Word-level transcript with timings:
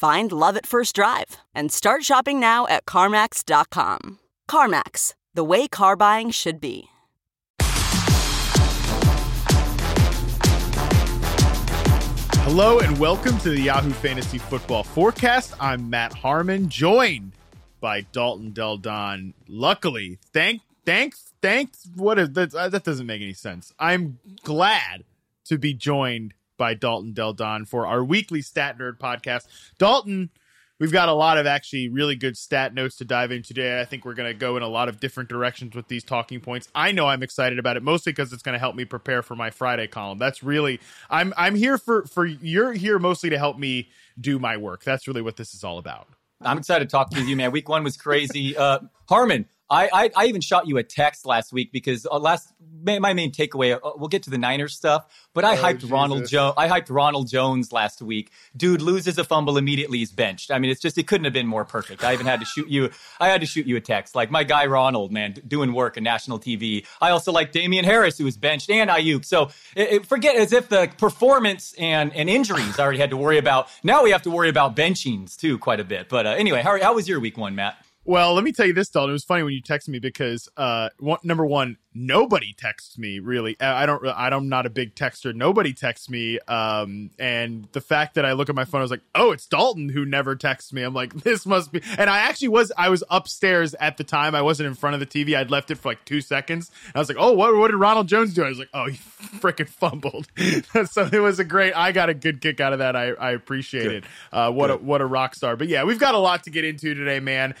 Find 0.00 0.32
love 0.32 0.56
at 0.56 0.64
first 0.64 0.94
drive 0.94 1.36
and 1.54 1.70
start 1.70 2.04
shopping 2.04 2.40
now 2.40 2.66
at 2.68 2.86
CarMax.com. 2.86 4.18
CarMax, 4.48 5.12
the 5.34 5.44
way 5.44 5.68
car 5.68 5.94
buying 5.94 6.30
should 6.30 6.58
be. 6.58 6.86
Hello 12.46 12.78
and 12.78 12.98
welcome 12.98 13.36
to 13.40 13.50
the 13.50 13.60
Yahoo 13.60 13.90
Fantasy 13.90 14.38
Football 14.38 14.84
Forecast. 14.84 15.52
I'm 15.60 15.90
Matt 15.90 16.14
Harmon, 16.14 16.70
joined 16.70 17.32
by 17.82 18.00
Dalton 18.00 18.52
Del 18.52 18.78
Don. 18.78 19.34
Luckily, 19.48 20.18
thank, 20.32 20.62
thanks, 20.86 21.34
thanks. 21.42 21.86
What 21.94 22.18
is 22.18 22.30
that? 22.30 22.52
That 22.52 22.84
doesn't 22.84 23.04
make 23.04 23.20
any 23.20 23.34
sense. 23.34 23.74
I'm 23.78 24.18
glad 24.44 25.04
to 25.44 25.58
be 25.58 25.74
joined 25.74 26.32
by 26.60 26.74
Dalton 26.74 27.14
Del 27.14 27.32
Don 27.32 27.64
for 27.64 27.86
our 27.86 28.04
weekly 28.04 28.42
Stat 28.42 28.76
Nerd 28.78 28.98
podcast. 28.98 29.46
Dalton, 29.78 30.28
we've 30.78 30.92
got 30.92 31.08
a 31.08 31.14
lot 31.14 31.38
of 31.38 31.46
actually 31.46 31.88
really 31.88 32.16
good 32.16 32.36
stat 32.36 32.74
notes 32.74 32.96
to 32.96 33.06
dive 33.06 33.32
into 33.32 33.54
today. 33.54 33.80
I 33.80 33.86
think 33.86 34.04
we're 34.04 34.12
going 34.12 34.30
to 34.30 34.38
go 34.38 34.58
in 34.58 34.62
a 34.62 34.68
lot 34.68 34.90
of 34.90 35.00
different 35.00 35.30
directions 35.30 35.74
with 35.74 35.88
these 35.88 36.04
talking 36.04 36.38
points. 36.40 36.68
I 36.74 36.92
know 36.92 37.06
I'm 37.06 37.22
excited 37.22 37.58
about 37.58 37.78
it 37.78 37.82
mostly 37.82 38.12
because 38.12 38.30
it's 38.34 38.42
going 38.42 38.52
to 38.52 38.58
help 38.58 38.76
me 38.76 38.84
prepare 38.84 39.22
for 39.22 39.34
my 39.34 39.48
Friday 39.48 39.86
column. 39.86 40.18
That's 40.18 40.42
really 40.42 40.80
I'm 41.08 41.32
I'm 41.34 41.54
here 41.54 41.78
for 41.78 42.04
for 42.04 42.26
you're 42.26 42.74
here 42.74 42.98
mostly 42.98 43.30
to 43.30 43.38
help 43.38 43.58
me 43.58 43.88
do 44.20 44.38
my 44.38 44.58
work. 44.58 44.84
That's 44.84 45.08
really 45.08 45.22
what 45.22 45.38
this 45.38 45.54
is 45.54 45.64
all 45.64 45.78
about. 45.78 46.08
I'm 46.42 46.58
excited 46.58 46.90
to 46.90 46.90
talk 46.90 47.08
to 47.12 47.22
you, 47.22 47.36
man. 47.36 47.52
Week 47.52 47.70
one 47.70 47.84
was 47.84 47.96
crazy. 47.96 48.54
Uh, 48.54 48.80
Harmon, 49.08 49.46
I, 49.70 49.88
I, 49.92 50.10
I 50.16 50.26
even 50.26 50.40
shot 50.40 50.66
you 50.66 50.78
a 50.78 50.82
text 50.82 51.24
last 51.24 51.52
week 51.52 51.70
because 51.72 52.04
uh, 52.10 52.18
last 52.18 52.52
my 52.82 53.12
main 53.12 53.30
takeaway. 53.30 53.74
Uh, 53.76 53.92
we'll 53.96 54.08
get 54.08 54.22
to 54.24 54.30
the 54.30 54.38
Niners 54.38 54.74
stuff, 54.74 55.06
but 55.34 55.44
I 55.44 55.56
Oh, 55.56 55.62
hyped 55.62 55.74
Jesus. 55.80 55.90
Ronald 55.90 56.26
Jones. 56.28 56.54
I 56.56 56.66
hyped 56.68 56.86
Ronald 56.88 57.28
Jones 57.28 57.72
last 57.72 58.00
week. 58.02 58.30
Dude 58.56 58.80
loses 58.82 59.18
a 59.18 59.24
fumble 59.24 59.58
immediately. 59.58 59.98
He's 59.98 60.10
benched. 60.12 60.50
I 60.50 60.58
mean, 60.58 60.70
it's 60.70 60.80
just 60.80 60.96
it 60.98 61.06
couldn't 61.06 61.24
have 61.24 61.32
been 61.34 61.46
more 61.46 61.64
perfect. 61.64 62.02
I 62.02 62.14
even 62.14 62.26
had 62.26 62.40
to 62.40 62.46
shoot 62.46 62.68
you. 62.68 62.90
I 63.20 63.28
had 63.28 63.42
to 63.42 63.46
shoot 63.46 63.66
you 63.66 63.76
a 63.76 63.80
text 63.80 64.14
like 64.14 64.30
my 64.30 64.44
guy 64.44 64.66
Ronald, 64.66 65.12
man, 65.12 65.34
doing 65.46 65.72
work 65.72 65.96
in 65.96 66.02
national 66.04 66.40
TV. 66.40 66.86
I 67.00 67.10
also 67.10 67.30
like 67.30 67.52
Damien 67.52 67.84
Harris, 67.84 68.16
who 68.18 68.24
was 68.24 68.36
benched, 68.36 68.70
and 68.70 68.88
Aiyuk. 68.90 69.24
So 69.24 69.50
it, 69.76 69.92
it- 69.92 70.06
forget 70.06 70.34
as 70.36 70.52
if 70.52 70.68
the 70.68 70.90
performance 70.98 71.74
and 71.78 72.12
and 72.14 72.28
injuries 72.30 72.78
I 72.78 72.82
already 72.82 72.98
had 72.98 73.10
to 73.10 73.16
worry 73.16 73.38
about. 73.38 73.68
Now 73.84 74.02
we 74.02 74.10
have 74.10 74.22
to 74.22 74.30
worry 74.30 74.48
about 74.48 74.74
benchings 74.74 75.36
too, 75.36 75.58
quite 75.58 75.80
a 75.80 75.84
bit. 75.84 76.08
But 76.08 76.26
uh, 76.26 76.30
anyway, 76.30 76.62
how 76.62 76.80
how 76.80 76.94
was 76.94 77.06
your 77.08 77.20
week 77.20 77.36
one, 77.36 77.54
Matt? 77.54 77.76
Well, 78.10 78.34
let 78.34 78.42
me 78.42 78.50
tell 78.50 78.66
you 78.66 78.72
this, 78.72 78.88
Dalton. 78.88 79.10
It 79.10 79.12
was 79.12 79.22
funny 79.22 79.44
when 79.44 79.52
you 79.52 79.62
texted 79.62 79.86
me 79.86 80.00
because 80.00 80.48
uh, 80.56 80.88
one, 80.98 81.20
number 81.22 81.46
one, 81.46 81.76
nobody 81.94 82.52
texts 82.52 82.98
me 82.98 83.20
really. 83.20 83.56
Uh, 83.60 83.72
I 83.72 83.86
don't. 83.86 84.04
I 84.04 84.30
don't. 84.30 84.40
I'm 84.40 84.48
not 84.48 84.66
a 84.66 84.70
big 84.70 84.96
texter. 84.96 85.32
Nobody 85.32 85.72
texts 85.72 86.10
me. 86.10 86.40
Um, 86.48 87.10
and 87.20 87.68
the 87.70 87.80
fact 87.80 88.16
that 88.16 88.24
I 88.24 88.32
look 88.32 88.48
at 88.48 88.56
my 88.56 88.64
phone, 88.64 88.80
I 88.80 88.82
was 88.82 88.90
like, 88.90 89.02
oh, 89.14 89.30
it's 89.30 89.46
Dalton 89.46 89.88
who 89.90 90.04
never 90.04 90.34
texts 90.34 90.72
me. 90.72 90.82
I'm 90.82 90.92
like, 90.92 91.14
this 91.22 91.46
must 91.46 91.70
be. 91.70 91.82
And 91.98 92.10
I 92.10 92.18
actually 92.18 92.48
was. 92.48 92.72
I 92.76 92.88
was 92.88 93.04
upstairs 93.10 93.74
at 93.74 93.96
the 93.96 94.02
time. 94.02 94.34
I 94.34 94.42
wasn't 94.42 94.66
in 94.66 94.74
front 94.74 94.94
of 94.94 95.00
the 95.00 95.06
TV. 95.06 95.36
I'd 95.36 95.52
left 95.52 95.70
it 95.70 95.76
for 95.76 95.90
like 95.90 96.04
two 96.04 96.20
seconds. 96.20 96.72
I 96.92 96.98
was 96.98 97.08
like, 97.08 97.18
oh, 97.20 97.30
what? 97.34 97.54
What 97.54 97.70
did 97.70 97.76
Ronald 97.76 98.08
Jones 98.08 98.34
do? 98.34 98.42
I 98.42 98.48
was 98.48 98.58
like, 98.58 98.70
oh, 98.74 98.86
he 98.86 98.96
freaking 99.38 99.68
fumbled. 99.68 100.26
so 100.90 101.08
it 101.12 101.20
was 101.20 101.38
a 101.38 101.44
great. 101.44 101.74
I 101.74 101.92
got 101.92 102.08
a 102.08 102.14
good 102.14 102.40
kick 102.40 102.58
out 102.58 102.72
of 102.72 102.80
that. 102.80 102.96
I 102.96 103.10
I 103.10 103.30
appreciate 103.32 103.92
it. 103.92 104.04
Uh, 104.32 104.50
what 104.50 104.72
a 104.72 104.76
what 104.78 105.00
a 105.00 105.06
rock 105.06 105.36
star. 105.36 105.54
But 105.54 105.68
yeah, 105.68 105.84
we've 105.84 106.00
got 106.00 106.16
a 106.16 106.18
lot 106.18 106.42
to 106.44 106.50
get 106.50 106.64
into 106.64 106.92
today, 106.94 107.20
man 107.20 107.54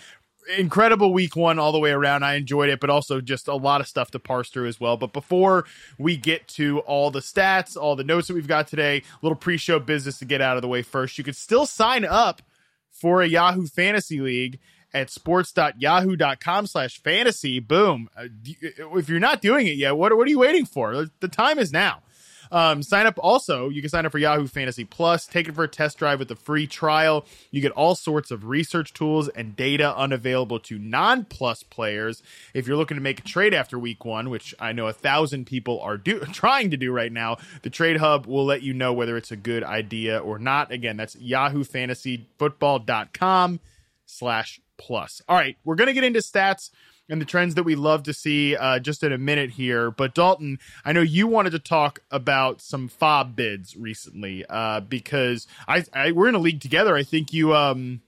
incredible 0.58 1.12
week 1.12 1.36
one 1.36 1.58
all 1.58 1.72
the 1.72 1.78
way 1.78 1.90
around. 1.90 2.24
I 2.24 2.34
enjoyed 2.34 2.70
it, 2.70 2.80
but 2.80 2.90
also 2.90 3.20
just 3.20 3.48
a 3.48 3.54
lot 3.54 3.80
of 3.80 3.86
stuff 3.88 4.10
to 4.12 4.18
parse 4.18 4.50
through 4.50 4.68
as 4.68 4.80
well. 4.80 4.96
But 4.96 5.12
before 5.12 5.64
we 5.98 6.16
get 6.16 6.48
to 6.48 6.80
all 6.80 7.10
the 7.10 7.20
stats, 7.20 7.76
all 7.76 7.96
the 7.96 8.04
notes 8.04 8.28
that 8.28 8.34
we've 8.34 8.48
got 8.48 8.66
today, 8.66 9.02
little 9.22 9.36
pre-show 9.36 9.78
business 9.78 10.18
to 10.18 10.24
get 10.24 10.40
out 10.40 10.56
of 10.56 10.62
the 10.62 10.68
way 10.68 10.82
first. 10.82 11.18
You 11.18 11.24
could 11.24 11.36
still 11.36 11.66
sign 11.66 12.04
up 12.04 12.42
for 12.90 13.22
a 13.22 13.26
Yahoo 13.26 13.66
Fantasy 13.66 14.20
League 14.20 14.58
at 14.92 15.08
sports.yahoo.com 15.08 16.66
slash 16.66 17.00
fantasy. 17.02 17.60
Boom. 17.60 18.08
Uh, 18.16 18.24
If 18.44 19.08
you're 19.08 19.20
not 19.20 19.40
doing 19.40 19.66
it 19.66 19.76
yet, 19.76 19.96
what, 19.96 20.16
what 20.16 20.26
are 20.26 20.30
you 20.30 20.40
waiting 20.40 20.66
for? 20.66 21.06
The 21.20 21.28
time 21.28 21.58
is 21.58 21.72
now. 21.72 22.02
Um, 22.50 22.82
sign 22.82 23.06
up 23.06 23.18
also. 23.22 23.68
You 23.68 23.80
can 23.80 23.90
sign 23.90 24.06
up 24.06 24.12
for 24.12 24.18
Yahoo 24.18 24.46
Fantasy 24.46 24.84
Plus. 24.84 25.26
Take 25.26 25.48
it 25.48 25.54
for 25.54 25.64
a 25.64 25.68
test 25.68 25.98
drive 25.98 26.18
with 26.18 26.30
a 26.30 26.36
free 26.36 26.66
trial. 26.66 27.24
You 27.50 27.60
get 27.60 27.72
all 27.72 27.94
sorts 27.94 28.30
of 28.30 28.44
research 28.44 28.92
tools 28.92 29.28
and 29.28 29.54
data 29.56 29.96
unavailable 29.96 30.60
to 30.60 30.78
non 30.78 31.24
Plus 31.24 31.62
players. 31.62 32.22
If 32.54 32.66
you're 32.66 32.76
looking 32.76 32.96
to 32.96 33.02
make 33.02 33.20
a 33.20 33.24
trade 33.24 33.54
after 33.54 33.78
week 33.78 34.04
one, 34.04 34.30
which 34.30 34.54
I 34.58 34.72
know 34.72 34.86
a 34.86 34.92
thousand 34.92 35.46
people 35.46 35.80
are 35.80 35.96
do- 35.96 36.20
trying 36.32 36.70
to 36.70 36.76
do 36.76 36.92
right 36.92 37.12
now, 37.12 37.36
the 37.62 37.70
Trade 37.70 37.98
Hub 37.98 38.26
will 38.26 38.44
let 38.44 38.62
you 38.62 38.74
know 38.74 38.92
whether 38.92 39.16
it's 39.16 39.30
a 39.30 39.36
good 39.36 39.62
idea 39.62 40.18
or 40.18 40.38
not. 40.38 40.72
Again, 40.72 40.96
that's 40.96 41.16
Yahoo 41.16 41.64
Fantasy 41.64 41.80
yahoofantasyfootball.com 41.80 43.60
slash 44.06 44.60
plus. 44.76 45.22
All 45.28 45.36
right, 45.36 45.56
we're 45.64 45.74
going 45.74 45.88
to 45.88 45.92
get 45.92 46.04
into 46.04 46.20
stats 46.20 46.70
and 47.10 47.20
the 47.20 47.26
trends 47.26 47.54
that 47.56 47.64
we 47.64 47.74
love 47.74 48.04
to 48.04 48.14
see 48.14 48.56
uh, 48.56 48.78
just 48.78 49.02
in 49.02 49.12
a 49.12 49.18
minute 49.18 49.50
here. 49.50 49.90
But 49.90 50.14
Dalton, 50.14 50.58
I 50.84 50.92
know 50.92 51.02
you 51.02 51.26
wanted 51.26 51.50
to 51.50 51.58
talk 51.58 52.00
about 52.10 52.60
some 52.60 52.88
fob 52.88 53.36
bids 53.36 53.76
recently 53.76 54.46
uh, 54.48 54.80
because 54.80 55.46
I, 55.68 55.84
I 55.92 56.12
we're 56.12 56.28
in 56.28 56.34
a 56.34 56.38
league 56.38 56.60
together. 56.60 56.96
I 56.96 57.02
think 57.02 57.32
you 57.32 57.54
um 57.54 58.00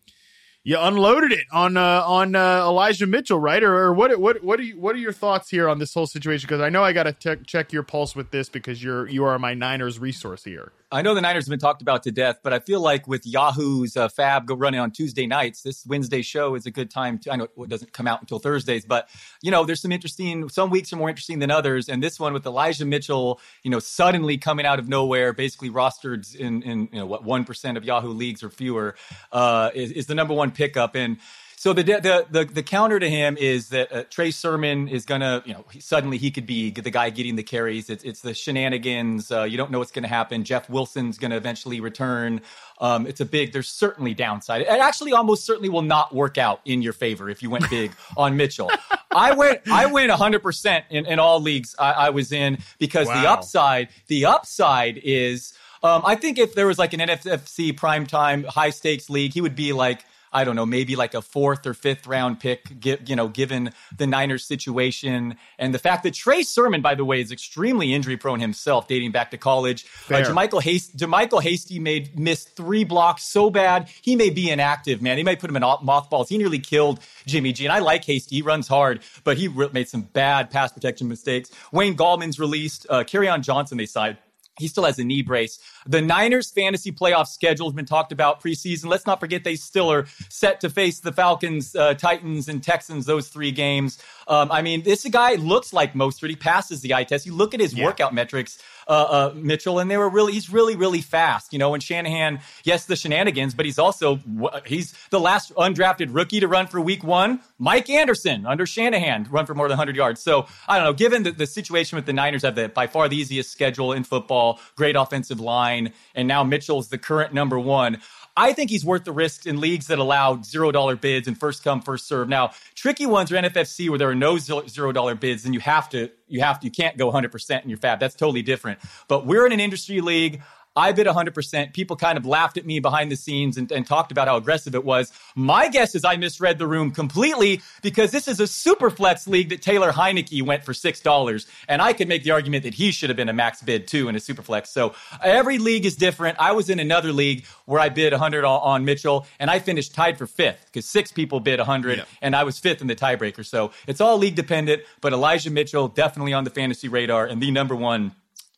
you 0.65 0.79
unloaded 0.79 1.33
it 1.33 1.47
on 1.53 1.77
uh, 1.77 2.05
on 2.07 2.37
uh, 2.37 2.61
Elijah 2.61 3.07
Mitchell, 3.07 3.41
right? 3.41 3.63
Or, 3.63 3.75
or 3.75 3.93
what 3.93 4.19
what 4.21 4.43
what 4.45 4.61
are 4.61 4.63
you 4.63 4.79
what 4.79 4.95
are 4.95 4.99
your 4.99 5.13
thoughts 5.13 5.51
here 5.51 5.69
on 5.69 5.79
this 5.79 5.93
whole 5.93 6.07
situation? 6.07 6.47
Because 6.47 6.61
I 6.61 6.69
know 6.69 6.85
I 6.85 6.93
got 6.93 7.21
to 7.21 7.37
check 7.37 7.73
your 7.73 7.83
pulse 7.83 8.15
with 8.15 8.31
this 8.31 8.49
because 8.49 8.83
you're 8.83 9.09
you 9.09 9.25
are 9.25 9.39
my 9.39 9.55
Niners 9.55 9.99
resource 9.99 10.45
here. 10.45 10.73
I 10.93 11.01
know 11.01 11.15
the 11.15 11.23
Niners 11.23 11.47
have 11.47 11.51
been 11.51 11.59
talked 11.59 11.81
about 11.81 12.03
to 12.03 12.13
death, 12.13 12.41
but 12.43 12.53
I 12.53 12.59
feel 12.59 12.79
like 12.79 13.09
with 13.09 13.27
Yahoo's 13.27 13.97
uh, 13.97 14.09
Fab 14.09 14.47
go 14.47 14.55
running 14.55 14.79
on 14.79 14.91
Tuesday 14.91 15.27
nights, 15.27 15.63
this 15.63 15.87
Wednesday 15.87 16.21
show 16.21 16.55
is 16.55 16.67
a 16.67 16.71
good 16.71 16.91
time 16.91 17.19
to. 17.21 17.33
I 17.33 17.37
know 17.37 17.49
it 17.57 17.69
doesn't 17.71 17.95
come 17.95 18.07
out 18.07 18.21
until 18.21 18.39
Thursdays, 18.39 18.85
but 18.85 19.09
you 19.41 19.51
know, 19.51 19.65
there's 19.65 19.81
some 19.81 19.91
interesting. 19.91 20.51
Some 20.51 20.69
weeks 20.69 20.93
are 20.93 20.97
more 20.97 21.09
interesting 21.09 21.39
than 21.39 21.51
others, 21.51 21.89
and 21.89 22.03
this 22.03 22.21
one 22.21 22.35
with 22.35 22.45
Elijah 22.45 22.85
Mitchell, 22.85 23.41
you 23.63 23.71
know, 23.71 23.79
suddenly 23.79 24.37
coming 24.37 24.67
out 24.67 24.79
of 24.79 24.87
nowhere, 24.87 25.33
basically 25.33 25.71
rostered 25.71 26.37
in 26.37 26.63
in 26.63 26.91
you 26.93 26.99
know 26.99 27.07
what 27.07 27.25
one 27.25 27.45
percent 27.45 27.79
of 27.79 27.85
Yahoo 27.85 28.11
leagues 28.11 28.43
or 28.43 28.51
fewer, 28.51 28.95
uh, 29.33 29.71
is, 29.75 29.93
is 29.93 30.07
the 30.07 30.15
number 30.15 30.35
one 30.35 30.51
pickup 30.51 30.95
and. 30.95 31.17
So 31.63 31.73
the 31.73 31.85
the 31.85 32.27
the, 32.29 32.45
the 32.45 32.63
counter 32.65 32.99
to 32.99 33.09
him 33.09 33.37
is 33.39 33.69
that 33.69 33.93
uh, 33.93 34.03
Trey 34.11 34.33
Sermon 34.33 34.89
is 34.89 35.05
gonna, 35.05 35.45
you 35.47 35.53
know, 35.53 35.65
he, 35.71 35.79
suddenly 35.79 36.19
he 36.19 36.33
could 36.33 36.45
be 36.45 36.73
the 36.73 36.91
guy 36.91 37.09
getting 37.11 37.37
the 37.37 37.45
carries. 37.45 37.89
It's 37.89 38.03
it's 38.03 38.21
the 38.21 38.35
shenanigans. 38.35 39.31
Uh, 39.31 39.45
you 39.45 39.57
don't 39.57 39.71
know 39.71 39.79
what's 39.79 39.93
going 39.93 40.03
to 40.03 40.09
happen. 40.09 40.43
Jeff 40.43 40.69
Wilson's 40.69 41.19
going 41.19 41.31
to 41.31 41.37
eventually 41.37 41.79
return. 41.79 42.41
Um, 42.81 43.07
it's 43.07 43.21
a 43.21 43.25
big. 43.25 43.53
There's 43.53 43.69
certainly 43.69 44.13
downside. 44.13 44.63
It 44.63 44.71
actually 44.71 45.13
almost 45.13 45.47
certainly 45.47 45.69
will 45.69 45.83
not 45.83 46.13
work 46.13 46.37
out 46.37 46.63
in 46.65 46.83
your 46.83 46.95
favor 46.95 47.31
if 47.31 47.45
you 47.45 47.49
went 47.49 47.71
big 47.71 47.93
on 48.17 48.37
Mitchell. 48.37 48.69
I 49.13 49.31
went 49.31 49.61
I 49.71 49.87
went 49.87 50.09
100 50.09 50.43
percent 50.43 50.87
in 50.91 51.07
in 51.07 51.21
all 51.21 51.41
leagues 51.41 51.77
I, 51.79 51.93
I 51.93 52.11
was 52.11 52.33
in 52.33 52.59
because 52.81 53.07
the 53.07 53.31
upside 53.31 53.91
the 54.09 54.25
upside 54.25 54.99
is. 54.99 55.53
Um, 55.85 56.03
I 56.05 56.15
think 56.15 56.39
if 56.39 56.55
there 56.55 56.67
was 56.67 56.79
like 56.79 56.93
an 56.93 57.01
NFC 57.01 57.73
primetime 57.73 58.45
high 58.47 58.71
stakes 58.71 59.09
league, 59.11 59.33
he 59.33 59.41
would 59.41 59.57
be 59.57 59.73
like 59.73 60.05
I 60.33 60.45
don't 60.45 60.57
know, 60.57 60.67
maybe 60.67 60.97
like 60.97 61.15
a 61.15 61.23
fourth 61.23 61.67
or 61.67 61.75
fifth 61.75 62.07
round 62.07 62.41
pick, 62.41 62.67
you 63.07 63.17
know, 63.17 63.29
given 63.29 63.73
the 63.97 64.07
Niners 64.07 64.45
situation 64.45 65.37
and 65.59 65.75
the 65.75 65.79
fact 65.79 66.03
that 66.05 66.15
Trey 66.15 66.43
Sermon, 66.43 66.81
by 66.81 66.95
the 66.95 67.05
way, 67.05 67.21
is 67.21 67.31
extremely 67.31 67.93
injury 67.93 68.17
prone 68.17 68.41
himself, 68.41 68.89
dating 68.89 69.13
back 69.13 69.31
to 69.33 69.39
college. 69.39 69.87
Uh, 70.09 70.15
JaMycal 70.15 70.63
Hasty, 70.63 70.97
JaMycal 70.97 71.43
Hasty 71.43 71.79
made 71.79 72.19
missed 72.19 72.57
three 72.57 72.85
blocks 72.85 73.25
so 73.25 73.51
bad 73.51 73.89
he 74.01 74.17
may 74.17 74.31
be 74.31 74.51
inactive. 74.51 75.03
Man, 75.03 75.17
they 75.17 75.23
might 75.23 75.41
put 75.41 75.51
him 75.51 75.57
in 75.57 75.63
mothballs. 75.63 76.29
He 76.29 76.39
nearly 76.39 76.59
killed 76.59 77.01
Jimmy 77.27 77.53
G, 77.53 77.67
and 77.67 77.73
I 77.73 77.81
like 77.81 78.05
Hasty. 78.05 78.37
He 78.37 78.43
runs 78.43 78.69
hard, 78.69 79.01
but 79.25 79.37
he 79.37 79.49
made 79.49 79.89
some 79.89 80.03
bad 80.03 80.51
pass 80.51 80.73
protection 80.73 81.09
mistakes. 81.09 81.51
Wayne 81.73 81.97
Gallman's 81.97 82.39
released. 82.39 82.87
Uh, 82.89 83.05
on 83.13 83.43
Johnson 83.43 83.79
they 83.79 83.87
signed. 83.87 84.17
He 84.59 84.69
still 84.69 84.85
has 84.85 84.99
a 84.99 85.05
knee 85.05 85.23
brace. 85.23 85.59
The 85.87 86.03
Niners 86.03 86.51
fantasy 86.51 86.93
playoff 86.93 87.27
schedule 87.27 87.69
has 87.69 87.75
been 87.75 87.87
talked 87.87 88.13
about 88.13 88.43
preseason. 88.43 88.87
Let's 88.87 89.07
not 89.07 89.19
forget 89.19 89.45
they 89.45 89.57
still 89.57 89.91
are 89.91 90.07
set 90.29 90.61
to 90.61 90.69
face 90.69 91.01
the 91.01 91.13
Falcons, 91.13 91.75
uh, 91.75 91.95
Titans, 91.95 92.49
and 92.49 92.63
Texans, 92.63 93.07
those 93.07 93.29
three 93.29 93.51
games. 93.51 93.99
Um, 94.29 94.53
I 94.53 94.61
mean, 94.61 94.83
this 94.83 95.05
guy 95.05 95.37
looks 95.37 95.73
like 95.73 95.95
Mostert. 95.95 96.29
He 96.29 96.37
passes 96.37 96.83
the 96.83 96.93
eye 96.95 97.05
test. 97.05 97.25
You 97.25 97.35
look 97.35 97.55
at 97.55 97.61
his 97.61 97.73
yeah. 97.73 97.85
workout 97.85 98.13
metrics 98.13 98.59
uh, 98.93 99.05
uh, 99.05 99.33
Mitchell, 99.35 99.79
and 99.79 99.91
they 99.91 99.97
were 99.97 100.11
really 100.11 100.35
he's 100.35 100.51
really 100.51 100.77
really 100.77 101.01
fast. 101.01 101.53
You 101.53 101.59
know, 101.59 101.73
and 101.73 101.83
Shanahan, 101.83 102.41
yes, 102.65 102.85
the 102.85 102.95
shenanigans, 102.95 103.55
but 103.55 103.65
he's 103.65 103.79
also 103.79 104.21
he's 104.67 104.93
the 105.11 105.19
last 105.19 105.55
undrafted 105.55 106.09
rookie 106.11 106.41
to 106.41 106.49
run 106.49 106.67
for 106.67 106.81
Week 106.81 107.03
One. 107.03 107.41
Mike 107.59 107.89
Anderson 107.89 108.45
under 108.45 108.67
Shanahan 108.67 109.29
run 109.31 109.47
for 109.47 109.55
more 109.55 109.67
than 109.67 109.79
100 109.79 109.97
yards. 109.97 110.21
So 110.21 110.47
I 110.69 110.77
don't 110.77 110.87
know. 110.87 110.93
Given 110.93 111.23
the, 111.23 111.33
the 111.33 111.47
situation 111.47 111.97
with 111.97 112.05
the 112.05 112.13
Niners 112.13 112.43
have 112.43 112.55
the 112.55 112.69
by 112.69 112.87
far 112.87 113.09
the 113.09 113.17
easiest 113.17 113.51
schedule 113.51 113.93
in 113.93 114.05
football, 114.05 114.61
great 114.77 114.95
offensive 114.95 115.41
line, 115.41 115.93
and 116.15 116.29
now 116.29 116.45
Mitchell's 116.45 116.89
the 116.89 116.99
current 116.99 117.33
number 117.33 117.59
one. 117.59 117.99
I 118.37 118.53
think 118.53 118.71
he's 118.71 118.85
worth 118.85 119.05
the 119.05 119.13
risk 119.13 119.47
in 119.47 119.61
leagues 119.61 119.89
that 119.89 119.99
allow 119.99 120.41
zero 120.41 120.73
dollar 120.73 120.97
bids 120.97 121.29
and 121.29 121.39
first 121.39 121.63
come 121.63 121.83
first 121.83 122.07
serve. 122.07 122.29
Now, 122.29 122.53
tricky 122.75 123.05
ones 123.05 123.31
are 123.31 123.37
NFFC 123.37 123.89
where 123.91 123.99
there 123.99 124.09
are 124.09 124.15
no 124.15 124.39
zero 124.39 124.93
dollar 124.93 125.15
bids, 125.15 125.45
and 125.45 125.55
you 125.55 125.61
have 125.61 125.89
to 125.91 126.11
you 126.29 126.41
have 126.41 126.61
to 126.61 126.67
you 126.67 126.71
can't 126.71 126.97
go 126.97 127.07
100 127.07 127.31
percent 127.31 127.65
in 127.65 127.71
your 127.71 127.79
fab. 127.79 128.01
That's 128.01 128.15
totally 128.15 128.43
different. 128.43 128.79
But 129.09 129.27
we're 129.27 129.47
in 129.47 129.53
an 129.53 129.61
industry 129.61 130.01
league. 130.01 130.43
I 130.75 130.93
bid 130.93 131.07
100%. 131.07 131.75
People 131.75 131.97
kind 131.97 132.17
of 132.17 132.25
laughed 132.25 132.57
at 132.57 132.65
me 132.65 132.81
behind 132.81 133.13
the 133.13 133.17
scenes 133.17 133.57
and, 133.59 133.71
and, 133.71 133.87
talked 133.87 134.13
about 134.13 134.29
how 134.29 134.37
aggressive 134.37 134.75
it 134.75 134.85
was. 134.85 135.13
My 135.35 135.69
guess 135.69 135.95
is 135.95 136.05
I 136.05 136.17
misread 136.17 136.59
the 136.59 136.67
room 136.67 136.93
completely 136.93 137.61
because 137.83 138.11
this 138.11 138.27
is 138.27 138.41
a 138.41 138.47
super 138.47 138.91
flex 138.91 139.27
league 139.27 139.51
that 139.51 139.61
Taylor 139.61 139.93
Heinicke 139.93 140.43
went 140.43 140.65
for 140.65 140.73
$6. 140.73 141.47
And 141.69 141.83
I 141.83 141.93
could 141.93 142.09
make 142.09 142.23
the 142.23 142.31
argument 142.31 142.63
that 142.63 142.75
he 142.75 142.91
should 142.91 143.11
have 143.11 143.17
been 143.17 143.29
a 143.29 143.35
max 143.35 143.61
bid 143.61 143.87
too 143.87 144.09
in 144.09 144.17
a 144.17 144.21
super 144.21 144.41
flex. 144.41 144.71
So 144.71 144.95
every 145.23 145.59
league 145.59 145.85
is 145.85 145.97
different. 145.97 146.39
I 146.41 146.53
was 146.53 146.71
in 146.71 146.79
another 146.79 147.13
league 147.13 147.45
where 147.67 147.81
I 147.81 147.89
bid 147.89 148.13
100 148.13 148.45
on, 148.45 148.85
Mitchell 148.85 149.27
and 149.39 149.51
I 149.51 149.59
finished 149.59 149.95
tied 149.95 150.17
for 150.17 150.27
fifth 150.27 150.67
because 150.67 150.87
six 150.87 151.13
people 151.13 151.41
bid 151.41 151.59
100 151.59 151.99
yeah. 151.99 152.05
and 152.23 152.35
I 152.35 152.45
was 152.45 152.59
fifth 152.59 152.81
in 152.81 152.87
the 152.87 152.97
tiebreaker. 152.97 153.45
So 153.45 153.73
it's 153.87 154.01
all 154.01 154.17
league 154.17 154.35
dependent, 154.35 154.83
but 155.01 155.13
Elijah 155.13 155.51
Mitchell 155.51 155.89
definitely 155.89 156.33
on 156.33 156.45
the 156.45 156.51
fantasy 156.51 156.89
radar 156.89 157.27
and 157.27 157.43
the 157.43 157.51
number 157.51 157.77
one 157.77 158.13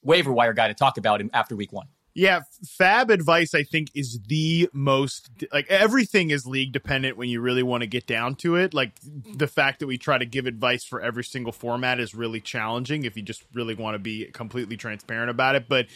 waiver 0.04 0.32
wire 0.32 0.52
guy 0.52 0.68
to 0.68 0.74
talk 0.74 0.98
about 0.98 1.20
him 1.20 1.30
after 1.32 1.56
week 1.56 1.72
one. 1.72 1.86
Yeah, 2.16 2.42
fab 2.78 3.10
advice 3.10 3.56
I 3.56 3.64
think 3.64 3.90
is 3.92 4.20
the 4.28 4.70
most 4.72 5.30
like 5.52 5.66
everything 5.68 6.30
is 6.30 6.46
league 6.46 6.72
dependent 6.72 7.16
when 7.16 7.28
you 7.28 7.40
really 7.40 7.64
want 7.64 7.80
to 7.80 7.88
get 7.88 8.06
down 8.06 8.36
to 8.36 8.54
it. 8.54 8.72
Like 8.72 8.92
the 9.34 9.48
fact 9.48 9.80
that 9.80 9.88
we 9.88 9.98
try 9.98 10.16
to 10.16 10.24
give 10.24 10.46
advice 10.46 10.84
for 10.84 11.00
every 11.00 11.24
single 11.24 11.52
format 11.52 11.98
is 11.98 12.14
really 12.14 12.40
challenging 12.40 13.04
if 13.04 13.16
you 13.16 13.22
just 13.24 13.42
really 13.52 13.74
want 13.74 13.96
to 13.96 13.98
be 13.98 14.26
completely 14.26 14.76
transparent 14.76 15.28
about 15.28 15.56
it, 15.56 15.68
but 15.68 15.86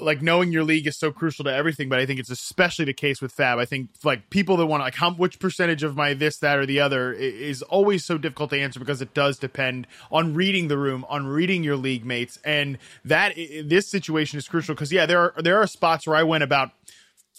like 0.00 0.22
knowing 0.22 0.52
your 0.52 0.64
league 0.64 0.86
is 0.86 0.96
so 0.96 1.10
crucial 1.12 1.44
to 1.44 1.52
everything, 1.54 1.88
but 1.88 1.98
I 1.98 2.06
think 2.06 2.20
it's 2.20 2.30
especially 2.30 2.84
the 2.84 2.92
case 2.92 3.20
with 3.20 3.32
Fab. 3.32 3.58
I 3.58 3.64
think 3.64 3.90
like 4.04 4.30
people 4.30 4.56
that 4.56 4.66
want 4.66 4.80
to 4.80 4.84
like 4.84 4.94
how 4.94 5.12
which 5.12 5.38
percentage 5.38 5.82
of 5.82 5.96
my 5.96 6.14
this, 6.14 6.38
that, 6.38 6.58
or 6.58 6.66
the 6.66 6.80
other 6.80 7.12
is 7.12 7.62
always 7.62 8.04
so 8.04 8.18
difficult 8.18 8.50
to 8.50 8.60
answer 8.60 8.80
because 8.80 9.02
it 9.02 9.14
does 9.14 9.38
depend 9.38 9.86
on 10.10 10.34
reading 10.34 10.68
the 10.68 10.78
room, 10.78 11.04
on 11.08 11.26
reading 11.26 11.62
your 11.62 11.76
league 11.76 12.04
mates, 12.04 12.38
and 12.44 12.78
that 13.04 13.34
this 13.64 13.88
situation 13.88 14.38
is 14.38 14.48
crucial 14.48 14.74
because 14.74 14.92
yeah, 14.92 15.06
there 15.06 15.20
are 15.20 15.42
there 15.42 15.58
are 15.58 15.66
spots 15.66 16.06
where 16.06 16.16
I 16.16 16.22
went 16.22 16.44
about 16.44 16.70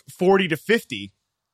forty 0.10 0.48
to 0.48 0.58
fifty, 0.58 1.12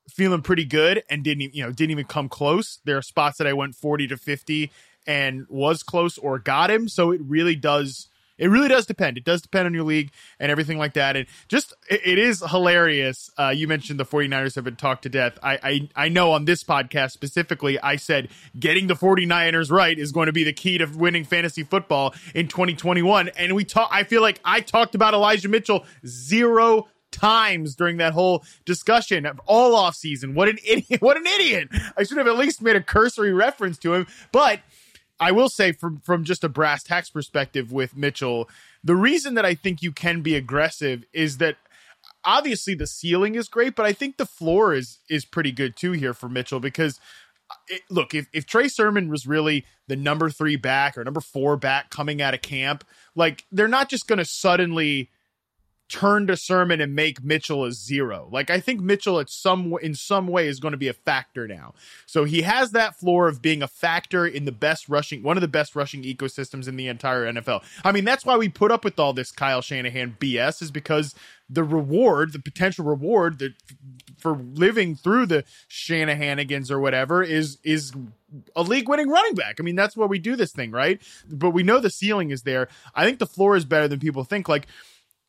feeling 0.10 0.42
pretty 0.42 0.66
good, 0.66 1.04
and 1.10 1.24
didn't 1.24 1.54
you 1.54 1.64
know 1.64 1.72
didn't 1.72 1.92
even 1.92 2.06
come 2.06 2.30
close. 2.30 2.80
There 2.86 2.98
are 2.98 3.02
spots 3.02 3.38
that 3.38 3.48
I 3.48 3.54
went 3.54 3.76
forty 3.76 4.08
to 4.08 4.18
fifty 4.18 4.72
and 5.08 5.46
was 5.50 5.84
close 5.84 6.18
or 6.18 6.40
got 6.40 6.72
him, 6.72 6.88
so 6.88 7.12
it 7.12 7.22
really 7.24 7.56
does 7.56 8.10
it 8.38 8.48
really 8.48 8.68
does 8.68 8.86
depend. 8.86 9.18
It 9.18 9.24
does 9.24 9.42
depend 9.42 9.66
on 9.66 9.74
your 9.74 9.84
league 9.84 10.12
and 10.40 10.52
everything 10.52 10.78
like 10.78 10.94
that. 10.94 11.16
And 11.16 11.28
just, 11.48 11.74
it, 11.90 12.02
it 12.06 12.18
is 12.18 12.44
hilarious. 12.50 13.30
Uh, 13.38 13.54
you 13.56 13.68
mentioned 13.68 14.00
the 14.00 14.06
49ers 14.06 14.56
have 14.56 14.64
been 14.64 14.76
talked 14.76 15.04
to 15.04 15.10
death. 15.10 15.38
I, 15.42 15.60
I, 15.64 15.90
I 16.06 16.10
know 16.10 16.32
on 16.32 16.46
this 16.46 16.64
podcast 16.64 17.12
specifically, 17.12 17.80
I 17.80 17.96
said 17.96 18.30
getting 18.60 18.88
the 18.88 18.96
49ers 18.96 19.72
right 19.72 19.98
is 19.98 20.12
going 20.12 20.28
to 20.28 20.34
be 20.34 20.44
the 20.44 20.54
key 20.54 20.78
to 20.78 20.86
winning 20.86 21.24
fantasy 21.24 21.64
football 21.64 22.14
in 22.34 22.48
2021. 22.48 23.30
And 23.30 23.56
we 23.56 23.64
talk, 23.64 23.90
I 23.92 24.04
feel 24.04 24.22
like 24.22 24.40
I 24.44 24.62
talked 24.62 24.96
about 24.96 25.14
Elijah 25.14 25.50
Mitchell 25.50 25.86
zero 26.06 26.88
times 27.16 27.76
during 27.76 27.98
that 27.98 28.14
whole 28.14 28.44
discussion 28.66 29.26
of 29.26 29.40
all 29.46 29.76
off 29.76 29.96
season. 29.96 30.36
What 30.36 30.50
an 30.50 30.58
idiot. 30.68 31.02
What 31.02 31.18
an 31.18 31.26
idiot. 31.26 31.70
I 31.98 32.04
should 32.04 32.18
have 32.18 32.28
at 32.28 32.38
least 32.38 32.62
made 32.62 32.76
a 32.76 32.84
cursory 32.84 33.34
reference 33.34 33.78
to 33.80 33.94
him. 33.94 34.08
But 34.32 34.60
I 35.20 35.32
will 35.32 35.50
say 35.50 35.72
from 35.72 36.00
from 36.00 36.24
just 36.24 36.44
a 36.44 36.50
brass 36.50 36.84
tacks 36.84 37.10
perspective 37.10 37.72
with 37.72 37.96
Mitchell, 37.96 38.50
the 38.84 38.96
reason 38.96 39.36
that 39.36 39.46
I 39.46 39.56
think 39.56 39.82
you 39.82 39.92
can 39.92 40.22
be 40.22 40.36
aggressive 40.36 41.06
is 41.14 41.38
that 41.38 41.58
obviously 42.24 42.76
the 42.76 42.88
ceiling 42.88 43.36
is 43.36 43.48
great, 43.48 43.76
but 43.76 43.86
I 43.86 43.94
think 43.94 44.18
the 44.18 44.26
floor 44.26 44.74
is 44.74 45.00
is 45.10 45.26
pretty 45.26 45.52
good 45.52 45.76
too 45.76 45.94
here 45.94 46.14
for 46.14 46.28
Mitchell 46.28 46.60
because 46.60 47.00
uh, 47.50 47.56
it, 47.68 47.82
look, 47.90 48.14
if, 48.14 48.28
if 48.34 48.46
Trey 48.46 48.68
Sermon 48.68 49.08
was 49.08 49.28
really 49.28 49.66
the 49.88 49.96
number 49.96 50.30
three 50.30 50.56
back 50.56 50.98
or 50.98 51.04
number 51.04 51.22
four 51.22 51.56
back 51.56 51.92
coming 51.92 52.22
out 52.22 52.34
of 52.34 52.42
camp, 52.42 52.84
like 53.16 53.46
they're 53.52 53.68
not 53.68 53.90
just 53.90 54.08
going 54.08 54.18
to 54.18 54.26
suddenly 54.26 55.10
turn 55.88 56.26
to 56.28 56.36
Sermon 56.36 56.82
and 56.82 56.96
make 56.96 57.24
Mitchell 57.24 57.64
a 57.64 57.72
zero. 57.72 58.28
Like 58.32 58.50
I 58.50 58.60
think 58.60 58.82
Mitchell 58.82 59.20
at 59.20 59.30
some 59.30 59.74
in 59.82 59.94
some 59.94 60.28
way 60.28 60.48
is 60.48 60.60
going 60.60 60.72
to 60.72 60.78
be 60.78 60.88
a 60.88 60.94
factor 60.94 61.48
now. 61.48 61.74
So 62.06 62.24
he 62.24 62.42
has 62.42 62.72
that 62.72 62.96
floor 62.96 63.28
of 63.28 63.42
being 63.42 63.62
a 63.62 63.68
factor 63.68 64.26
in 64.26 64.46
the 64.46 64.52
best 64.52 64.90
rushing 64.90 65.22
one 65.22 65.38
of 65.38 65.42
the 65.42 65.48
best 65.48 65.76
rushing 65.76 66.04
ecosystems 66.04 66.68
in 66.68 66.76
the 66.76 66.88
entire 66.88 67.32
NFL. 67.32 67.64
I 67.84 67.92
mean, 67.92 68.06
that's 68.06 68.26
why 68.26 68.38
we 68.38 68.50
put 68.50 68.72
up 68.72 68.84
with 68.84 69.00
all 69.00 69.14
this 69.14 69.32
Kyle 69.32 69.62
Shanahan 69.62 70.18
BS 70.20 70.62
is 70.62 70.72
because 70.72 71.14
the 71.50 71.64
reward, 71.64 72.34
the 72.34 72.40
potential 72.40 72.86
reward 72.86 73.38
that 73.40 73.54
for 74.18 74.36
living 74.36 74.96
through 74.96 75.28
the 75.28 75.44
Shanahanigans 75.70 76.72
or 76.72 76.80
whatever 76.80 77.22
is 77.22 77.60
is 77.64 77.94
a 78.56 78.64
league 78.64 78.90
winning 78.90 79.10
running 79.10 79.36
back. 79.36 79.58
I 79.60 79.64
mean, 79.64 79.76
that's 79.76 79.96
why 79.96 80.08
we 80.08 80.18
do 80.18 80.36
this 80.36 80.52
thing, 80.52 80.72
right? 80.72 81.00
But 81.30 81.52
we 81.52 81.62
know 81.62 81.80
the 81.80 81.92
ceiling 81.92 82.32
is 82.32 82.42
there. 82.42 82.68
I 82.96 83.06
think 83.06 83.20
the 83.20 83.28
floor 83.28 83.56
is 83.56 83.66
better 83.66 83.88
than 83.88 84.00
people 84.00 84.24
think. 84.24 84.50
Like 84.50 84.68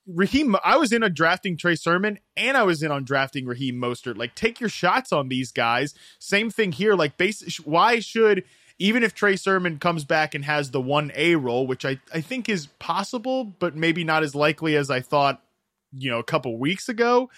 Raheem, 0.06 0.56
I 0.64 0.76
was 0.76 0.92
in 0.92 1.02
on 1.02 1.14
drafting 1.14 1.56
Trey 1.56 1.74
Sermon 1.74 2.18
and 2.36 2.56
I 2.56 2.62
was 2.62 2.82
in 2.82 2.92
on 2.92 3.04
drafting 3.04 3.46
Raheem 3.46 3.76
Mostert. 3.76 4.16
Like, 4.16 4.34
take 4.34 4.60
your 4.60 4.68
shots 4.68 5.12
on 5.12 5.28
these 5.28 5.50
guys. 5.50 5.94
Same 6.18 6.50
thing 6.50 6.72
here. 6.72 6.94
Like, 6.94 7.16
base, 7.16 7.56
why 7.64 7.98
should 7.98 8.44
even 8.78 9.02
if 9.02 9.14
Trey 9.14 9.36
Sermon 9.36 9.78
comes 9.78 10.04
back 10.04 10.34
and 10.34 10.44
has 10.44 10.70
the 10.70 10.80
one 10.80 11.10
A 11.14 11.36
role, 11.36 11.66
which 11.66 11.84
I 11.84 11.98
I 12.12 12.20
think 12.20 12.48
is 12.48 12.66
possible, 12.78 13.44
but 13.44 13.74
maybe 13.74 14.04
not 14.04 14.22
as 14.22 14.34
likely 14.34 14.76
as 14.76 14.90
I 14.90 15.00
thought, 15.00 15.42
you 15.92 16.10
know, 16.10 16.18
a 16.18 16.24
couple 16.24 16.56
weeks 16.58 16.88
ago. 16.88 17.30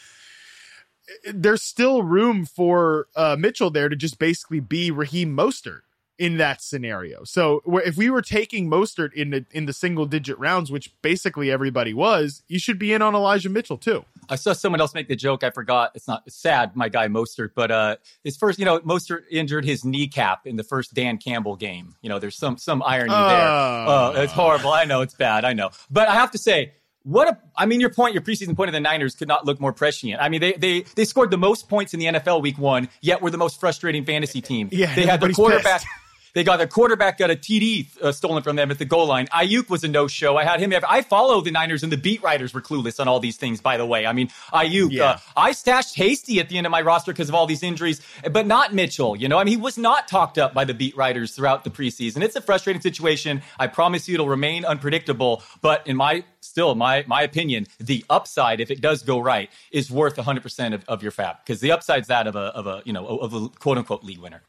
There's 1.33 1.63
still 1.63 2.03
room 2.03 2.45
for 2.45 3.07
uh, 3.17 3.37
Mitchell 3.39 3.71
there 3.71 3.89
to 3.89 3.97
just 3.97 4.19
basically 4.19 4.61
be 4.61 4.91
Raheem 4.91 5.35
Mostert 5.35 5.81
in 6.19 6.37
that 6.39 6.61
scenario. 6.61 7.23
So 7.25 7.63
if 7.85 7.97
we 7.97 8.11
were 8.11 8.23
taking 8.23 8.69
Mostert 8.69 9.13
in 9.15 9.31
the 9.31 9.47
in 9.53 9.67
the 9.67 9.73
single 9.73 10.05
digit 10.05 10.39
rounds, 10.39 10.71
which 10.71 10.93
basically 11.01 11.51
everybody 11.51 11.95
was, 11.95 12.43
you 12.49 12.59
should 12.59 12.79
be 12.79 12.93
in 12.93 13.03
on 13.03 13.15
Elijah 13.15 13.49
Mitchell 13.49 13.79
too. 13.79 14.05
I 14.29 14.35
saw 14.35 14.53
someone 14.53 14.81
else 14.81 14.95
make 14.95 15.09
the 15.09 15.17
joke. 15.17 15.45
I 15.45 15.51
forgot. 15.51 15.93
It's 15.95 16.09
not 16.09 16.25
it's 16.27 16.37
sad, 16.37 16.77
my 16.77 16.89
guy 16.89 17.07
Mostert, 17.07 17.51
but 17.55 17.71
uh, 17.71 17.97
his 18.25 18.37
first, 18.37 18.59
you 18.59 18.65
know, 18.65 18.81
Mostert 18.81 19.23
injured 19.31 19.65
his 19.65 19.85
kneecap 19.85 20.47
in 20.47 20.57
the 20.57 20.65
first 20.65 20.93
Dan 20.93 21.19
Campbell 21.19 21.57
game. 21.57 21.95
You 22.03 22.09
know, 22.09 22.19
there's 22.19 22.37
some 22.37 22.59
some 22.59 22.83
irony 22.83 23.15
uh, 23.15 23.29
there. 23.29 24.19
Oh, 24.19 24.23
it's 24.23 24.33
horrible. 24.33 24.73
I 24.73 24.85
know 24.85 25.01
it's 25.03 25.15
bad. 25.15 25.45
I 25.45 25.53
know, 25.53 25.71
but 25.91 26.09
I 26.09 26.15
have 26.15 26.33
to 26.33 26.39
say. 26.39 26.73
What 27.05 27.27
a, 27.27 27.39
I 27.57 27.65
mean, 27.65 27.81
your 27.81 27.89
point, 27.89 28.13
your 28.13 28.23
preseason 28.23 28.55
point 28.55 28.69
of 28.69 28.75
the 28.75 28.81
Niners 28.81 29.15
could 29.15 29.29
not 29.29 29.47
look 29.47 29.61
more 29.61 29.73
prescient. 29.73 30.21
I 30.21 30.29
mean, 30.29 30.43
they 30.43 30.53
they 30.55 30.81
they 30.95 31.07
scored 31.07 31.31
the 31.31 31.39
most 31.39 31.67
points 31.67 31.95
in 31.95 32.01
the 32.01 32.07
NFL 32.07 32.43
week 32.43 32.59
one, 32.59 32.91
yet 33.01 33.23
were 33.23 33.31
the 33.31 33.39
most 33.39 33.59
frustrating 33.61 34.05
fantasy 34.05 34.43
team. 34.43 34.69
Yeah, 34.73 34.95
they 34.95 35.07
had 35.07 35.21
the 35.21 35.33
quarterback. 35.33 35.81
Pissed. 35.81 35.87
They 36.35 36.45
got 36.45 36.59
their 36.59 36.67
quarterback 36.67 37.19
got 37.19 37.31
a 37.31 37.37
TD 37.37 38.01
uh, 38.03 38.13
stolen 38.13 38.43
from 38.43 38.57
them 38.57 38.71
at 38.71 38.79
the 38.79 38.85
goal 38.85 39.07
line. 39.07 39.27
Aiyuk 39.29 39.69
was 39.69 39.85
a 39.85 39.89
no 39.89 40.07
show. 40.07 40.37
I 40.37 40.45
had 40.45 40.61
him. 40.61 40.73
I 40.89 41.03
follow 41.03 41.41
the 41.41 41.51
Niners, 41.51 41.83
and 41.83 41.93
the 41.93 41.97
beat 41.97 42.23
writers 42.23 42.55
were 42.55 42.61
clueless 42.61 43.01
on 43.01 43.09
all 43.09 43.21
these 43.21 43.37
things. 43.37 43.61
By 43.61 43.77
the 43.77 43.87
way, 43.87 44.07
I 44.07 44.13
mean 44.13 44.29
Aiyuk. 44.53 44.93
Yeah. 44.93 45.05
Uh, 45.05 45.19
I 45.37 45.53
stashed 45.53 45.97
Hasty 45.97 46.41
at 46.41 46.49
the 46.49 46.59
end 46.59 46.67
of 46.67 46.71
my 46.71 46.83
roster 46.83 47.13
because 47.13 47.29
of 47.29 47.35
all 47.35 47.47
these 47.47 47.63
injuries, 47.63 48.01
but 48.31 48.47
not 48.47 48.75
Mitchell. 48.75 49.17
You 49.17 49.29
know, 49.29 49.39
I 49.39 49.45
mean, 49.45 49.53
he 49.53 49.61
was 49.61 49.79
not 49.79 50.09
talked 50.09 50.39
up 50.39 50.55
by 50.55 50.65
the 50.65 50.75
beat 50.75 50.97
writers 50.97 51.33
throughout 51.35 51.65
the 51.65 51.71
preseason. 51.71 52.23
It's 52.23 52.37
a 52.37 52.41
frustrating 52.41 52.83
situation. 52.83 53.43
I 53.59 53.67
promise 53.67 54.09
you, 54.09 54.15
it'll 54.15 54.29
remain 54.29 54.65
unpredictable. 54.65 55.43
But 55.61 55.87
in 55.87 55.97
my 55.97 56.25
still 56.41 56.75
my 56.75 57.05
my 57.07 57.23
opinion, 57.23 57.67
the 57.79 58.05
upside, 58.11 58.61
if 58.61 58.71
it 58.71 58.81
does 58.81 59.03
go 59.03 59.19
right, 59.19 59.51
is 59.71 59.91
worth 59.91 60.17
100% 60.17 60.75
of, 60.75 60.85
of 60.89 61.03
your 61.03 61.13
fab 61.13 61.37
because 61.45 61.61
the 61.61 61.73
upside's 61.73 62.09
that 62.09 62.27
of 62.27 62.37
a 62.37 62.47
of 62.55 62.67
a 62.67 62.83
you 62.85 62.93
know 62.93 63.07
of 63.07 63.35
a 63.35 63.49
quote 63.49 63.79
unquote 63.79 64.05
league 64.05 64.19
winner. 64.19 64.43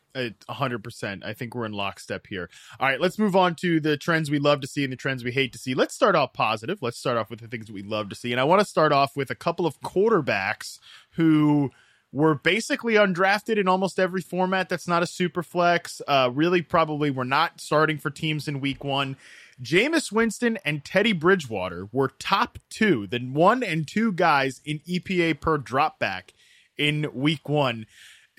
hundred 0.50 0.84
percent. 0.84 1.24
I 1.26 1.34
think 1.34 1.56
we're 1.56 1.66
in 1.66 1.74
lockstep 1.74 2.28
here. 2.28 2.50
All 2.80 2.88
right, 2.88 3.00
let's 3.00 3.20
move 3.20 3.36
on 3.36 3.56
to 3.56 3.80
the 3.80 3.98
trends 3.98 4.30
we 4.30 4.40
love 4.40 4.62
to 4.62 4.68
see 4.68 4.84
and 4.84 4.92
the 4.92 4.98
trends 4.98 5.24
we 5.24 5.32
hate 5.32 5.54
to 5.54 5.60
see. 5.60 5.74
Let's 5.74 5.94
start 5.94 6.16
off 6.16 6.34
positive. 6.34 6.82
Let's 6.82 6.98
start 6.98 7.18
off 7.18 7.30
with 7.30 7.40
the 7.40 7.48
things 7.48 7.72
we 7.72 7.84
love 7.84 8.10
to 8.10 8.16
see, 8.16 8.32
and 8.32 8.40
I 8.40 8.44
want 8.44 8.60
to 8.60 8.66
start 8.66 8.92
off 8.92 9.16
with 9.16 9.30
a 9.30 9.36
couple 9.36 9.66
of 9.66 9.80
quarterbacks 9.82 10.80
who 11.12 11.72
were 12.12 12.36
basically 12.36 12.96
undrafted 12.96 13.58
in 13.58 13.68
almost 13.68 14.00
every 14.00 14.22
format 14.22 14.68
that's 14.68 14.88
not 14.88 15.04
a 15.04 15.08
super 15.08 15.44
flex. 15.44 16.02
Uh, 16.08 16.30
really, 16.34 16.62
probably 16.62 17.12
were 17.12 17.26
not 17.26 17.62
starting 17.62 17.98
for 17.98 18.10
teams 18.10 18.48
in 18.48 18.60
week 18.60 18.84
one. 18.84 19.16
Jameis 19.62 20.12
Winston 20.12 20.58
and 20.64 20.86
Teddy 20.86 21.14
Bridgewater 21.14 21.88
were 21.92 22.12
top 22.20 22.60
two, 22.70 23.08
the 23.08 23.20
one 23.20 23.64
and 23.64 23.88
two 23.88 24.12
guys 24.12 24.62
in 24.64 24.80
EPA 24.88 25.42
per 25.42 25.58
dropback 25.58 26.32
in 26.78 27.08
week 27.14 27.50
one. 27.50 27.86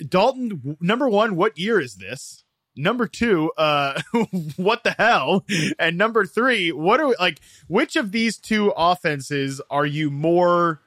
Dalton, 0.06 0.76
number 0.80 1.08
one, 1.08 1.36
what 1.36 1.58
year 1.58 1.78
is 1.78 1.96
this? 1.96 2.44
Number 2.76 3.06
two, 3.06 3.50
uh, 3.58 4.00
what 4.56 4.84
the 4.84 4.92
hell? 4.92 5.44
And 5.78 5.98
number 5.98 6.24
three, 6.24 6.72
what 6.72 7.00
are 7.00 7.14
like, 7.18 7.40
which 7.68 7.96
of 7.96 8.12
these 8.12 8.38
two 8.38 8.72
offenses 8.76 9.60
are 9.70 9.86
you 9.86 10.10
more 10.10 10.80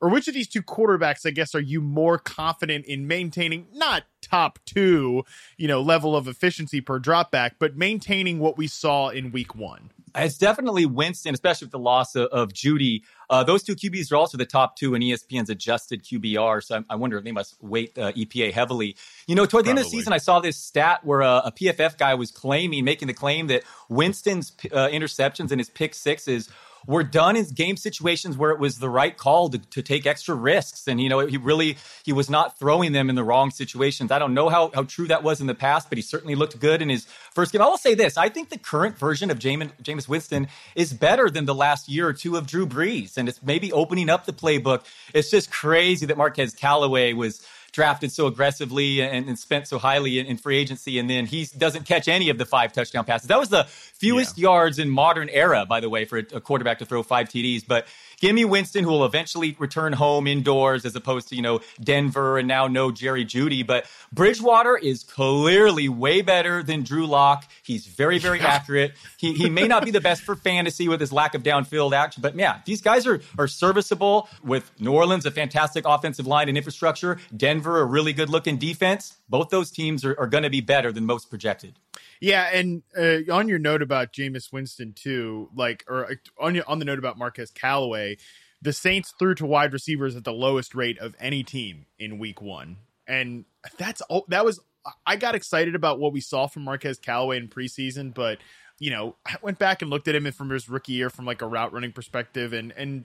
or 0.00 0.08
which 0.08 0.28
of 0.28 0.34
these 0.34 0.48
two 0.48 0.62
quarterbacks, 0.62 1.26
I 1.26 1.30
guess, 1.30 1.54
are 1.54 1.60
you 1.60 1.80
more 1.80 2.18
confident 2.18 2.86
in 2.86 3.06
maintaining 3.06 3.66
not 3.72 4.04
top 4.22 4.58
two, 4.64 5.24
you 5.56 5.68
know, 5.68 5.80
level 5.80 6.16
of 6.16 6.28
efficiency 6.28 6.80
per 6.80 6.98
dropback, 6.98 7.52
but 7.58 7.76
maintaining 7.76 8.38
what 8.38 8.56
we 8.56 8.66
saw 8.66 9.08
in 9.08 9.32
week 9.32 9.54
one? 9.54 9.90
It's 10.14 10.38
definitely 10.38 10.86
Winston, 10.86 11.34
especially 11.34 11.66
with 11.66 11.72
the 11.72 11.78
loss 11.78 12.16
of, 12.16 12.28
of 12.28 12.52
Jeudy. 12.52 13.02
Uh, 13.28 13.44
those 13.44 13.62
two 13.62 13.76
QBs 13.76 14.10
are 14.10 14.16
also 14.16 14.36
the 14.36 14.46
top 14.46 14.76
two 14.76 14.94
in 14.94 15.02
ESPN's 15.02 15.50
adjusted 15.50 16.02
QBR. 16.02 16.64
So 16.64 16.78
I, 16.78 16.94
I 16.94 16.96
wonder 16.96 17.16
if 17.16 17.22
they 17.22 17.32
must 17.32 17.62
weight 17.62 17.96
uh, 17.96 18.10
EPA 18.12 18.52
heavily. 18.52 18.96
You 19.28 19.36
know, 19.36 19.46
toward 19.46 19.64
the 19.64 19.68
Probably. 19.68 19.70
end 19.70 19.78
of 19.78 19.84
the 19.84 19.90
season, 19.90 20.12
I 20.12 20.18
saw 20.18 20.40
this 20.40 20.56
stat 20.56 21.04
where 21.04 21.20
a, 21.20 21.42
a 21.46 21.52
PFF 21.52 21.96
guy 21.96 22.14
was 22.14 22.32
claiming, 22.32 22.84
making 22.84 23.06
the 23.06 23.14
claim 23.14 23.46
that 23.48 23.62
Winston's 23.88 24.52
uh, 24.72 24.88
interceptions 24.88 25.52
and 25.52 25.60
his 25.60 25.70
pick 25.70 25.94
sixes 25.94 26.50
were 26.86 27.02
done 27.02 27.36
in 27.36 27.44
game 27.46 27.76
situations 27.76 28.36
where 28.36 28.50
it 28.50 28.58
was 28.58 28.78
the 28.78 28.88
right 28.88 29.16
call 29.16 29.48
to, 29.50 29.58
to 29.58 29.82
take 29.82 30.06
extra 30.06 30.34
risks. 30.34 30.86
And, 30.86 31.00
you 31.00 31.08
know, 31.08 31.20
he 31.26 31.36
really, 31.36 31.76
he 32.04 32.12
was 32.12 32.30
not 32.30 32.58
throwing 32.58 32.92
them 32.92 33.08
in 33.08 33.16
the 33.16 33.24
wrong 33.24 33.50
situations. 33.50 34.10
I 34.10 34.18
don't 34.18 34.34
know 34.34 34.48
how, 34.48 34.70
how 34.74 34.84
true 34.84 35.06
that 35.08 35.22
was 35.22 35.40
in 35.40 35.46
the 35.46 35.54
past, 35.54 35.88
but 35.88 35.98
he 35.98 36.02
certainly 36.02 36.34
looked 36.34 36.58
good 36.58 36.82
in 36.82 36.88
his 36.88 37.06
first 37.32 37.52
game. 37.52 37.62
I 37.62 37.66
will 37.66 37.78
say 37.78 37.94
this. 37.94 38.16
I 38.16 38.28
think 38.28 38.48
the 38.48 38.58
current 38.58 38.98
version 38.98 39.30
of 39.30 39.38
Jameis, 39.38 39.70
Jameis 39.82 40.08
Winston 40.08 40.48
is 40.74 40.92
better 40.92 41.30
than 41.30 41.44
the 41.44 41.54
last 41.54 41.88
year 41.88 42.08
or 42.08 42.12
two 42.12 42.36
of 42.36 42.46
Drew 42.46 42.66
Brees. 42.66 43.16
And 43.16 43.28
it's 43.28 43.42
maybe 43.42 43.72
opening 43.72 44.08
up 44.08 44.26
the 44.26 44.32
playbook. 44.32 44.84
It's 45.14 45.30
just 45.30 45.50
crazy 45.50 46.06
that 46.06 46.16
Marquez 46.16 46.54
Callaway 46.54 47.12
was– 47.12 47.46
drafted 47.72 48.12
so 48.12 48.26
aggressively 48.26 49.02
and, 49.02 49.28
and 49.28 49.38
spent 49.38 49.68
so 49.68 49.78
highly 49.78 50.18
in, 50.18 50.26
in, 50.26 50.36
free 50.36 50.58
agency, 50.58 50.98
and 50.98 51.08
then 51.08 51.26
he 51.26 51.46
doesn't 51.56 51.84
catch 51.84 52.08
any 52.08 52.28
of 52.28 52.38
the 52.38 52.46
five 52.46 52.72
touchdown 52.72 53.04
passes. 53.04 53.28
That 53.28 53.38
was 53.38 53.48
the 53.48 53.64
fewest 53.64 54.38
yeah. 54.38 54.42
yards 54.42 54.78
in 54.78 54.90
modern 54.90 55.28
era, 55.28 55.66
by 55.66 55.80
the 55.80 55.88
way, 55.88 56.04
for 56.04 56.18
a, 56.18 56.24
a 56.34 56.40
quarterback 56.40 56.78
to 56.78 56.86
throw 56.86 57.02
five 57.02 57.28
TDs. 57.28 57.64
But 57.66 57.86
Give 58.20 58.34
me 58.34 58.44
Winston, 58.44 58.84
who 58.84 58.90
will 58.90 59.06
eventually 59.06 59.56
return 59.58 59.94
home 59.94 60.26
indoors 60.26 60.84
as 60.84 60.94
opposed 60.94 61.28
to, 61.28 61.36
you 61.36 61.42
know, 61.42 61.60
Denver 61.82 62.38
and 62.38 62.46
now 62.46 62.66
no 62.66 62.90
Jerry 62.90 63.24
Jeudy. 63.24 63.66
But 63.66 63.86
Bridgewater 64.12 64.76
is 64.76 65.04
clearly 65.04 65.88
way 65.88 66.20
better 66.20 66.62
than 66.62 66.82
Drew 66.82 67.06
Lock. 67.06 67.50
He's 67.62 67.86
very, 67.86 68.18
very 68.18 68.40
accurate. 68.40 68.92
He, 69.16 69.32
he 69.32 69.48
may 69.48 69.66
not 69.66 69.84
be 69.84 69.90
the 69.90 70.02
best 70.02 70.22
for 70.22 70.36
fantasy 70.36 70.86
with 70.86 71.00
his 71.00 71.12
lack 71.12 71.34
of 71.34 71.42
downfield 71.42 71.94
action, 71.94 72.20
but 72.20 72.36
yeah, 72.36 72.60
these 72.66 72.82
guys 72.82 73.06
are, 73.06 73.20
are 73.38 73.48
serviceable 73.48 74.28
with 74.44 74.70
New 74.78 74.92
Orleans, 74.92 75.24
a 75.24 75.30
fantastic 75.30 75.84
offensive 75.86 76.26
line 76.26 76.48
and 76.48 76.58
infrastructure, 76.58 77.18
Denver, 77.34 77.80
a 77.80 77.84
really 77.84 78.12
good 78.12 78.28
looking 78.28 78.58
defense. 78.58 79.16
Both 79.30 79.48
those 79.48 79.70
teams 79.70 80.04
are, 80.04 80.18
are 80.18 80.26
going 80.26 80.44
to 80.44 80.50
be 80.50 80.60
better 80.60 80.92
than 80.92 81.06
most 81.06 81.30
projected. 81.30 81.74
Yeah, 82.20 82.50
and 82.52 82.82
uh, 82.96 83.32
on 83.32 83.48
your 83.48 83.58
note 83.58 83.80
about 83.80 84.12
Jameis 84.12 84.52
Winston 84.52 84.92
too, 84.92 85.48
like, 85.54 85.84
or 85.88 86.04
uh, 86.04 86.14
on 86.38 86.54
your, 86.54 86.64
on 86.68 86.78
the 86.78 86.84
note 86.84 86.98
about 86.98 87.16
Marquez 87.16 87.50
Callaway, 87.50 88.18
the 88.60 88.74
Saints 88.74 89.14
threw 89.18 89.34
to 89.36 89.46
wide 89.46 89.72
receivers 89.72 90.16
at 90.16 90.24
the 90.24 90.32
lowest 90.32 90.74
rate 90.74 90.98
of 90.98 91.16
any 91.18 91.42
team 91.42 91.86
in 91.98 92.18
Week 92.18 92.42
One, 92.42 92.76
and 93.06 93.46
that's 93.78 94.02
all. 94.02 94.26
That 94.28 94.44
was 94.44 94.60
I 95.06 95.16
got 95.16 95.34
excited 95.34 95.74
about 95.74 95.98
what 95.98 96.12
we 96.12 96.20
saw 96.20 96.46
from 96.46 96.64
Marquez 96.64 96.98
Callaway 96.98 97.38
in 97.38 97.48
preseason, 97.48 98.12
but 98.12 98.38
you 98.78 98.90
know, 98.90 99.16
I 99.26 99.36
went 99.42 99.58
back 99.58 99.80
and 99.80 99.90
looked 99.90 100.08
at 100.08 100.14
him 100.14 100.30
from 100.32 100.50
his 100.50 100.68
rookie 100.68 100.92
year 100.92 101.08
from 101.08 101.24
like 101.24 101.40
a 101.40 101.46
route 101.46 101.72
running 101.72 101.92
perspective, 101.92 102.52
and 102.52 102.72
and 102.76 103.04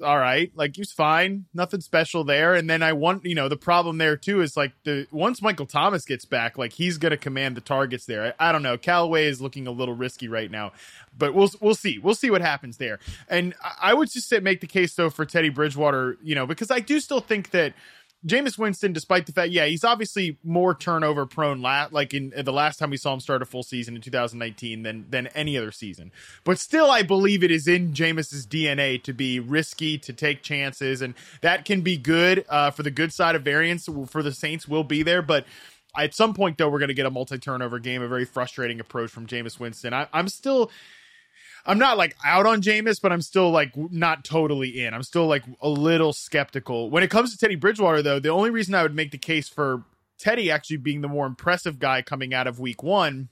all 0.00 0.18
right. 0.18 0.50
Like 0.54 0.76
he 0.76 0.80
was 0.80 0.92
fine, 0.92 1.46
nothing 1.54 1.80
special 1.80 2.24
there. 2.24 2.54
And 2.54 2.68
then 2.68 2.82
I 2.82 2.92
want, 2.92 3.24
you 3.24 3.34
know, 3.34 3.48
the 3.48 3.56
problem 3.56 3.98
there 3.98 4.16
too 4.16 4.40
is 4.40 4.56
like 4.56 4.72
the 4.84 5.06
once 5.10 5.42
Michael 5.42 5.66
Thomas 5.66 6.04
gets 6.04 6.24
back, 6.24 6.58
like 6.58 6.72
he's 6.72 6.98
going 6.98 7.10
to 7.10 7.16
command 7.16 7.56
the 7.56 7.60
targets 7.60 8.06
there. 8.06 8.34
I, 8.38 8.48
I, 8.48 8.52
don't 8.52 8.62
know. 8.62 8.78
Callaway 8.78 9.26
is 9.26 9.40
looking 9.40 9.66
a 9.66 9.70
little 9.70 9.94
risky 9.94 10.28
right 10.28 10.50
now, 10.50 10.72
but 11.16 11.34
we'll 11.34 11.50
we'll 11.60 11.74
see. 11.74 11.98
We'll 11.98 12.14
see 12.14 12.30
what 12.30 12.40
happens 12.40 12.76
there. 12.76 12.98
And 13.28 13.54
I, 13.62 13.90
I 13.90 13.94
would 13.94 14.10
just 14.10 14.28
say, 14.28 14.40
make 14.40 14.60
the 14.60 14.66
case 14.66 14.94
though 14.94 15.10
for 15.10 15.24
Teddy 15.24 15.48
Bridgewater, 15.48 16.18
you 16.22 16.34
know, 16.34 16.46
because 16.46 16.70
I 16.70 16.80
do 16.80 17.00
still 17.00 17.20
think 17.20 17.50
that 17.50 17.74
Jameis 18.24 18.58
Winston, 18.58 18.92
despite 18.92 19.26
the 19.26 19.32
fact, 19.32 19.52
yeah, 19.52 19.66
he's 19.66 19.84
obviously 19.84 20.38
more 20.42 20.74
turnover 20.74 21.26
prone. 21.26 21.60
La- 21.60 21.88
like 21.90 22.14
in, 22.14 22.32
in, 22.32 22.44
the 22.44 22.52
last 22.52 22.78
time 22.78 22.90
we 22.90 22.96
saw 22.96 23.12
him 23.12 23.20
start 23.20 23.42
a 23.42 23.44
full 23.44 23.62
season 23.62 23.94
in 23.94 24.02
2019 24.02 24.82
than 24.82 25.06
than 25.10 25.26
any 25.28 25.56
other 25.56 25.70
season. 25.70 26.10
But 26.42 26.58
still, 26.58 26.90
I 26.90 27.02
believe 27.02 27.44
it 27.44 27.50
is 27.50 27.68
in 27.68 27.92
Jameis's 27.92 28.46
DNA 28.46 29.02
to 29.04 29.12
be 29.12 29.38
risky, 29.38 29.98
to 29.98 30.12
take 30.12 30.42
chances, 30.42 31.02
and 31.02 31.14
that 31.42 31.64
can 31.64 31.82
be 31.82 31.96
good 31.96 32.44
uh, 32.48 32.70
for 32.70 32.82
the 32.82 32.90
good 32.90 33.12
side 33.12 33.34
of 33.34 33.42
variance. 33.42 33.88
For 34.08 34.22
the 34.22 34.32
Saints, 34.32 34.66
will 34.66 34.84
be 34.84 35.02
there, 35.02 35.22
but. 35.22 35.46
At 35.98 36.12
some 36.12 36.34
point, 36.34 36.58
though, 36.58 36.68
we're 36.68 36.78
going 36.78 36.88
to 36.88 36.94
get 36.94 37.06
a 37.06 37.10
multi-turnover 37.10 37.78
game, 37.78 38.02
a 38.02 38.06
very 38.06 38.26
frustrating 38.26 38.80
approach 38.80 39.10
from 39.10 39.26
Jameis 39.26 39.58
Winston. 39.58 39.94
I, 39.94 40.06
I'm 40.12 40.28
still, 40.28 40.70
I'm 41.66 41.78
not 41.78 41.98
like 41.98 42.16
out 42.24 42.46
on 42.46 42.62
Jameis, 42.62 43.00
but 43.00 43.12
I'm 43.12 43.20
still 43.20 43.50
like 43.50 43.72
not 43.76 44.24
totally 44.24 44.84
in. 44.84 44.94
I'm 44.94 45.02
still 45.02 45.26
like 45.26 45.42
a 45.60 45.68
little 45.68 46.12
skeptical. 46.12 46.90
When 46.90 47.02
it 47.02 47.10
comes 47.10 47.32
to 47.32 47.38
Teddy 47.38 47.56
Bridgewater, 47.56 48.02
though, 48.02 48.20
the 48.20 48.28
only 48.28 48.50
reason 48.50 48.74
I 48.74 48.82
would 48.82 48.94
make 48.94 49.10
the 49.10 49.18
case 49.18 49.48
for 49.48 49.82
Teddy 50.18 50.50
actually 50.50 50.78
being 50.78 51.00
the 51.00 51.08
more 51.08 51.26
impressive 51.26 51.78
guy 51.78 52.02
coming 52.02 52.32
out 52.32 52.46
of 52.46 52.60
week 52.60 52.82
one, 52.82 53.28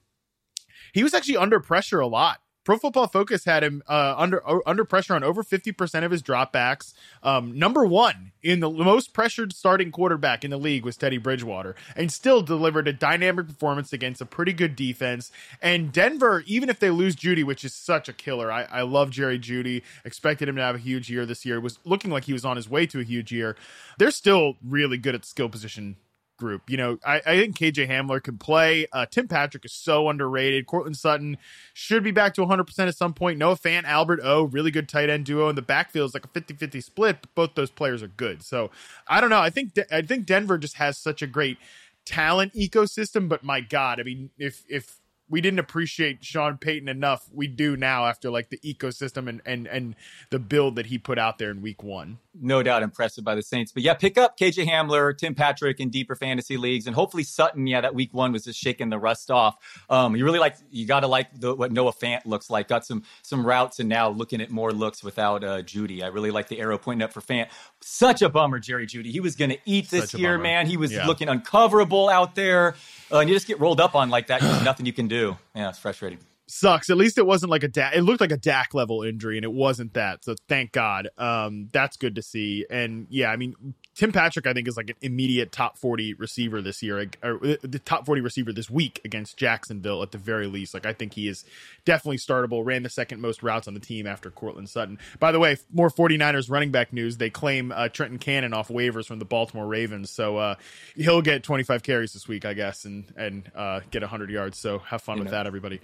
he 0.93 1.03
was 1.03 1.15
actually 1.15 1.37
under 1.37 1.61
pressure 1.61 2.01
a 2.01 2.07
lot. 2.07 2.41
Pro 2.65 2.79
Football 2.79 3.07
Focus 3.09 3.45
had 3.45 3.63
him 3.63 3.83
uh, 3.87 4.15
under 4.17 4.43
under 4.67 4.85
pressure 4.85 5.15
on 5.15 5.23
over 5.23 5.43
fifty 5.43 5.71
percent 5.71 6.05
of 6.05 6.11
his 6.11 6.23
dropbacks. 6.23 6.95
Um, 7.23 7.59
number 7.59 7.85
one 7.85 8.33
in 8.43 8.61
the 8.61 8.71
most 8.71 9.13
pressured 9.13 9.53
starting 9.53 9.91
quarterback 9.91 10.45
in 10.45 10.51
the 10.51 10.57
league 10.57 10.85
was 10.85 10.97
Teddy 10.97 11.19
Bridgewater, 11.19 11.75
and 11.95 12.11
still 12.11 12.43
delivered 12.43 12.89
a 12.89 12.93
dynamic 12.93 13.47
performance 13.47 13.93
against 13.93 14.21
a 14.21 14.27
pretty 14.27 14.53
good 14.53 14.77
defense. 14.77 15.31
And 15.61 15.93
Denver, 15.93 16.43
even 16.47 16.69
if 16.69 16.79
they 16.79 16.91
lose 16.91 17.15
Jeudy, 17.15 17.45
which 17.45 17.65
is 17.65 17.75
such 17.75 18.09
a 18.09 18.13
killer, 18.13 18.51
I, 18.51 18.63
I 18.65 18.83
love 18.83 19.11
Jerry 19.11 19.39
Jeudy, 19.39 19.83
Expected 20.05 20.49
him 20.49 20.57
to 20.57 20.63
have 20.63 20.75
a 20.75 20.79
huge 20.79 21.11
year 21.11 21.27
this 21.27 21.45
year. 21.45 21.61
Was 21.61 21.79
looking 21.85 22.11
like 22.11 22.25
he 22.25 22.33
was 22.33 22.45
on 22.45 22.57
his 22.57 22.69
way 22.69 22.87
to 22.87 23.01
a 23.01 23.05
huge 23.05 23.33
year. 23.33 23.57
They're 23.99 24.11
still 24.11 24.55
really 24.67 24.97
good 24.97 25.15
at 25.15 25.25
skill 25.25 25.49
position 25.49 25.97
group. 26.37 26.69
You 26.69 26.77
know, 26.77 26.99
I, 27.05 27.17
I 27.27 27.37
think 27.39 27.57
KJ 27.59 27.89
Hamler 27.89 28.23
can 28.23 28.39
play. 28.39 28.87
Uh, 28.93 29.07
Tim 29.07 29.29
Patrick 29.29 29.65
is 29.65 29.73
so 29.73 30.09
underrated. 30.09 30.67
Courtland 30.67 30.97
Sutton 30.97 31.39
should 31.73 32.03
be 32.03 32.11
back 32.11 32.35
to 32.35 32.43
100% 32.43 32.79
at 32.79 32.97
some 32.97 33.15
point. 33.15 33.39
Noah 33.39 33.57
Fant, 33.57 33.85
Albert 33.85 34.21
O, 34.23 34.45
really 34.45 34.71
good 34.71 34.89
tight 34.89 35.11
end 35.11 35.27
duo. 35.27 35.49
And 35.49 35.59
the 35.59 35.63
backfield 35.63 36.11
is 36.11 36.15
like 36.15 36.25
a 36.25 36.29
50 36.29 36.55
50 36.55 36.81
split, 36.81 37.19
but 37.21 37.35
both 37.35 37.55
those 37.55 37.71
players 37.71 38.03
are 38.03 38.09
good. 38.09 38.43
So 38.43 38.71
I 39.09 39.21
don't 39.21 39.31
know. 39.31 39.41
I 39.41 39.51
think, 39.51 39.75
De- 39.75 39.95
I 39.95 40.03
think 40.03 40.27
Denver 40.27 40.59
just 40.59 40.77
has 40.77 40.99
such 40.99 41.23
a 41.23 41.27
great 41.27 41.59
talent 42.05 42.55
ecosystem, 42.55 43.29
but 43.29 43.43
my 43.45 43.61
God, 43.61 44.01
I 44.01 44.03
mean, 44.03 44.31
if, 44.39 44.65
if, 44.69 45.01
we 45.29 45.41
didn't 45.41 45.59
appreciate 45.59 46.23
Sean 46.23 46.59
Payton 46.59 46.87
enough. 46.89 47.29
We 47.33 47.47
do 47.47 47.77
now 47.77 48.07
after 48.07 48.31
like 48.31 48.51
the 48.51 48.59
ecosystem 48.59 49.27
and 49.27 49.41
and 49.47 49.67
and 49.67 49.97
the 50.31 50.39
build 50.39 50.77
that 50.77 50.87
he 50.87 50.99
put 50.99 51.19
out 51.19 51.39
there 51.39 51.51
in 51.51 51.63
week 51.63 51.83
one. 51.83 52.19
No 52.41 52.63
doubt 52.63 52.83
impressive 52.83 53.25
by 53.25 53.35
the 53.35 53.43
Saints. 53.43 53.73
But 53.73 53.83
yeah, 53.83 53.95
pick 53.95 54.19
up 54.19 54.39
KJ 54.39 54.67
Hamler, 54.67 55.17
Tim 55.17 55.35
Patrick 55.35 55.81
in 55.81 55.91
deeper 55.91 56.15
fantasy 56.15 56.57
leagues, 56.57 56.87
and 56.87 56.95
hopefully 56.95 57.23
Sutton. 57.23 57.67
Yeah, 57.67 57.81
that 57.81 57.95
week 57.95 58.13
one 58.13 58.33
was 58.33 58.45
just 58.45 58.59
shaking 58.59 58.91
the 58.91 58.99
rust 58.99 59.31
off. 59.31 59.57
Um, 59.89 60.17
you 60.17 60.25
really 60.25 60.39
like 60.39 60.57
you 60.71 60.87
got 60.87 61.01
to 61.01 61.07
like 61.07 61.29
the, 61.39 61.55
what 61.55 61.73
Noah 61.73 61.93
Fant 61.93 62.27
looks 62.27 62.51
like. 62.51 62.69
Got 62.69 62.85
some 62.85 63.05
some 63.23 63.47
routes 63.47 63.81
and 63.81 63.89
now 63.89 64.09
looking 64.09 64.41
at 64.41 64.51
more 64.51 64.73
looks 64.73 65.05
without 65.05 65.45
uh, 65.45 65.63
Jeudy. 65.63 66.03
I 66.03 66.09
really 66.09 66.31
like 66.31 66.49
the 66.49 66.61
arrow 66.61 66.79
pointing 66.79 67.05
up 67.05 67.13
for 67.13 67.21
Fant. 67.21 67.49
Such 67.81 68.23
a 68.23 68.29
bummer, 68.29 68.59
Jerry 68.59 68.87
Jeudy. 68.87 69.11
He 69.11 69.21
was 69.21 69.37
going 69.37 69.51
to 69.51 69.59
eat 69.65 69.91
this 69.91 70.15
year, 70.15 70.39
man. 70.39 70.67
He 70.67 70.77
was 70.77 70.93
yeah. 70.93 71.07
looking 71.07 71.29
uncoverable 71.29 72.11
out 72.11 72.35
there 72.35 72.75
uh, 73.11 73.19
and 73.19 73.29
you 73.29 73.37
just 73.37 73.47
get 73.47 73.61
rolled 73.61 73.81
up 73.81 73.95
on 73.95 74.11
like 74.11 74.29
that. 74.29 74.41
There's 74.41 74.65
nothing 74.65 74.87
you 74.87 74.93
can 74.93 75.09
do. 75.09 75.37
Yeah, 75.55 75.69
it's 75.69 75.79
frustrating. 75.79 76.19
Sucks. 76.47 76.91
At 76.91 76.97
least 76.97 77.19
it 77.19 77.27
wasn't 77.27 77.51
like 77.51 77.63
a 77.63 77.69
Dak. 77.69 77.95
It 77.95 78.03
looked 78.03 78.21
like 78.21 78.33
a 78.33 78.37
Dak 78.37 78.75
level 78.75 79.03
injury, 79.03 79.37
and 79.37 79.45
it 79.45 79.53
wasn't 79.53 79.95
that. 79.95 80.25
So 80.25 80.35
thank 80.49 80.73
God. 80.73 81.09
Um, 81.17 81.69
that's 81.73 81.97
good 81.97 82.17
to 82.17 82.23
see. 82.23 82.67
And 82.71 83.07
yeah, 83.11 83.31
I 83.31 83.37
mean, 83.37 83.75
Tim 83.95 84.13
Patrick, 84.13 84.47
I 84.47 84.53
think, 84.53 84.69
is 84.69 84.77
like 84.77 84.91
an 84.91 84.97
immediate 85.01 85.53
top 85.53 85.79
40 85.79 86.15
receiver 86.15 86.61
this 86.61 86.83
year, 86.83 87.09
or 87.23 87.37
uh, 87.45 87.57
the 87.63 87.81
top 87.85 88.07
40 88.07 88.21
receiver 88.21 88.53
this 88.53 88.69
week 88.69 89.01
against 89.05 89.37
Jacksonville 89.37 90.03
at 90.03 90.11
the 90.11 90.19
very 90.19 90.47
least. 90.47 90.75
Like, 90.75 90.87
I 90.87 90.93
think 90.93 91.15
he 91.15 91.29
is 91.29 91.45
definitely 91.85 92.19
startable. 92.19 92.65
Ran 92.65 92.83
the 92.83 92.91
second 92.91 93.21
most 93.21 93.43
routes 93.43 93.69
on 93.69 93.75
the 93.75 93.81
team 93.81 94.07
after 94.07 94.31
Courtland 94.31 94.69
Sutton. 94.69 94.99
By 95.21 95.33
the 95.33 95.39
way, 95.39 95.57
more 95.73 95.91
49ers 95.91 96.51
running 96.51 96.71
back 96.71 96.93
news. 96.93 97.17
They 97.17 97.31
claim 97.31 97.73
uh, 97.73 97.89
Trenton 97.89 98.19
Cannon 98.19 98.53
off 98.53 98.69
waivers 98.69 99.07
from 99.07 99.19
the 99.19 99.25
Baltimore 99.25 99.67
Ravens. 99.67 100.11
So 100.11 100.37
uh, 100.39 100.55
he'll 100.97 101.23
get 101.23 101.43
25 101.43 101.83
carries 101.83 102.13
this 102.13 102.27
week, 102.27 102.45
I 102.45 102.55
guess, 102.55 102.85
and, 102.85 103.05
and 103.17 103.51
uh, 103.55 103.81
get 103.91 104.03
100 104.03 104.31
yards. 104.31 104.59
So 104.59 104.79
have 104.81 105.03
fun 105.03 105.19
you 105.19 105.23
with 105.23 105.33
know. 105.33 105.39
that, 105.39 105.47
everybody. 105.47 105.81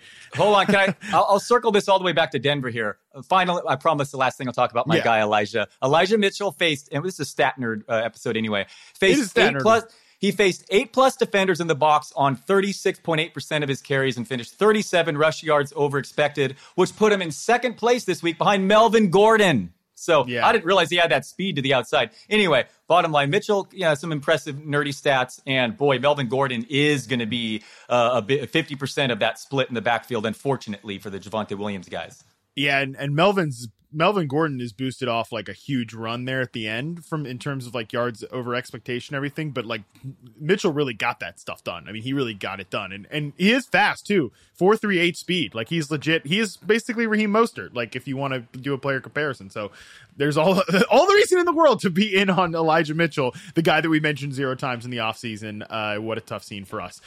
Hold 0.55 0.61
on. 0.61 0.67
Can 0.67 0.77
I? 0.77 0.95
I'll, 1.17 1.27
I'll, 1.31 1.41
circle 1.41 1.73
this 1.73 1.89
all 1.89 1.99
the 1.99 2.05
way 2.05 2.13
back 2.13 2.33
to 2.33 2.39
Denver 2.39 2.71
here. 2.71 2.99
Finally, 3.25 3.63
I 3.69 3.77
promise 3.77 4.11
the 4.11 4.17
last 4.17 4.39
thing 4.39 4.47
I'll 4.47 4.53
talk 4.53 4.71
about 4.71 4.87
my 4.87 4.97
yeah. 4.97 5.05
guy, 5.05 5.21
Elijah. 5.21 5.69
Elijah 5.83 6.19
Mitchell 6.19 6.53
faced, 6.53 6.89
and 6.93 7.05
this 7.05 7.15
is 7.15 7.21
a 7.21 7.25
stat 7.25 7.55
nerd 7.59 7.83
uh, 7.89 7.95
episode 7.95 8.37
anyway. 8.37 8.67
Faced 8.95 9.37
eight 9.39 9.57
plus. 9.59 9.85
He 10.19 10.33
faced 10.33 10.67
eight 10.69 10.93
plus 10.93 11.17
defenders 11.17 11.61
in 11.61 11.67
the 11.67 11.75
box 11.75 12.13
on 12.15 12.37
36.8% 12.37 13.63
of 13.63 13.69
his 13.71 13.81
carries 13.81 14.19
and 14.19 14.29
finished 14.29 14.53
37 14.53 15.17
rush 15.17 15.43
yards 15.43 15.73
over 15.75 15.97
expected, 15.97 16.57
which 16.75 16.95
put 16.95 17.11
him 17.11 17.23
in 17.23 17.31
second 17.31 17.79
place 17.79 18.05
this 18.05 18.23
week 18.23 18.37
behind 18.37 18.69
Melvin 18.69 19.09
Gordon. 19.09 19.73
So 20.01 20.27
yeah. 20.27 20.47
I 20.47 20.53
didn't 20.53 20.65
realize 20.65 20.89
he 20.89 20.97
had 20.97 21.11
that 21.11 21.27
speed 21.27 21.57
to 21.57 21.63
the 21.63 21.75
outside. 21.75 22.11
Anyway, 22.31 22.65
bottom 22.89 23.13
line, 23.13 23.29
Mitchell, 23.29 23.69
yeah, 23.71 23.93
some 23.93 24.13
impressive 24.13 24.57
nerdy 24.57 24.95
stats, 24.95 25.41
and 25.47 25.77
boy, 25.77 25.99
Melvin 25.99 26.29
Gordon 26.29 26.65
is 26.71 27.07
going 27.07 27.21
to 27.21 27.27
be 27.27 27.63
uh, 27.89 28.13
a 28.15 28.23
bit 28.23 28.49
fifty 28.49 28.77
percent 28.77 29.13
of 29.13 29.19
that 29.19 29.39
split 29.39 29.69
in 29.69 29.75
the 29.75 29.83
backfield. 29.83 30.25
Unfortunately 30.25 30.99
for 30.99 31.11
the 31.11 31.21
Javonte 31.21 31.57
Williams 31.57 31.89
guys. 31.89 32.25
Yeah, 32.57 32.81
and, 32.81 32.97
and 32.97 33.15
Melvin's 33.15 33.69
Melvin 33.93 34.29
Gordon 34.29 34.61
is 34.61 34.73
boosted 34.73 35.09
off 35.09 35.33
like 35.33 35.49
a 35.49 35.53
huge 35.53 35.93
run 35.93 36.25
there 36.25 36.41
at 36.41 36.53
the 36.53 36.69
end 36.69 37.05
from 37.05 37.27
in 37.27 37.39
terms 37.39 37.67
of 37.67 37.75
like 37.75 37.93
yards 37.93 38.25
over 38.31 38.55
expectation, 38.55 39.17
everything. 39.17 39.51
But 39.51 39.67
like 39.67 39.83
Mitchell 40.39 40.73
really 40.73 40.95
got 40.95 41.21
that 41.21 41.41
stuff 41.41 41.65
done. 41.65 41.89
I 41.89 41.93
mean, 41.93 42.03
he 42.03 42.13
really 42.13 42.35
got 42.35 42.61
it 42.61 42.71
done, 42.71 42.93
and 42.93 43.07
and 43.11 43.33
he 43.37 43.51
is 43.51 43.67
fast 43.67 44.07
too. 44.07 44.31
Four 44.55 44.77
three 44.77 44.99
eight 44.99 45.17
speed, 45.17 45.55
like 45.55 45.69
he's 45.69 45.91
legit. 45.91 46.27
He 46.27 46.39
is 46.39 46.57
basically 46.57 47.07
Raheem 47.07 47.33
Mostert. 47.33 47.75
Like 47.75 47.97
if 47.97 48.07
you 48.07 48.17
want 48.17 48.35
to 48.35 48.59
do 48.59 48.75
a 48.75 48.79
player 48.79 49.01
comparison, 49.01 49.51
so 49.51 49.73
there's 50.17 50.37
all 50.37 50.63
all 50.91 51.07
the 51.07 51.15
reason 51.15 51.39
in 51.39 51.47
the 51.47 51.53
world 51.53 51.81
to 51.81 51.91
be 51.91 52.15
in 52.17 52.31
on 52.31 52.55
Elijah 52.55 52.95
Mitchell, 52.95 53.35
the 53.55 53.63
guy 53.63 53.81
that 53.81 53.89
we 53.89 53.99
mentioned 54.01 54.35
zero 54.35 54.55
times 54.55 54.85
in 54.85 54.91
the 54.91 54.99
offseason. 54.99 55.67
Uh, 55.69 56.01
what 56.01 56.17
a 56.17 56.21
tough 56.21 56.45
scene 56.45 56.65
for 56.65 56.81
us. 56.81 57.01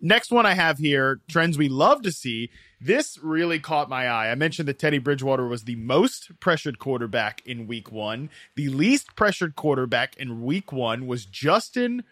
Next 0.00 0.30
one 0.30 0.44
I 0.44 0.54
have 0.54 0.78
here 0.78 1.20
trends 1.28 1.56
we 1.56 1.68
love 1.68 2.02
to 2.02 2.12
see 2.12 2.50
this 2.84 3.18
really 3.22 3.58
caught 3.58 3.88
my 3.88 4.06
eye. 4.06 4.30
I 4.30 4.34
mentioned 4.34 4.68
that 4.68 4.78
Teddy 4.78 4.98
Bridgewater 4.98 5.46
was 5.46 5.64
the 5.64 5.76
most 5.76 6.38
pressured 6.38 6.78
quarterback 6.78 7.42
in 7.46 7.66
week 7.66 7.90
one. 7.90 8.28
The 8.56 8.68
least 8.68 9.16
pressured 9.16 9.56
quarterback 9.56 10.16
in 10.18 10.42
week 10.42 10.70
one 10.70 11.06
was 11.06 11.24
Justin 11.24 12.04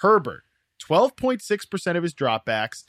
Herbert. 0.00 0.44
12.6% 0.80 1.96
of 1.96 2.02
his 2.02 2.14
dropbacks. 2.14 2.84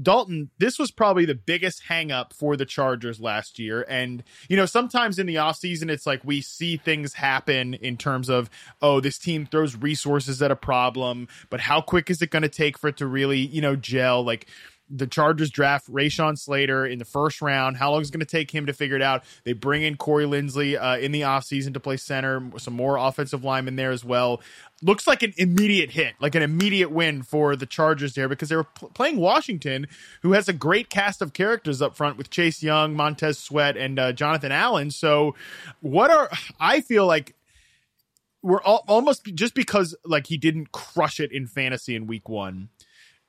Dalton, 0.00 0.50
this 0.58 0.78
was 0.78 0.90
probably 0.90 1.24
the 1.24 1.34
biggest 1.34 1.84
hangup 1.88 2.32
for 2.32 2.56
the 2.56 2.66
Chargers 2.66 3.20
last 3.20 3.58
year. 3.58 3.84
And, 3.88 4.22
you 4.48 4.56
know, 4.56 4.66
sometimes 4.66 5.18
in 5.18 5.26
the 5.26 5.36
offseason, 5.36 5.90
it's 5.90 6.06
like 6.06 6.20
we 6.24 6.40
see 6.40 6.76
things 6.76 7.14
happen 7.14 7.74
in 7.74 7.96
terms 7.96 8.28
of, 8.28 8.48
oh, 8.80 9.00
this 9.00 9.18
team 9.18 9.46
throws 9.46 9.76
resources 9.76 10.40
at 10.40 10.50
a 10.50 10.56
problem, 10.56 11.26
but 11.50 11.60
how 11.60 11.80
quick 11.80 12.10
is 12.10 12.22
it 12.22 12.30
going 12.30 12.42
to 12.42 12.48
take 12.48 12.78
for 12.78 12.88
it 12.88 12.98
to 12.98 13.06
really, 13.06 13.40
you 13.40 13.60
know, 13.60 13.76
gel? 13.76 14.22
Like, 14.22 14.46
the 14.94 15.06
Chargers 15.06 15.50
draft 15.50 15.90
Rashawn 15.90 16.38
Slater 16.38 16.84
in 16.84 16.98
the 16.98 17.04
first 17.04 17.40
round. 17.40 17.78
How 17.78 17.90
long 17.90 18.02
is 18.02 18.10
it 18.10 18.12
going 18.12 18.20
to 18.20 18.26
take 18.26 18.50
him 18.50 18.66
to 18.66 18.72
figure 18.72 18.96
it 18.96 19.02
out? 19.02 19.24
They 19.44 19.54
bring 19.54 19.82
in 19.82 19.96
Corey 19.96 20.26
Linsley 20.26 20.80
uh, 20.80 20.98
in 20.98 21.12
the 21.12 21.22
offseason 21.22 21.72
to 21.74 21.80
play 21.80 21.96
center, 21.96 22.42
some 22.58 22.74
more 22.74 22.96
offensive 22.96 23.42
linemen 23.42 23.76
there 23.76 23.90
as 23.90 24.04
well. 24.04 24.42
Looks 24.82 25.06
like 25.06 25.22
an 25.22 25.32
immediate 25.38 25.92
hit, 25.92 26.14
like 26.20 26.34
an 26.34 26.42
immediate 26.42 26.90
win 26.90 27.22
for 27.22 27.56
the 27.56 27.66
Chargers 27.66 28.14
there 28.14 28.28
because 28.28 28.50
they 28.50 28.56
were 28.56 28.64
pl- 28.64 28.90
playing 28.90 29.16
Washington, 29.16 29.86
who 30.20 30.32
has 30.32 30.48
a 30.48 30.52
great 30.52 30.90
cast 30.90 31.22
of 31.22 31.32
characters 31.32 31.80
up 31.80 31.96
front 31.96 32.18
with 32.18 32.30
Chase 32.30 32.62
Young, 32.62 32.94
Montez 32.94 33.38
Sweat, 33.38 33.76
and 33.76 33.98
uh, 33.98 34.12
Jonathan 34.12 34.52
Allen. 34.52 34.90
So, 34.90 35.34
what 35.80 36.10
are 36.10 36.28
I 36.60 36.80
feel 36.80 37.06
like 37.06 37.34
we're 38.42 38.62
all, 38.62 38.84
almost 38.88 39.24
just 39.34 39.54
because 39.54 39.94
like 40.04 40.26
he 40.26 40.36
didn't 40.36 40.72
crush 40.72 41.20
it 41.20 41.32
in 41.32 41.46
fantasy 41.46 41.94
in 41.94 42.06
week 42.06 42.28
one 42.28 42.68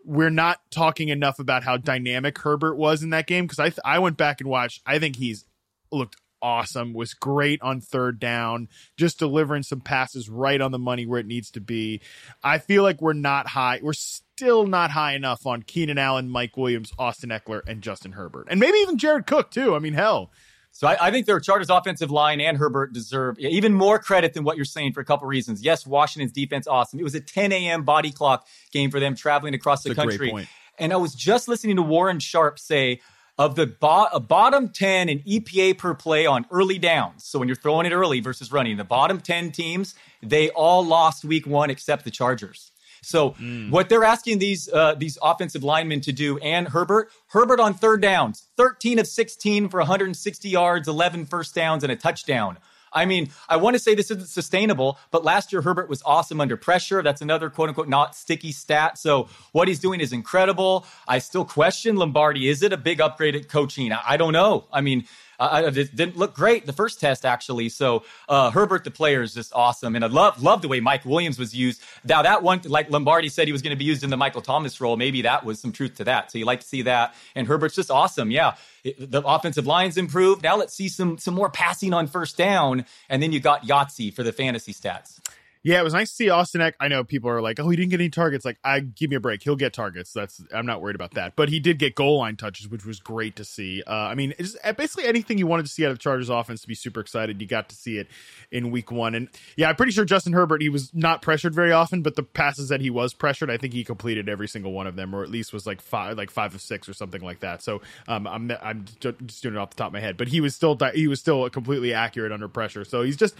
we're 0.05 0.29
not 0.29 0.59
talking 0.71 1.09
enough 1.09 1.39
about 1.39 1.63
how 1.63 1.77
dynamic 1.77 2.37
Herbert 2.37 2.75
was 2.75 3.03
in 3.03 3.11
that 3.11 3.27
game 3.27 3.45
because 3.45 3.59
I 3.59 3.69
th- 3.69 3.79
I 3.85 3.99
went 3.99 4.17
back 4.17 4.41
and 4.41 4.49
watched. 4.49 4.81
I 4.85 4.99
think 4.99 5.15
he's 5.15 5.45
looked 5.91 6.17
awesome. 6.41 6.93
Was 6.93 7.13
great 7.13 7.61
on 7.61 7.81
third 7.81 8.19
down, 8.19 8.67
just 8.97 9.17
delivering 9.17 9.63
some 9.63 9.79
passes 9.81 10.29
right 10.29 10.59
on 10.59 10.71
the 10.71 10.79
money 10.79 11.05
where 11.05 11.19
it 11.19 11.25
needs 11.25 11.51
to 11.51 11.61
be. 11.61 12.01
I 12.43 12.57
feel 12.57 12.83
like 12.83 13.01
we're 13.01 13.13
not 13.13 13.47
high. 13.47 13.79
We're 13.81 13.93
still 13.93 14.67
not 14.67 14.91
high 14.91 15.13
enough 15.13 15.45
on 15.47 15.63
Keenan 15.63 15.97
Allen, 15.97 16.29
Mike 16.29 16.57
Williams, 16.57 16.91
Austin 16.99 17.29
Ekeler, 17.29 17.61
and 17.65 17.81
Justin 17.81 18.11
Herbert, 18.11 18.47
and 18.49 18.59
maybe 18.59 18.77
even 18.79 18.97
Jared 18.97 19.25
Cook 19.25 19.51
too. 19.51 19.73
I 19.75 19.79
mean, 19.79 19.93
hell, 19.93 20.31
so 20.73 20.87
I, 20.87 20.97
I, 21.07 21.11
think 21.11 21.27
their 21.27 21.39
Chargers 21.39 21.69
offensive 21.69 22.09
line 22.09 22.41
and 22.41 22.57
Herbert 22.57 22.93
deserve 22.93 23.37
even 23.37 23.75
more 23.75 23.99
credit 23.99 24.33
than 24.33 24.43
what 24.43 24.57
you're 24.57 24.65
saying 24.65 24.93
for 24.93 25.01
a 25.01 25.05
couple 25.05 25.27
reasons. 25.27 25.63
Yes, 25.63 25.85
Washington's 25.85 26.31
defense 26.31 26.67
awesome. 26.67 26.99
It 26.99 27.03
was 27.03 27.13
a 27.13 27.21
10 27.21 27.51
a.m. 27.51 27.83
body 27.83 28.11
clock 28.11 28.47
game 28.71 28.89
for 28.89 28.99
them 28.99 29.15
traveling 29.15 29.53
across 29.53 29.83
the 29.83 29.93
country. 29.93 30.47
And 30.79 30.91
I 30.91 30.95
was 30.95 31.13
just 31.13 31.47
listening 31.47 31.75
to 31.75 31.83
Warren 31.83 32.19
Sharp 32.19 32.57
say 32.57 33.01
of 33.37 33.55
the 33.55 33.67
bo- 33.67 34.19
bottom 34.19 34.69
10 34.69 35.09
in 35.09 35.19
EPA 35.19 35.77
per 35.77 35.93
play 35.93 36.25
on 36.25 36.45
early 36.51 36.79
downs. 36.79 37.23
So 37.23 37.37
when 37.37 37.47
you're 37.47 37.55
throwing 37.55 37.85
it 37.85 37.93
early 37.93 38.19
versus 38.19 38.51
running, 38.51 38.77
the 38.77 38.83
bottom 38.83 39.19
10 39.19 39.51
teams, 39.51 39.93
they 40.21 40.49
all 40.49 40.83
lost 40.83 41.23
week 41.23 41.45
one 41.45 41.69
except 41.69 42.03
the 42.03 42.11
Chargers. 42.11 42.71
So 43.03 43.31
mm. 43.31 43.69
what 43.69 43.89
they're 43.89 44.03
asking 44.03 44.39
these 44.39 44.69
uh, 44.69 44.95
these 44.95 45.17
offensive 45.21 45.63
linemen 45.63 46.01
to 46.01 46.11
do, 46.11 46.37
and 46.39 46.67
Herbert, 46.67 47.09
Herbert 47.27 47.59
on 47.59 47.73
third 47.73 48.01
downs, 48.01 48.47
13 48.57 48.99
of 48.99 49.07
16 49.07 49.69
for 49.69 49.79
160 49.79 50.49
yards, 50.49 50.87
11 50.87 51.25
first 51.25 51.53
downs, 51.53 51.83
and 51.83 51.91
a 51.91 51.95
touchdown. 51.95 52.57
I 52.93 53.05
mean, 53.05 53.29
I 53.49 53.57
want 53.57 53.75
to 53.75 53.79
say 53.79 53.95
this 53.95 54.11
isn't 54.11 54.29
sustainable, 54.29 54.99
but 55.11 55.23
last 55.23 55.51
year 55.51 55.61
Herbert 55.61 55.89
was 55.89 56.01
awesome 56.05 56.39
under 56.39 56.55
pressure. 56.55 57.01
That's 57.01 57.21
another 57.21 57.49
quote 57.49 57.69
unquote 57.69 57.89
not 57.89 58.15
sticky 58.15 58.51
stat. 58.51 58.97
So 58.97 59.29
what 59.51 59.67
he's 59.67 59.79
doing 59.79 59.99
is 59.99 60.13
incredible. 60.13 60.85
I 61.07 61.19
still 61.19 61.45
question 61.45 61.95
Lombardi. 61.95 62.47
Is 62.47 62.61
it 62.61 62.71
a 62.71 62.77
big 62.77 63.01
upgrade 63.01 63.35
at 63.35 63.49
coaching? 63.49 63.91
I 63.91 64.17
don't 64.17 64.33
know. 64.33 64.65
I 64.71 64.81
mean, 64.81 65.05
uh, 65.39 65.71
it 65.75 65.95
didn't 65.95 66.17
look 66.17 66.33
great 66.33 66.65
the 66.65 66.73
first 66.73 66.99
test 66.99 67.25
actually. 67.25 67.69
So 67.69 68.03
uh, 68.29 68.51
Herbert, 68.51 68.83
the 68.83 68.91
player, 68.91 69.21
is 69.21 69.33
just 69.33 69.51
awesome, 69.53 69.95
and 69.95 70.03
I 70.03 70.07
love 70.07 70.41
love 70.41 70.61
the 70.61 70.67
way 70.67 70.79
Mike 70.79 71.05
Williams 71.05 71.39
was 71.39 71.55
used. 71.55 71.81
Now 72.03 72.21
that 72.21 72.43
one, 72.43 72.61
like 72.65 72.89
Lombardi 72.89 73.29
said, 73.29 73.47
he 73.47 73.51
was 73.51 73.61
going 73.61 73.71
to 73.71 73.77
be 73.77 73.85
used 73.85 74.03
in 74.03 74.09
the 74.09 74.17
Michael 74.17 74.41
Thomas 74.41 74.79
role. 74.79 74.97
Maybe 74.97 75.23
that 75.23 75.45
was 75.45 75.59
some 75.59 75.71
truth 75.71 75.95
to 75.95 76.03
that. 76.05 76.31
So 76.31 76.37
you 76.37 76.45
like 76.45 76.61
to 76.61 76.67
see 76.67 76.83
that. 76.83 77.15
And 77.35 77.47
Herbert's 77.47 77.75
just 77.75 77.91
awesome. 77.91 78.31
Yeah, 78.31 78.55
it, 78.83 79.11
the 79.11 79.21
offensive 79.21 79.65
line's 79.67 79.97
improved. 79.97 80.43
Now 80.43 80.57
let's 80.57 80.73
see 80.73 80.89
some 80.89 81.17
some 81.17 81.33
more 81.33 81.49
passing 81.49 81.93
on 81.93 82.07
first 82.07 82.37
down, 82.37 82.85
and 83.09 83.21
then 83.21 83.31
you 83.31 83.39
got 83.39 83.65
Yahtzee 83.65 84.13
for 84.13 84.23
the 84.23 84.31
fantasy 84.31 84.73
stats. 84.73 85.19
Yeah, 85.63 85.79
it 85.79 85.83
was 85.83 85.93
nice 85.93 86.09
to 86.09 86.15
see 86.15 86.29
Austin 86.29 86.59
Eck. 86.59 86.75
I 86.81 86.89
know 86.89 87.05
people 87.05 87.29
are 87.29 87.41
like, 87.41 87.57
"Oh, 87.57 87.69
he 87.69 87.77
didn't 87.77 87.91
get 87.91 88.01
any 88.01 88.09
targets." 88.09 88.43
Like, 88.43 88.57
I 88.65 88.81
give 88.81 89.09
me 89.09 89.15
a 89.15 89.21
break. 89.21 89.41
He'll 89.43 89.55
get 89.55 89.71
targets. 89.71 90.11
That's 90.11 90.41
I'm 90.53 90.65
not 90.65 90.81
worried 90.81 90.95
about 90.95 91.11
that. 91.11 91.37
But 91.37 91.47
he 91.47 91.61
did 91.61 91.79
get 91.79 91.95
goal 91.95 92.17
line 92.17 92.35
touches, 92.35 92.67
which 92.67 92.85
was 92.85 92.99
great 92.99 93.37
to 93.37 93.45
see. 93.45 93.81
Uh, 93.87 93.93
I 93.93 94.15
mean, 94.15 94.33
basically 94.75 95.05
anything 95.05 95.37
you 95.37 95.47
wanted 95.47 95.65
to 95.65 95.71
see 95.71 95.85
out 95.85 95.91
of 95.91 95.97
the 95.97 96.03
Chargers 96.03 96.29
offense 96.29 96.61
to 96.63 96.67
be 96.67 96.75
super 96.75 96.99
excited. 96.99 97.39
You 97.41 97.47
got 97.47 97.69
to 97.69 97.75
see 97.75 97.97
it 97.97 98.07
in 98.51 98.71
Week 98.71 98.91
One, 98.91 99.15
and 99.15 99.29
yeah, 99.55 99.69
I'm 99.69 99.77
pretty 99.77 99.93
sure 99.93 100.03
Justin 100.03 100.33
Herbert 100.33 100.61
he 100.61 100.67
was 100.67 100.93
not 100.93 101.21
pressured 101.21 101.55
very 101.55 101.71
often, 101.71 102.01
but 102.01 102.17
the 102.17 102.23
passes 102.23 102.67
that 102.67 102.81
he 102.81 102.89
was 102.89 103.13
pressured, 103.13 103.49
I 103.49 103.55
think 103.55 103.71
he 103.73 103.85
completed 103.85 104.27
every 104.27 104.49
single 104.49 104.73
one 104.73 104.85
of 104.85 104.97
them, 104.97 105.15
or 105.15 105.23
at 105.23 105.29
least 105.29 105.53
was 105.53 105.65
like 105.65 105.79
five, 105.79 106.17
like 106.17 106.29
five 106.29 106.53
of 106.53 106.59
six 106.59 106.89
or 106.89 106.93
something 106.93 107.21
like 107.21 107.39
that. 107.39 107.61
So 107.61 107.81
um, 108.09 108.27
I'm 108.27 108.51
I'm 108.61 108.83
just 108.99 109.41
doing 109.41 109.55
it 109.55 109.57
off 109.57 109.69
the 109.69 109.77
top 109.77 109.87
of 109.87 109.93
my 109.93 110.01
head, 110.01 110.17
but 110.17 110.27
he 110.27 110.41
was 110.41 110.55
still 110.55 110.77
he 110.93 111.07
was 111.07 111.21
still 111.21 111.49
completely 111.49 111.93
accurate 111.93 112.33
under 112.33 112.49
pressure. 112.49 112.83
So 112.83 113.01
he's 113.03 113.15
just 113.15 113.35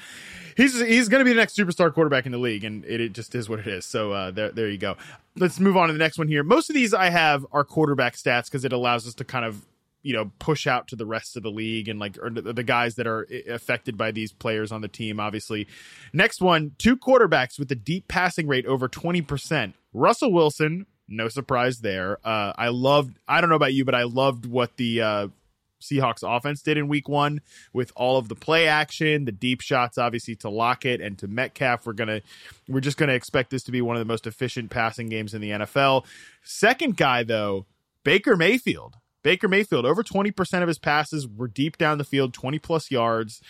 he's 0.56 0.80
he's 0.80 1.10
going 1.10 1.20
to 1.20 1.26
be 1.26 1.32
the 1.32 1.40
next 1.40 1.58
superstar 1.58 1.94
quarterback 1.94 2.13
in 2.26 2.32
the 2.32 2.38
league, 2.38 2.64
and 2.64 2.86
it, 2.86 3.02
it 3.02 3.14
just 3.14 3.36
is 3.36 3.50
what 3.50 3.60
it 3.60 3.68
is. 3.68 3.86
So 3.86 4.12
uh, 4.12 4.32
there 4.32 4.52
there 4.52 4.70
you 4.70 4.78
go. 4.78 4.98
Let's 5.36 5.60
move 5.60 5.78
on 5.78 5.88
to 5.88 5.94
the 5.94 6.00
next 6.00 6.18
one 6.18 6.28
here. 6.28 6.44
Most 6.44 6.70
of 6.70 6.76
these 6.76 6.94
I 6.94 7.10
have 7.10 7.46
are 7.52 7.64
quarterback 7.64 8.16
stats 8.16 8.46
because 8.46 8.66
it 8.66 8.74
allows 8.74 9.08
us 9.08 9.16
to 9.16 9.24
kind 9.24 9.46
of 9.46 9.66
you 10.04 10.14
know 10.14 10.32
push 10.38 10.68
out 10.68 10.88
to 10.90 10.96
the 10.96 11.06
rest 11.06 11.36
of 11.36 11.44
the 11.44 11.50
league 11.50 11.88
and 11.88 12.00
like 12.00 12.18
the 12.22 12.64
guys 12.64 12.96
that 12.96 13.08
are 13.08 13.26
affected 13.50 13.98
by 13.98 14.12
these 14.12 14.32
players 14.32 14.72
on 14.72 14.82
the 14.82 14.88
team 14.88 15.20
obviously 15.20 15.66
next 16.12 16.42
one 16.42 16.76
two 16.78 16.96
quarterbacks 16.96 17.58
with 17.58 17.72
a 17.72 17.76
deep 17.76 18.08
passing 18.08 18.46
rate 18.46 18.66
over 18.66 18.88
20% 18.90 19.74
russell 19.94 20.32
wilson 20.32 20.86
no 21.08 21.30
surprise 21.30 21.80
there 21.80 22.18
uh, 22.26 22.52
i 22.58 22.68
loved 22.68 23.18
i 23.28 23.40
don't 23.40 23.50
know 23.50 23.56
about 23.56 23.74
you 23.74 23.86
but 23.86 23.96
i 23.96 24.04
loved 24.04 24.46
what 24.46 24.76
the 24.76 25.02
uh, 25.02 25.28
Seahawks 25.84 26.24
offense 26.24 26.62
did 26.62 26.78
in 26.78 26.88
week 26.88 27.08
one 27.08 27.42
with 27.74 27.92
all 27.96 28.18
of 28.18 28.30
the 28.30 28.36
play 28.36 28.68
action, 28.68 29.26
the 29.26 29.32
deep 29.32 29.62
shots, 29.62 29.98
obviously 29.98 30.36
to 30.38 30.50
Lockett 30.50 31.02
and 31.02 31.18
to 31.20 31.28
Metcalf. 31.28 31.86
We're 31.86 31.94
gonna 31.94 32.22
we're 32.68 32.80
just 32.80 32.98
gonna 32.98 33.14
expect 33.14 33.50
this 33.50 33.64
to 33.64 33.72
be 33.72 33.82
one 33.82 33.96
of 33.96 34.00
the 34.00 34.12
most 34.12 34.28
efficient 34.28 34.70
passing 34.70 35.10
games 35.10 35.34
in 35.34 35.42
the 35.42 35.52
NFL. 35.52 36.06
Second 36.44 36.98
guy 36.98 37.24
though, 37.24 37.66
Baker 38.04 38.36
Mayfield. 38.36 38.96
Baker 39.24 39.48
Mayfield, 39.48 39.86
over 39.86 40.04
20% 40.04 40.62
of 40.62 40.68
his 40.68 40.78
passes 40.78 41.28
were 41.28 41.48
deep 41.48 41.78
down 41.78 41.98
the 41.98 42.04
field, 42.04 42.34
20 42.34 42.60
plus 42.60 42.92
yards. 42.92 43.42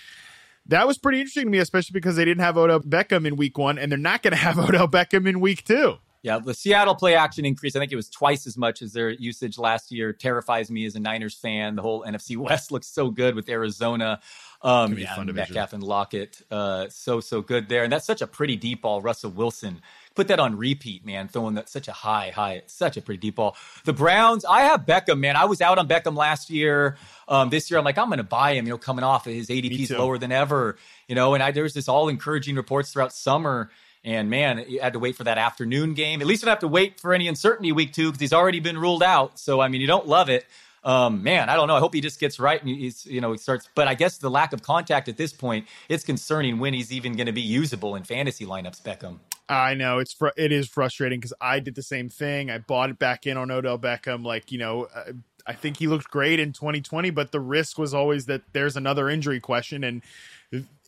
That 0.67 0.87
was 0.87 0.97
pretty 0.97 1.19
interesting 1.19 1.45
to 1.45 1.49
me, 1.49 1.57
especially 1.57 1.93
because 1.93 2.15
they 2.15 2.25
didn't 2.25 2.43
have 2.43 2.57
Odell 2.57 2.79
Beckham 2.79 3.25
in 3.25 3.35
week 3.35 3.57
one, 3.57 3.77
and 3.77 3.91
they're 3.91 3.99
not 3.99 4.21
going 4.21 4.31
to 4.37 4.37
have 4.37 4.57
Odell 4.57 4.87
Beckham 4.87 5.27
in 5.27 5.39
week 5.39 5.65
two. 5.65 5.97
Yeah, 6.23 6.39
the 6.39 6.53
Seattle 6.53 6.95
play 6.95 7.15
action 7.15 7.43
increase, 7.43 7.75
I 7.75 7.79
think 7.79 7.91
it 7.91 7.97
was 7.97 8.09
twice 8.09 8.47
as 8.47 8.57
much 8.57 8.81
as 8.81 8.93
their 8.93 9.09
usage 9.09 9.57
last 9.57 9.91
year. 9.91 10.13
Terrifies 10.13 10.71
me 10.71 10.85
as 10.85 10.95
a 10.95 10.99
Niners 11.01 11.35
fan. 11.35 11.75
The 11.75 11.81
whole 11.81 12.03
NFC 12.03 12.37
West 12.49 12.71
looks 12.71 12.87
so 12.87 13.11
good 13.11 13.35
with 13.35 13.49
Arizona. 13.49 14.21
Um, 14.61 14.97
yeah, 14.97 15.21
Metcalf 15.21 15.73
and 15.73 15.83
Lockett, 15.83 16.41
uh, 16.49 16.87
so 16.87 17.19
so 17.19 17.41
good 17.41 17.67
there, 17.67 17.83
and 17.83 17.91
that's 17.91 18.05
such 18.05 18.21
a 18.21 18.27
pretty 18.27 18.55
deep 18.55 18.83
ball. 18.83 19.01
Russell 19.01 19.31
Wilson 19.31 19.81
put 20.15 20.29
that 20.29 20.39
on 20.39 20.57
repeat, 20.57 21.05
man, 21.05 21.27
throwing 21.27 21.55
that 21.55 21.67
such 21.67 21.89
a 21.89 21.91
high, 21.91 22.29
high, 22.29 22.61
such 22.67 22.95
a 22.95 23.01
pretty 23.01 23.19
deep 23.19 23.35
ball. 23.35 23.57
The 23.83 23.91
Browns, 23.91 24.45
I 24.45 24.61
have 24.61 24.85
Beckham, 24.85 25.19
man. 25.19 25.35
I 25.35 25.43
was 25.43 25.59
out 25.59 25.77
on 25.77 25.89
Beckham 25.89 26.15
last 26.15 26.49
year. 26.49 26.95
Um, 27.27 27.49
this 27.49 27.69
year, 27.69 27.77
I'm 27.77 27.83
like, 27.83 27.97
I'm 27.97 28.07
going 28.07 28.17
to 28.17 28.23
buy 28.23 28.53
him. 28.53 28.65
You 28.65 28.71
know, 28.71 28.77
coming 28.77 29.03
off 29.03 29.25
his 29.25 29.49
ADP 29.49 29.79
is 29.79 29.91
lower 29.91 30.17
than 30.17 30.31
ever. 30.31 30.77
You 31.09 31.15
know, 31.15 31.33
and 31.33 31.43
I 31.43 31.51
there's 31.51 31.73
this 31.73 31.89
all 31.89 32.07
encouraging 32.07 32.55
reports 32.55 32.93
throughout 32.93 33.11
summer. 33.11 33.69
And 34.05 34.29
man, 34.29 34.65
you 34.67 34.81
had 34.81 34.93
to 34.93 34.99
wait 34.99 35.15
for 35.15 35.23
that 35.23 35.37
afternoon 35.37 35.93
game. 35.93 36.21
At 36.21 36.27
least 36.27 36.41
you 36.41 36.47
don't 36.47 36.51
have 36.51 36.59
to 36.59 36.67
wait 36.67 36.99
for 36.99 37.13
any 37.13 37.27
uncertainty 37.27 37.71
week 37.71 37.93
two 37.93 38.07
because 38.07 38.19
he's 38.19 38.33
already 38.33 38.59
been 38.59 38.77
ruled 38.77 39.03
out. 39.03 39.39
So 39.39 39.61
I 39.61 39.67
mean, 39.69 39.81
you 39.81 39.87
don't 39.87 40.07
love 40.07 40.29
it 40.29 40.45
um, 40.83 41.23
man, 41.23 41.49
I 41.49 41.55
don't 41.55 41.67
know. 41.67 41.75
I 41.75 41.79
hope 41.79 41.93
he 41.93 42.01
just 42.01 42.19
gets 42.19 42.39
right 42.39 42.61
and 42.61 42.69
he's, 42.69 43.05
you 43.05 43.21
know, 43.21 43.31
he 43.31 43.37
starts. 43.37 43.69
But 43.73 43.87
I 43.87 43.93
guess 43.93 44.17
the 44.17 44.29
lack 44.29 44.53
of 44.53 44.61
contact 44.61 45.07
at 45.07 45.17
this 45.17 45.31
point, 45.31 45.67
it's 45.87 46.03
concerning 46.03 46.59
when 46.59 46.73
he's 46.73 46.91
even 46.91 47.15
going 47.15 47.27
to 47.27 47.33
be 47.33 47.41
usable 47.41 47.95
in 47.95 48.03
fantasy 48.03 48.45
lineups. 48.45 48.81
Beckham. 48.81 49.19
I 49.47 49.73
know 49.73 49.99
it's 49.99 50.13
fr- 50.13 50.29
it 50.37 50.51
is 50.51 50.67
frustrating 50.67 51.19
because 51.19 51.33
I 51.39 51.59
did 51.59 51.75
the 51.75 51.83
same 51.83 52.09
thing. 52.09 52.49
I 52.49 52.57
bought 52.57 52.89
it 52.89 52.99
back 52.99 53.27
in 53.27 53.37
on 53.37 53.51
Odell 53.51 53.77
Beckham. 53.77 54.25
Like 54.25 54.51
you 54.51 54.57
know, 54.57 54.87
uh, 54.95 55.13
I 55.45 55.53
think 55.53 55.77
he 55.77 55.87
looked 55.87 56.09
great 56.09 56.39
in 56.39 56.53
2020, 56.53 57.09
but 57.11 57.31
the 57.31 57.39
risk 57.39 57.77
was 57.77 57.93
always 57.93 58.25
that 58.27 58.41
there's 58.53 58.77
another 58.77 59.09
injury 59.09 59.41
question, 59.41 59.83
and 59.83 60.01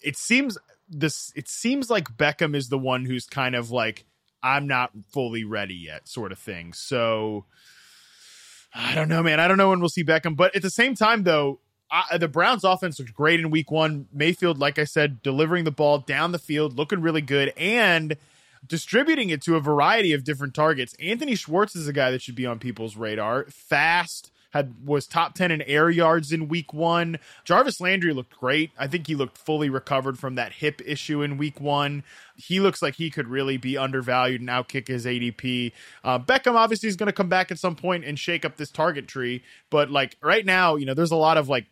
it 0.02 0.18
seems 0.18 0.58
this. 0.90 1.32
It 1.36 1.48
seems 1.48 1.90
like 1.90 2.18
Beckham 2.18 2.56
is 2.56 2.70
the 2.70 2.78
one 2.78 3.06
who's 3.06 3.26
kind 3.26 3.56
of 3.56 3.72
like 3.72 4.06
I'm 4.44 4.68
not 4.68 4.92
fully 5.12 5.44
ready 5.44 5.76
yet, 5.76 6.08
sort 6.08 6.32
of 6.32 6.40
thing. 6.40 6.74
So 6.74 7.46
I 8.76 8.94
don't 8.94 9.10
know, 9.10 9.24
man. 9.24 9.40
I 9.40 9.48
don't 9.48 9.58
know 9.58 9.70
when 9.70 9.80
we'll 9.80 9.90
see 9.90 10.04
Beckham, 10.04 10.36
but 10.36 10.56
at 10.56 10.62
the 10.62 10.70
same 10.70 10.96
time, 10.96 11.24
though, 11.24 11.60
I, 11.90 12.18
the 12.18 12.28
Browns' 12.28 12.64
offense 12.64 13.00
looked 13.00 13.14
great 13.14 13.40
in 13.40 13.50
Week 13.50 13.72
One. 13.72 14.08
Mayfield, 14.12 14.60
like 14.60 14.78
I 14.78 14.84
said, 14.84 15.24
delivering 15.24 15.64
the 15.64 15.72
ball 15.72 16.00
down 16.00 16.32
the 16.32 16.40
field, 16.40 16.78
looking 16.78 17.02
really 17.02 17.22
good, 17.22 17.54
and 17.58 18.18
distributing 18.68 19.30
it 19.30 19.42
to 19.44 19.56
a 19.56 19.60
variety 19.60 20.12
of 20.14 20.24
different 20.24 20.54
targets. 20.54 20.96
Anthony 21.00 21.36
Schwartz 21.36 21.76
is 21.76 21.88
a 21.88 21.94
guy 21.94 22.12
that 22.12 22.22
should 22.22 22.36
be 22.36 22.46
on 22.46 22.60
people's 22.60 22.98
radar. 22.98 23.46
Fast, 23.46 24.32
had 24.56 24.86
was 24.86 25.06
top 25.06 25.34
10 25.34 25.52
in 25.52 25.62
air 25.64 25.90
yards 25.90 26.32
in 26.32 26.48
week 26.48 26.74
one. 26.74 27.20
Jarvis 27.44 27.82
Landry 27.82 28.14
looked 28.14 28.40
great. 28.40 28.72
I 28.80 28.88
think 28.88 29.06
he 29.06 29.14
looked 29.14 29.38
fully 29.38 29.70
recovered 29.70 30.18
from 30.18 30.36
that 30.36 30.54
hip 30.54 30.82
issue 30.86 31.22
in 31.22 31.38
week 31.38 31.60
one. 31.60 32.06
He 32.38 32.62
looks 32.62 32.82
like 32.82 32.96
he 32.96 33.10
could 33.10 33.28
really 33.28 33.58
be 33.58 33.78
undervalued 33.78 34.40
and 34.40 34.50
outkick 34.50 34.88
his 34.88 35.06
ADP. 35.06 35.74
Uh, 36.06 36.20
Beckham 36.20 36.56
obviously 36.56 36.88
is 36.88 36.96
going 36.96 37.08
to 37.08 37.14
come 37.14 37.28
back 37.28 37.52
at 37.52 37.60
some 37.60 37.76
point 37.76 38.06
and 38.06 38.18
shake 38.18 38.46
up 38.46 38.56
this 38.56 38.72
target 38.72 39.10
tree. 39.10 39.44
But 39.70 39.92
like 39.92 40.16
right 40.22 40.46
now, 40.46 40.78
you 40.78 40.86
know, 40.86 40.94
there's 40.94 41.12
a 41.12 41.18
lot 41.18 41.38
of 41.38 41.50
like 41.50 41.66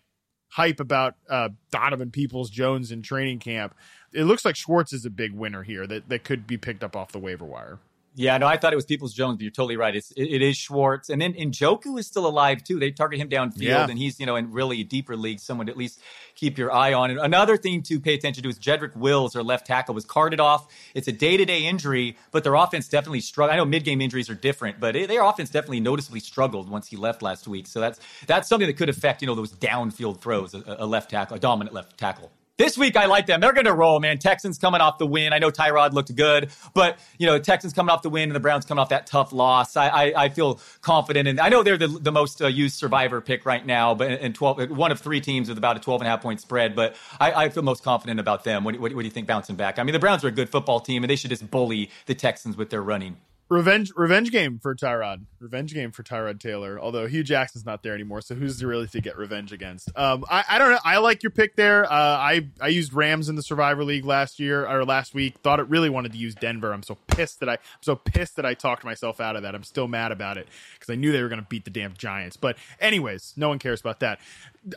hype 0.49 0.81
about 0.81 1.15
uh, 1.29 1.49
Donovan 1.71 2.11
Peoples 2.11 2.49
Jones 2.49 2.91
in 2.91 3.01
training 3.01 3.39
camp. 3.39 3.73
It 4.11 4.25
looks 4.25 4.43
like 4.43 4.57
Schwartz 4.57 4.91
is 4.91 5.05
a 5.05 5.09
big 5.09 5.31
winner 5.31 5.63
here 5.63 5.87
that, 5.87 6.09
that 6.09 6.25
could 6.25 6.45
be 6.45 6.57
picked 6.57 6.83
up 6.83 6.97
off 6.97 7.13
the 7.13 7.19
waiver 7.19 7.45
wire. 7.45 7.79
Yeah, 8.15 8.37
no, 8.37 8.45
I 8.45 8.57
thought 8.57 8.73
it 8.73 8.75
was 8.75 8.85
Peoples 8.85 9.13
Jones, 9.13 9.37
but 9.37 9.41
you're 9.41 9.51
totally 9.51 9.75
right. 9.75 9.95
It's 9.95 10.11
it, 10.11 10.25
it 10.25 10.41
is 10.41 10.55
Schwartz, 10.55 11.09
and 11.09 11.19
then 11.19 11.33
Njoku 11.33 11.97
is 11.97 12.05
still 12.05 12.27
alive 12.27 12.63
too. 12.63 12.79
They 12.79 12.91
target 12.91 13.19
him 13.19 13.27
downfield, 13.27 13.61
yeah. 13.61 13.89
and 13.89 13.97
he's 13.97 14.19
you 14.19 14.25
know 14.27 14.35
in 14.35 14.51
really 14.51 14.83
deeper 14.83 15.17
leagues, 15.17 15.41
someone 15.41 15.65
to 15.65 15.71
at 15.71 15.77
least 15.77 15.99
keep 16.35 16.57
your 16.57 16.71
eye 16.71 16.93
on. 16.93 17.09
And 17.09 17.19
another 17.19 17.57
thing 17.57 17.81
to 17.83 17.99
pay 17.99 18.13
attention 18.13 18.43
to 18.43 18.49
is 18.49 18.59
Jedrick 18.59 18.95
Wills, 18.95 19.33
their 19.33 19.41
left 19.41 19.65
tackle, 19.65 19.95
was 19.95 20.05
carted 20.05 20.39
off. 20.39 20.67
It's 20.93 21.07
a 21.07 21.11
day 21.11 21.37
to 21.37 21.45
day 21.45 21.65
injury, 21.65 22.17
but 22.31 22.43
their 22.43 22.53
offense 22.53 22.87
definitely 22.87 23.21
struggled. 23.21 23.53
I 23.53 23.57
know 23.57 23.65
mid 23.65 23.83
game 23.83 23.99
injuries 23.99 24.29
are 24.29 24.35
different, 24.35 24.79
but 24.79 24.95
it, 24.95 25.07
their 25.07 25.23
offense 25.23 25.49
definitely 25.49 25.79
noticeably 25.79 26.19
struggled 26.19 26.69
once 26.69 26.87
he 26.87 26.97
left 26.97 27.23
last 27.23 27.47
week. 27.47 27.65
So 27.65 27.79
that's 27.79 27.99
that's 28.27 28.47
something 28.47 28.67
that 28.67 28.77
could 28.77 28.89
affect 28.89 29.21
you 29.21 29.27
know 29.27 29.35
those 29.35 29.53
downfield 29.53 30.21
throws, 30.21 30.53
a, 30.53 30.63
a 30.79 30.85
left 30.85 31.09
tackle, 31.09 31.37
a 31.37 31.39
dominant 31.39 31.73
left 31.73 31.97
tackle. 31.97 32.31
This 32.59 32.77
week, 32.77 32.95
I 32.95 33.07
like 33.07 33.25
them. 33.25 33.41
They're 33.41 33.51
going 33.51 33.65
to 33.65 33.73
roll, 33.73 33.99
man. 33.99 34.19
Texans 34.19 34.59
coming 34.59 34.79
off 34.79 34.99
the 34.99 35.07
win. 35.07 35.33
I 35.33 35.39
know 35.39 35.49
Tyrod 35.49 35.93
looked 35.93 36.15
good, 36.15 36.51
but 36.75 36.99
you 37.17 37.25
know, 37.25 37.39
Texans 37.39 37.73
coming 37.73 37.89
off 37.89 38.03
the 38.03 38.11
win 38.11 38.29
and 38.29 38.35
the 38.35 38.39
Browns 38.39 38.63
coming 38.63 38.79
off 38.79 38.89
that 38.89 39.07
tough 39.07 39.33
loss. 39.33 39.75
I 39.75 39.87
I, 39.87 40.23
I 40.25 40.29
feel 40.29 40.59
confident, 40.81 41.27
and 41.27 41.39
I 41.39 41.49
know 41.49 41.63
they're 41.63 41.79
the, 41.79 41.87
the 41.87 42.11
most 42.11 42.43
uh, 42.43 42.47
used 42.47 42.75
survivor 42.75 43.21
pick 43.21 43.47
right 43.47 43.65
now, 43.65 43.95
but 43.95 44.11
and 44.11 44.35
twelve 44.35 44.69
one 44.69 44.91
of 44.91 44.99
three 44.99 45.19
teams 45.19 45.49
with 45.49 45.57
about 45.57 45.77
a 45.77 45.79
12 45.79 46.01
and 46.01 46.07
a 46.07 46.11
half 46.11 46.21
point 46.21 46.41
spread. 46.41 46.75
But 46.75 46.95
I, 47.19 47.45
I 47.45 47.49
feel 47.49 47.63
most 47.63 47.83
confident 47.83 48.19
about 48.19 48.43
them. 48.43 48.63
What, 48.63 48.79
what, 48.79 48.93
what 48.93 49.01
do 49.01 49.05
you 49.05 49.11
think 49.11 49.25
bouncing 49.25 49.55
back? 49.55 49.79
I 49.79 49.83
mean, 49.83 49.93
the 49.93 49.99
Browns 49.99 50.23
are 50.23 50.27
a 50.27 50.31
good 50.31 50.49
football 50.49 50.79
team, 50.79 51.03
and 51.03 51.09
they 51.09 51.15
should 51.15 51.31
just 51.31 51.49
bully 51.49 51.89
the 52.05 52.13
Texans 52.13 52.55
with 52.55 52.69
their 52.69 52.83
running 52.83 53.17
revenge 53.53 53.93
revenge 53.95 54.31
game 54.31 54.59
for 54.59 54.75
Tyrod. 54.75 55.25
Revenge 55.39 55.73
game 55.73 55.91
for 55.91 56.03
Tyrod 56.03 56.39
Taylor. 56.39 56.79
Although 56.79 57.07
Hue 57.07 57.23
Jackson's 57.23 57.65
not 57.65 57.83
there 57.83 57.93
anymore, 57.93 58.21
so 58.21 58.35
who's 58.35 58.63
really 58.63 58.87
to 58.87 59.01
get 59.01 59.17
revenge 59.17 59.51
against? 59.51 59.89
Um, 59.95 60.25
I, 60.29 60.43
I 60.49 60.57
don't 60.57 60.71
know. 60.71 60.79
I 60.83 60.97
like 60.97 61.23
your 61.23 61.29
pick 61.29 61.55
there. 61.55 61.85
Uh, 61.85 61.89
I 61.91 62.47
I 62.59 62.69
used 62.69 62.93
Rams 62.93 63.29
in 63.29 63.35
the 63.35 63.43
Survivor 63.43 63.83
League 63.83 64.05
last 64.05 64.39
year 64.39 64.67
or 64.67 64.83
last 64.83 65.13
week. 65.13 65.37
Thought 65.39 65.59
it 65.59 65.69
really 65.69 65.89
wanted 65.89 66.11
to 66.13 66.17
use 66.17 66.35
Denver. 66.35 66.73
I'm 66.73 66.83
so 66.83 66.97
pissed 67.07 67.39
that 67.41 67.49
I 67.49 67.53
I'm 67.53 67.59
so 67.81 67.95
pissed 67.95 68.35
that 68.37 68.45
I 68.45 68.53
talked 68.53 68.83
myself 68.83 69.19
out 69.19 69.35
of 69.35 69.43
that. 69.43 69.55
I'm 69.55 69.63
still 69.63 69.87
mad 69.87 70.11
about 70.11 70.37
it 70.37 70.47
because 70.73 70.91
I 70.91 70.95
knew 70.95 71.11
they 71.11 71.21
were 71.21 71.29
going 71.29 71.41
to 71.41 71.47
beat 71.47 71.65
the 71.65 71.71
damn 71.71 71.93
Giants. 71.93 72.37
But 72.37 72.57
anyways, 72.79 73.33
no 73.37 73.49
one 73.49 73.59
cares 73.59 73.79
about 73.79 73.99
that. 73.99 74.19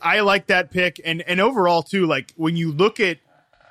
I 0.02 0.20
like 0.20 0.48
that 0.48 0.70
pick, 0.70 1.00
and 1.04 1.22
and 1.22 1.40
overall 1.40 1.82
too. 1.82 2.06
Like 2.06 2.32
when 2.36 2.56
you 2.56 2.72
look 2.72 3.00
at 3.00 3.18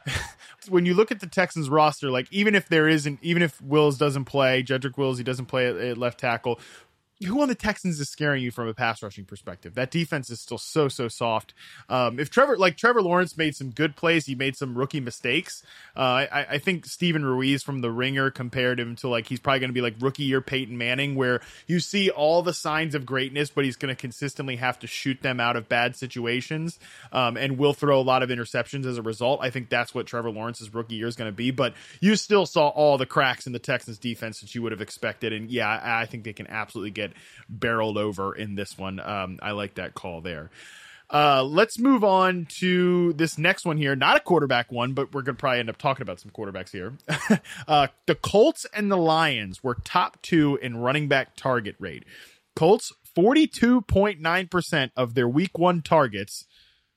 when 0.69 0.85
you 0.85 0.93
look 0.93 1.11
at 1.11 1.19
the 1.19 1.27
Texans 1.27 1.69
roster, 1.69 2.09
like 2.09 2.27
even 2.31 2.55
if 2.55 2.67
there 2.67 2.87
isn't, 2.87 3.19
even 3.21 3.41
if 3.41 3.61
Wills 3.61 3.97
doesn't 3.97 4.25
play, 4.25 4.63
Jedrick 4.63 4.97
Wills, 4.97 5.17
he 5.17 5.23
doesn't 5.23 5.45
play 5.45 5.67
at, 5.67 5.75
at 5.75 5.97
left 5.97 6.19
tackle 6.19 6.59
who 7.23 7.41
on 7.41 7.47
the 7.47 7.55
Texans 7.55 7.99
is 7.99 8.09
scaring 8.09 8.43
you 8.43 8.51
from 8.51 8.67
a 8.67 8.73
pass 8.73 9.01
rushing 9.01 9.23
perspective? 9.23 9.75
That 9.75 9.89
defense 9.89 10.29
is 10.29 10.41
still 10.41 10.57
so 10.57 10.89
so 10.89 11.07
soft. 11.07 11.53
Um, 11.87 12.19
if 12.19 12.29
Trevor 12.29 12.57
like 12.57 12.75
Trevor 12.75 13.01
Lawrence 13.01 13.37
made 13.37 13.55
some 13.55 13.69
good 13.69 13.95
plays, 13.95 14.25
he 14.25 14.35
made 14.35 14.57
some 14.57 14.77
rookie 14.77 14.99
mistakes. 14.99 15.63
Uh, 15.95 16.27
I, 16.31 16.45
I, 16.51 16.57
think 16.57 16.85
Stephen 16.85 17.23
Ruiz 17.23 17.63
from 17.63 17.79
the 17.79 17.89
Ringer 17.89 18.31
compared 18.31 18.79
him 18.79 18.97
to 18.97 19.07
like 19.07 19.27
he's 19.27 19.39
probably 19.39 19.61
going 19.61 19.69
to 19.69 19.73
be 19.73 19.81
like 19.81 19.95
rookie 19.99 20.23
year 20.23 20.41
Peyton 20.41 20.77
Manning, 20.77 21.15
where 21.15 21.39
you 21.67 21.79
see 21.79 22.09
all 22.09 22.41
the 22.41 22.53
signs 22.53 22.95
of 22.95 23.05
greatness, 23.05 23.49
but 23.49 23.63
he's 23.63 23.77
going 23.77 23.95
to 23.95 23.99
consistently 23.99 24.57
have 24.57 24.77
to 24.79 24.87
shoot 24.87 25.21
them 25.21 25.39
out 25.39 25.55
of 25.55 25.69
bad 25.69 25.95
situations, 25.95 26.79
um, 27.13 27.37
and 27.37 27.57
will 27.57 27.73
throw 27.73 27.99
a 27.99 28.03
lot 28.03 28.23
of 28.23 28.29
interceptions 28.29 28.85
as 28.85 28.97
a 28.97 29.01
result. 29.01 29.39
I 29.41 29.51
think 29.51 29.69
that's 29.69 29.95
what 29.95 30.05
Trevor 30.05 30.31
Lawrence's 30.31 30.73
rookie 30.73 30.95
year 30.95 31.07
is 31.07 31.15
going 31.15 31.31
to 31.31 31.35
be. 31.35 31.51
But 31.51 31.75
you 32.01 32.17
still 32.17 32.45
saw 32.45 32.67
all 32.69 32.97
the 32.97 33.05
cracks 33.05 33.47
in 33.47 33.53
the 33.53 33.59
Texans 33.59 33.97
defense 33.97 34.41
that 34.41 34.53
you 34.53 34.61
would 34.63 34.73
have 34.73 34.81
expected, 34.81 35.31
and 35.31 35.49
yeah, 35.49 35.69
I, 35.69 36.01
I 36.01 36.05
think 36.07 36.25
they 36.25 36.33
can 36.33 36.47
absolutely 36.47 36.91
get 36.91 37.04
get 37.07 37.17
barreled 37.49 37.97
over 37.97 38.35
in 38.35 38.55
this 38.55 38.77
one. 38.77 38.99
Um, 38.99 39.39
I 39.41 39.51
like 39.51 39.75
that 39.75 39.93
call 39.93 40.21
there. 40.21 40.49
Uh, 41.09 41.43
let's 41.43 41.77
move 41.77 42.03
on 42.03 42.47
to 42.49 43.13
this 43.13 43.37
next 43.37 43.65
one 43.65 43.77
here. 43.77 43.95
Not 43.95 44.17
a 44.17 44.19
quarterback 44.19 44.71
one, 44.71 44.93
but 44.93 45.13
we're 45.13 45.21
going 45.21 45.35
to 45.35 45.39
probably 45.39 45.59
end 45.59 45.69
up 45.69 45.77
talking 45.77 46.01
about 46.01 46.19
some 46.19 46.31
quarterbacks 46.31 46.71
here. 46.71 46.93
uh, 47.67 47.87
the 48.07 48.15
Colts 48.15 48.65
and 48.73 48.91
the 48.91 48.97
Lions 48.97 49.63
were 49.63 49.75
top 49.83 50.21
two 50.23 50.57
in 50.61 50.77
running 50.77 51.07
back 51.07 51.35
target 51.35 51.75
rate. 51.79 52.05
Colts, 52.55 52.91
42.9% 53.15 54.91
of 54.95 55.13
their 55.13 55.27
week 55.27 55.57
one 55.57 55.81
targets, 55.81 56.45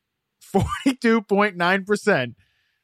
42.9% 0.54 2.34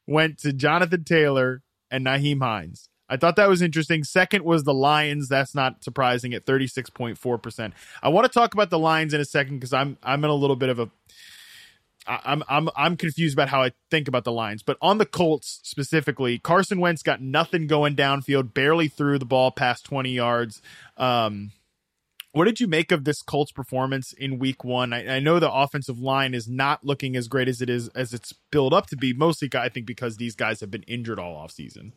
went 0.06 0.38
to 0.38 0.52
Jonathan 0.52 1.04
Taylor 1.04 1.62
and 1.90 2.04
Nyheim 2.04 2.42
Hines. 2.42 2.90
I 3.08 3.16
thought 3.16 3.36
that 3.36 3.48
was 3.48 3.60
interesting. 3.60 4.02
Second 4.02 4.44
was 4.44 4.64
the 4.64 4.74
Lions. 4.74 5.28
That's 5.28 5.54
not 5.54 5.84
surprising 5.84 6.32
at 6.32 6.46
36.4%. 6.46 7.72
I 8.02 8.08
want 8.08 8.24
to 8.24 8.32
talk 8.32 8.54
about 8.54 8.70
the 8.70 8.78
Lions 8.78 9.12
in 9.12 9.20
a 9.20 9.24
second 9.24 9.58
because 9.58 9.72
I'm 9.72 9.98
I'm 10.02 10.24
in 10.24 10.30
a 10.30 10.34
little 10.34 10.56
bit 10.56 10.70
of 10.70 10.78
a 10.78 10.90
I'm 12.06 12.42
I'm 12.48 12.68
I'm 12.76 12.96
confused 12.96 13.34
about 13.34 13.48
how 13.48 13.62
I 13.62 13.72
think 13.90 14.08
about 14.08 14.24
the 14.24 14.32
Lions. 14.32 14.62
But 14.62 14.78
on 14.80 14.98
the 14.98 15.06
Colts 15.06 15.60
specifically, 15.62 16.38
Carson 16.38 16.80
Wentz 16.80 17.02
got 17.02 17.20
nothing 17.20 17.66
going 17.66 17.96
downfield, 17.96 18.54
barely 18.54 18.88
threw 18.88 19.18
the 19.18 19.24
ball 19.24 19.50
past 19.50 19.84
20 19.84 20.10
yards. 20.10 20.62
Um 20.96 21.52
what 22.32 22.46
did 22.46 22.58
you 22.58 22.66
make 22.66 22.90
of 22.90 23.04
this 23.04 23.22
Colts 23.22 23.52
performance 23.52 24.12
in 24.12 24.40
week 24.40 24.64
one? 24.64 24.92
I, 24.92 25.18
I, 25.18 25.20
know 25.20 25.38
the 25.38 25.52
offensive 25.52 26.00
line 26.00 26.34
is 26.34 26.48
not 26.48 26.84
looking 26.84 27.14
as 27.14 27.28
great 27.28 27.46
as 27.46 27.62
it 27.62 27.70
is 27.70 27.86
as 27.90 28.12
it's 28.12 28.34
built 28.50 28.72
up 28.72 28.88
to 28.88 28.96
be, 28.96 29.12
mostly 29.12 29.48
I 29.54 29.68
think 29.68 29.86
because 29.86 30.16
these 30.16 30.34
guys 30.34 30.58
have 30.58 30.70
been 30.70 30.82
injured 30.82 31.20
all 31.20 31.36
off 31.36 31.52
season. 31.52 31.92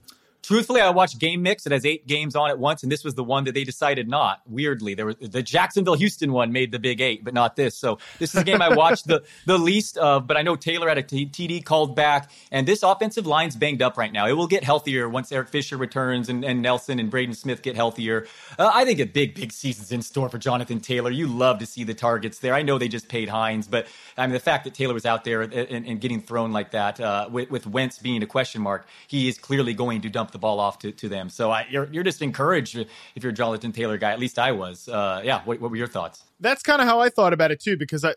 Truthfully, 0.48 0.80
I 0.80 0.92
watched 0.92 1.20
Game 1.20 1.42
Mix. 1.42 1.66
It 1.66 1.74
has 1.74 1.86
eight 1.86 2.08
games 2.08 2.34
on 2.34 2.50
at 2.50 2.58
once, 2.58 2.82
and 2.82 2.90
this 2.90 3.04
was 3.04 3.16
the 3.16 3.24
one 3.24 3.44
that 3.44 3.54
they 3.54 3.66
decided 3.66 4.08
not. 4.08 4.40
Weirdly, 4.46 4.94
there 4.94 5.08
was 5.08 5.18
the 5.18 5.44
Jacksonville 5.44 5.96
Houston 5.96 6.32
one 6.32 6.54
made 6.54 6.72
the 6.72 6.80
big 6.80 7.02
eight, 7.02 7.26
but 7.26 7.34
not 7.34 7.58
this. 7.58 7.76
So 7.76 8.00
this 8.18 8.34
is 8.34 8.40
a 8.40 8.46
game 8.46 8.62
I 8.62 8.74
watched 8.74 9.08
the 9.08 9.26
the 9.46 9.58
least 9.58 9.98
of. 9.98 10.26
But 10.26 10.38
I 10.38 10.44
know 10.44 10.56
Taylor 10.56 10.88
had 10.88 10.98
a 10.98 11.04
t- 11.04 11.26
TD 11.26 11.66
called 11.66 11.98
back, 11.98 12.32
and 12.50 12.66
this 12.66 12.82
offensive 12.82 13.28
line's 13.28 13.58
banged 13.58 13.82
up 13.82 13.98
right 13.98 14.14
now. 14.14 14.26
It 14.26 14.38
will 14.38 14.48
get 14.48 14.64
healthier 14.64 15.10
once 15.10 15.34
Eric 15.34 15.50
Fisher 15.50 15.76
returns 15.76 16.30
and, 16.30 16.46
and 16.46 16.62
Nelson 16.62 16.98
and 16.98 17.12
Braden 17.12 17.36
Smith 17.36 17.62
get 17.62 17.76
healthier. 17.76 18.26
Uh, 18.58 18.72
I 18.74 18.86
think 18.86 19.02
a 19.02 19.06
big 19.06 19.36
big 19.36 19.52
season's 19.52 19.92
in 19.92 20.02
store 20.02 20.30
for 20.30 20.38
Jonathan 20.38 20.80
Taylor. 20.80 21.12
You 21.12 21.28
love 21.28 21.60
to 21.60 21.66
see 21.66 21.84
the 21.84 21.94
targets 21.94 22.40
there. 22.40 22.54
I 22.54 22.62
know 22.62 22.78
they 22.78 22.88
just 22.88 23.10
paid 23.10 23.28
Hines, 23.28 23.68
but 23.68 23.88
I 24.18 24.26
mean 24.26 24.32
the 24.32 24.40
fact 24.40 24.64
that 24.64 24.74
Taylor 24.74 24.94
was 24.94 25.06
out 25.06 25.26
there 25.26 25.42
and, 25.42 25.86
and 25.86 26.00
getting 26.00 26.22
thrown 26.22 26.54
like 26.54 26.72
that 26.72 27.02
uh, 27.02 27.28
with, 27.30 27.52
with 27.52 27.68
Wentz 27.68 28.00
being 28.00 28.24
a 28.24 28.28
question 28.28 28.62
mark, 28.62 28.88
he 29.08 29.28
is 29.28 29.38
clearly 29.38 29.74
going 29.74 30.00
to 30.04 30.10
dump 30.10 30.32
the 30.32 30.37
ball 30.38 30.60
off 30.60 30.80
to, 30.80 30.92
to 30.92 31.10
them. 31.10 31.30
So 31.30 31.52
I, 31.52 31.66
you're, 31.70 31.88
you're 31.92 32.04
just 32.04 32.22
encouraged 32.22 32.78
if 32.78 33.24
you're 33.24 33.32
a 33.32 33.36
Jonathan 33.36 33.72
Taylor 33.72 33.98
guy. 33.98 34.12
At 34.12 34.20
least 34.20 34.40
I 34.40 34.52
was. 34.52 34.88
Uh, 34.88 35.22
yeah. 35.24 35.42
What, 35.46 35.62
what, 35.62 35.72
were 35.72 35.78
your 35.78 35.88
thoughts? 35.88 36.24
That's 36.40 36.64
kind 36.64 36.82
of 36.82 36.88
how 36.88 37.00
I 37.00 37.10
thought 37.10 37.34
about 37.34 37.52
it 37.52 37.62
too, 37.62 37.78
because 37.78 38.06
I, 38.06 38.14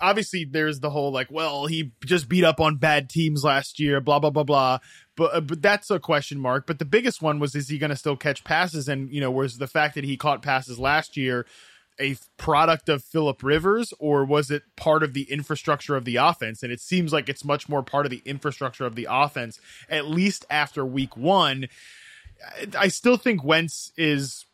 obviously 0.00 0.44
there's 0.44 0.80
the 0.80 0.90
whole 0.90 1.12
like, 1.12 1.30
well, 1.30 1.66
he 1.66 1.92
just 2.04 2.28
beat 2.28 2.44
up 2.44 2.60
on 2.60 2.76
bad 2.76 3.08
teams 3.08 3.44
last 3.44 3.78
year, 3.80 4.00
blah 4.00 4.18
blah 4.18 4.30
blah 4.30 4.44
blah. 4.44 4.78
But 5.16 5.34
uh, 5.34 5.40
but 5.40 5.62
that's 5.62 5.90
a 5.90 5.98
question 5.98 6.38
mark. 6.38 6.66
But 6.66 6.78
the 6.78 6.84
biggest 6.84 7.22
one 7.22 7.38
was, 7.38 7.54
is 7.54 7.68
he 7.68 7.78
going 7.78 7.90
to 7.90 7.96
still 7.96 8.16
catch 8.16 8.44
passes? 8.44 8.88
And 8.88 9.10
you 9.10 9.20
know, 9.20 9.30
was 9.30 9.58
the 9.58 9.66
fact 9.66 9.94
that 9.94 10.04
he 10.04 10.16
caught 10.16 10.42
passes 10.42 10.78
last 10.78 11.16
year 11.16 11.46
a 12.00 12.16
product 12.36 12.88
of 12.88 13.04
Philip 13.04 13.42
Rivers 13.42 13.92
or 13.98 14.24
was 14.24 14.50
it 14.50 14.62
part 14.76 15.02
of 15.02 15.14
the 15.14 15.30
infrastructure 15.30 15.96
of 15.96 16.04
the 16.04 16.16
offense? 16.16 16.62
And 16.62 16.72
it 16.72 16.80
seems 16.80 17.12
like 17.12 17.28
it's 17.28 17.44
much 17.44 17.68
more 17.68 17.82
part 17.82 18.06
of 18.06 18.10
the 18.10 18.22
infrastructure 18.24 18.84
of 18.84 18.94
the 18.94 19.06
offense, 19.10 19.60
at 19.88 20.06
least 20.06 20.44
after 20.50 20.84
week 20.84 21.16
one. 21.16 21.66
I 22.76 22.88
still 22.88 23.16
think 23.16 23.44
Wentz 23.44 23.92
is, 23.96 24.44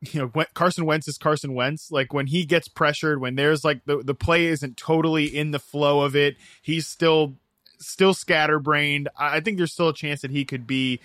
you 0.00 0.20
know, 0.20 0.44
Carson 0.54 0.86
Wentz 0.86 1.08
is 1.08 1.18
Carson 1.18 1.54
Wentz. 1.54 1.90
Like 1.90 2.12
when 2.12 2.26
he 2.26 2.44
gets 2.44 2.68
pressured, 2.68 3.20
when 3.20 3.36
there's 3.36 3.64
like 3.64 3.84
the, 3.84 4.02
the 4.02 4.14
play 4.14 4.46
isn't 4.46 4.76
totally 4.76 5.24
in 5.24 5.52
the 5.52 5.58
flow 5.58 6.00
of 6.00 6.16
it, 6.16 6.36
he's 6.62 6.86
still, 6.86 7.36
still 7.78 8.12
scatterbrained. 8.12 9.08
I 9.16 9.40
think 9.40 9.56
there's 9.56 9.72
still 9.72 9.88
a 9.88 9.94
chance 9.94 10.22
that 10.22 10.32
he 10.32 10.44
could 10.44 10.66
be 10.66 11.00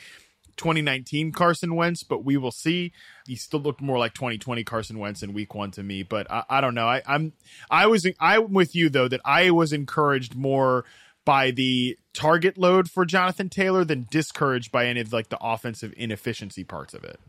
2019 0.57 1.31
Carson 1.31 1.75
Wentz, 1.75 2.03
but 2.03 2.23
we 2.23 2.37
will 2.37 2.51
see. 2.51 2.91
He 3.27 3.35
still 3.35 3.59
looked 3.59 3.81
more 3.81 3.97
like 3.97 4.13
2020 4.13 4.63
Carson 4.63 4.99
Wentz 4.99 5.23
in 5.23 5.33
Week 5.33 5.53
One 5.53 5.71
to 5.71 5.83
me, 5.83 6.03
but 6.03 6.29
I, 6.31 6.43
I 6.49 6.61
don't 6.61 6.75
know. 6.75 6.87
I, 6.87 7.01
I'm 7.05 7.33
I 7.69 7.87
was 7.87 8.07
I'm 8.19 8.53
with 8.53 8.75
you 8.75 8.89
though 8.89 9.07
that 9.07 9.21
I 9.25 9.51
was 9.51 9.73
encouraged 9.73 10.35
more 10.35 10.85
by 11.25 11.51
the 11.51 11.97
target 12.13 12.57
load 12.57 12.89
for 12.89 13.05
Jonathan 13.05 13.49
Taylor 13.49 13.85
than 13.85 14.07
discouraged 14.09 14.71
by 14.71 14.87
any 14.87 14.99
of 14.99 15.13
like 15.13 15.29
the 15.29 15.37
offensive 15.41 15.93
inefficiency 15.97 16.63
parts 16.63 16.93
of 16.93 17.03
it 17.03 17.19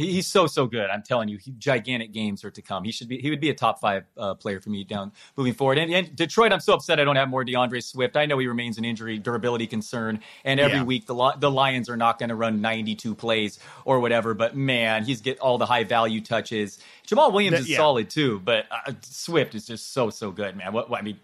he, 0.00 0.12
he's 0.12 0.26
so 0.26 0.46
so 0.46 0.66
good. 0.66 0.88
I'm 0.88 1.02
telling 1.02 1.28
you, 1.28 1.36
he, 1.36 1.50
gigantic 1.52 2.12
games 2.12 2.42
are 2.42 2.50
to 2.50 2.62
come. 2.62 2.84
He 2.84 2.92
should 2.92 3.08
be 3.08 3.18
he 3.18 3.28
would 3.28 3.40
be 3.40 3.50
a 3.50 3.54
top 3.54 3.80
five 3.80 4.04
uh, 4.16 4.34
player 4.34 4.60
for 4.60 4.70
me 4.70 4.82
down 4.82 5.12
moving 5.36 5.52
forward. 5.52 5.78
And, 5.78 5.92
and, 5.92 6.16
Detroit, 6.16 6.52
I'm 6.52 6.60
so 6.60 6.72
upset 6.72 6.98
I 6.98 7.04
don't 7.04 7.16
have 7.16 7.28
more 7.28 7.44
DeAndre 7.44 7.82
Swift. 7.82 8.16
I 8.16 8.24
know 8.26 8.38
he 8.38 8.46
remains 8.46 8.78
an 8.78 8.84
injury 8.84 9.18
durability 9.18 9.66
concern, 9.66 10.20
and 10.44 10.58
every 10.58 10.78
yeah. 10.78 10.84
week 10.84 11.06
the 11.06 11.34
the 11.38 11.50
Lions 11.50 11.90
are 11.90 11.96
not 11.96 12.18
going 12.18 12.30
to 12.30 12.34
run 12.34 12.60
92 12.62 13.14
plays 13.14 13.58
or 13.84 14.00
whatever. 14.00 14.32
But 14.32 14.56
man, 14.56 15.04
he's 15.04 15.20
get 15.20 15.38
all 15.38 15.58
the 15.58 15.66
high 15.66 15.84
value 15.84 16.22
touches. 16.22 16.78
Jamaal 17.06 17.32
Williams 17.32 17.58
that, 17.58 17.62
is 17.62 17.70
yeah. 17.70 17.76
solid 17.76 18.08
too, 18.08 18.40
but 18.40 18.66
uh, 18.70 18.92
Swift 19.02 19.54
is 19.54 19.66
just 19.66 19.92
so 19.92 20.08
so 20.08 20.30
good, 20.30 20.56
man. 20.56 20.72
What, 20.72 20.88
what 20.88 21.00
I 21.00 21.02
mean, 21.02 21.18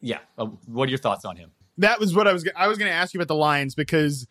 yeah. 0.00 0.18
Uh, 0.36 0.46
what 0.66 0.88
are 0.88 0.90
your 0.90 0.98
thoughts 0.98 1.24
on 1.24 1.36
him? 1.36 1.50
That 1.78 1.98
was 1.98 2.14
what 2.14 2.28
I 2.28 2.34
was 2.34 2.46
I 2.54 2.68
was 2.68 2.76
going 2.76 2.90
to 2.90 2.94
ask 2.94 3.14
you 3.14 3.18
about 3.18 3.28
the 3.28 3.34
Lions 3.34 3.74
because 3.74 4.26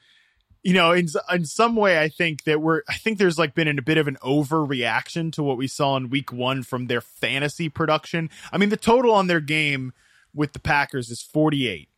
you 0.63 0.73
know, 0.73 0.91
in 0.91 1.07
in 1.31 1.45
some 1.45 1.75
way, 1.75 1.99
I 1.99 2.09
think 2.09 2.43
that 2.43 2.61
we're 2.61 2.81
I 2.87 2.93
think 2.93 3.17
there's 3.17 3.39
like 3.39 3.55
been 3.55 3.67
a 3.67 3.81
bit 3.81 3.97
of 3.97 4.07
an 4.07 4.17
overreaction 4.23 5.31
to 5.33 5.43
what 5.43 5.57
we 5.57 5.67
saw 5.67 5.97
in 5.97 6.09
Week 6.09 6.31
One 6.31 6.63
from 6.63 6.87
their 6.87 7.01
fantasy 7.01 7.67
production. 7.69 8.29
I 8.51 8.57
mean, 8.57 8.69
the 8.69 8.77
total 8.77 9.13
on 9.13 9.27
their 9.27 9.39
game 9.39 9.93
with 10.33 10.53
the 10.53 10.59
Packers 10.59 11.09
is 11.09 11.21
48. 11.21 11.89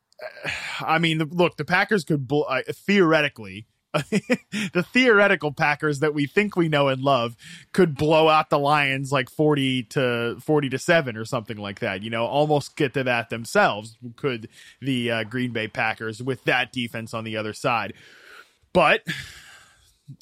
I 0.80 0.98
mean, 0.98 1.18
look, 1.18 1.56
the 1.56 1.64
Packers 1.64 2.04
could 2.04 2.30
uh, 2.30 2.62
theoretically 2.72 3.66
the 4.72 4.86
theoretical 4.92 5.52
Packers 5.52 6.00
that 6.00 6.14
we 6.14 6.26
think 6.26 6.56
we 6.56 6.68
know 6.68 6.88
and 6.88 7.02
love 7.02 7.36
could 7.72 7.96
blow 7.96 8.28
out 8.28 8.50
the 8.50 8.58
Lions 8.58 9.12
like 9.12 9.30
40 9.30 9.84
to 9.84 10.36
40 10.40 10.70
to 10.70 10.78
7 10.78 11.16
or 11.16 11.24
something 11.24 11.56
like 11.56 11.80
that. 11.80 12.02
You 12.02 12.10
know, 12.10 12.26
almost 12.26 12.76
get 12.76 12.94
to 12.94 13.04
that 13.04 13.30
themselves 13.30 13.96
could 14.16 14.48
the 14.80 15.10
uh, 15.10 15.24
Green 15.24 15.52
Bay 15.52 15.68
Packers 15.68 16.22
with 16.22 16.44
that 16.44 16.72
defense 16.72 17.14
on 17.14 17.24
the 17.24 17.36
other 17.36 17.52
side. 17.52 17.94
But 18.72 19.02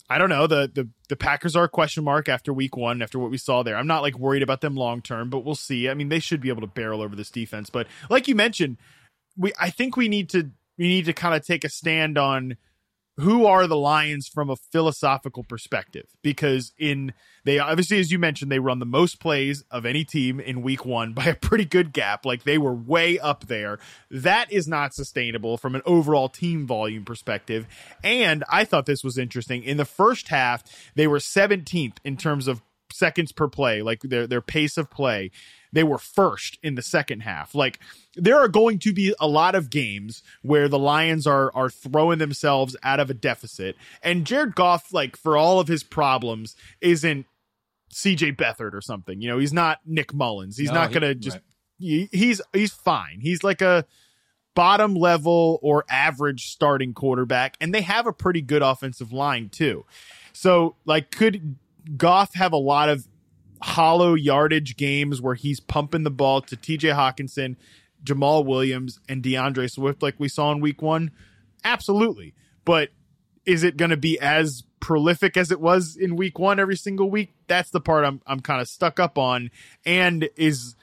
I 0.09 0.19
don't 0.19 0.29
know. 0.29 0.47
The, 0.47 0.71
the 0.73 0.89
the 1.09 1.17
Packers 1.17 1.57
are 1.57 1.65
a 1.65 1.69
question 1.69 2.05
mark 2.05 2.29
after 2.29 2.53
week 2.53 2.77
one, 2.77 3.03
after 3.03 3.19
what 3.19 3.31
we 3.31 3.39
saw 3.39 3.63
there. 3.63 3.77
I'm 3.77 3.87
not 3.87 4.03
like 4.03 4.19
worried 4.19 4.43
about 4.43 4.61
them 4.61 4.77
long 4.77 5.03
term, 5.03 5.29
but 5.29 5.45
we'll 5.45 5.55
see. 5.55 5.89
I 5.89 5.95
mean, 5.95 6.09
they 6.09 6.21
should 6.21 6.41
be 6.41 6.49
able 6.49 6.63
to 6.63 6.67
barrel 6.67 7.03
over 7.03 7.15
this 7.15 7.31
defense. 7.31 7.69
But 7.69 7.87
like 8.09 8.27
you 8.27 8.35
mentioned, 8.35 8.79
we 9.37 9.53
I 9.59 9.71
think 9.71 9.97
we 9.97 10.09
need 10.09 10.31
to 10.31 10.51
we 10.79 10.89
need 10.89 11.05
to 11.05 11.13
kind 11.13 11.35
of 11.35 11.47
take 11.47 11.65
a 11.65 11.69
stand 11.69 12.17
on 12.17 12.57
who 13.16 13.46
are 13.46 13.66
the 13.66 13.77
Lions 13.77 14.27
from 14.27 14.50
a 14.50 14.57
philosophical 14.57 15.44
perspective? 15.44 16.07
Because 16.22 16.72
in 16.79 17.12
they 17.44 17.59
obviously, 17.59 18.00
as 18.00 18.11
you 18.11 18.18
mentioned, 18.18 18.50
they 18.50 18.59
run 18.59 18.79
the 18.79 18.87
most 18.87 19.20
plays 19.20 19.62
of 19.70 19.87
any 19.87 20.05
team 20.05 20.40
in 20.40 20.62
week 20.62 20.85
one 20.85 21.12
by 21.12 21.27
a 21.27 21.35
pretty 21.35 21.64
good 21.64 21.92
gap. 21.92 22.24
Like 22.24 22.44
they 22.44 22.59
were 22.59 22.74
way 22.74 23.18
up 23.18 23.46
there. 23.46 23.79
That 24.11 24.50
is 24.53 24.66
not 24.66 24.94
sustainable 24.94 25.57
from 25.57 25.74
an 25.74 25.83
overall 25.87 26.29
team 26.29 26.66
volume 26.66 27.05
perspective. 27.05 27.66
And 28.03 28.42
I 28.50 28.64
thought 28.64 28.87
this 28.87 29.05
was 29.05 29.18
interesting. 29.18 29.62
In 29.62 29.77
the 29.77 29.85
first 29.85 30.29
half, 30.29 30.64
they 30.94 31.07
were 31.07 31.18
17th 31.18 31.96
in 32.05 32.16
terms 32.16 32.48
of 32.48 32.62
seconds 32.90 33.33
per 33.33 33.48
play, 33.48 33.83
like 33.83 34.00
their 34.03 34.27
their 34.27 34.40
pace 34.40 34.77
of 34.77 34.90
play 34.90 35.31
they 35.75 35.85
were 35.85 35.99
first 35.99 36.59
in 36.63 36.77
the 36.77 36.83
second 36.83 37.21
half. 37.21 37.55
Like 37.55 37.81
there 38.15 38.39
are 38.39 38.49
going 38.49 38.79
to 38.81 38.93
be 38.93 39.15
a 39.21 39.27
lot 39.27 39.55
of 39.55 39.69
games 39.69 40.23
where 40.43 40.69
the 40.69 40.79
Lions 40.79 41.27
are 41.27 41.51
are 41.55 41.69
throwing 41.69 42.19
themselves 42.19 42.77
out 42.83 43.01
of 43.01 43.11
a 43.11 43.15
deficit, 43.15 43.77
and 44.03 44.25
Jared 44.25 44.55
Goff, 44.55 44.93
like 44.93 45.17
for 45.17 45.37
all 45.37 45.61
of 45.61 45.69
his 45.69 45.83
problems, 45.83 46.57
isn't 46.81 47.27
CJ 47.93 48.37
Beathard 48.37 48.73
or 48.73 48.81
something. 48.81 49.21
You 49.21 49.29
know, 49.29 49.39
he's 49.39 49.53
not 49.53 49.81
Nick 49.85 50.15
Mullens. 50.15 50.57
He's 50.57 50.69
no, 50.69 50.75
not 50.75 50.91
going 50.91 51.03
to 51.03 51.15
just. 51.15 51.37
Right. 51.37 51.45
He, 51.77 52.09
he's 52.13 52.41
he's 52.53 52.73
fine. 52.73 53.19
He's 53.21 53.43
like 53.43 53.61
a 53.61 53.85
bottom 54.55 54.95
level 54.95 55.59
or 55.61 55.85
average 55.91 56.47
starting 56.47 56.95
quarterback, 56.95 57.57
and 57.61 57.75
they 57.75 57.83
have 57.83 58.07
a 58.07 58.13
pretty 58.13 58.41
good 58.41 58.63
offensive 58.63 59.13
line 59.13 59.49
too. 59.49 59.85
So, 60.33 60.77
like, 60.85 61.11
could 61.11 61.57
Goff 61.97 62.35
have 62.35 62.53
a 62.53 62.59
lot 62.59 62.89
of 62.89 63.07
hollow 63.62 64.14
yardage 64.14 64.77
games 64.77 65.21
where 65.21 65.35
he's 65.35 65.61
pumping 65.61 66.03
the 66.03 66.11
ball 66.11 66.40
to 66.43 66.57
TJ 66.57 66.95
Hockenson, 66.95 67.57
Jamaal 68.05 68.45
Williams, 68.45 69.01
and 69.09 69.23
DeAndre 69.23 69.71
Swift 69.71 70.03
like 70.03 70.14
we 70.19 70.29
saw 70.29 70.53
in 70.53 70.61
week 70.61 70.83
one? 70.83 71.11
Absolutely. 71.64 72.35
But 72.64 72.90
is 73.47 73.62
it 73.62 73.77
going 73.77 73.90
to 73.90 73.97
be 73.97 74.19
as 74.21 74.64
prolific 74.81 75.37
as 75.37 75.51
it 75.51 75.61
was 75.61 75.97
in 75.97 76.17
week 76.17 76.38
one 76.38 76.61
every 76.61 76.77
single 76.77 77.11
week? 77.11 77.33
That's 77.47 77.71
the 77.71 77.81
part 77.81 78.05
I'm, 78.05 78.21
I'm 78.27 78.40
kind 78.40 78.61
of 78.61 78.69
stuck 78.69 79.01
up 79.01 79.19
on. 79.19 79.51
And 79.85 80.29
is, 80.37 80.77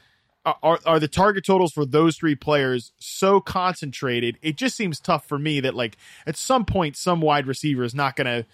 are, 0.46 0.80
are 0.86 1.00
the 1.00 1.08
target 1.08 1.46
totals 1.46 1.72
for 1.72 1.86
those 1.86 2.18
three 2.18 2.36
players 2.36 2.94
so 2.98 3.40
concentrated? 3.40 4.38
It 4.42 4.58
just 4.58 4.76
seems 4.76 5.00
tough 5.00 5.28
for 5.28 5.38
me 5.38 5.60
that 5.60 5.76
like 5.76 5.98
at 6.26 6.36
some 6.36 6.66
point, 6.66 6.98
some 6.98 7.22
wide 7.22 7.48
receiver 7.48 7.84
is 7.84 7.96
not 7.96 8.16
going 8.16 8.26
to 8.26 8.46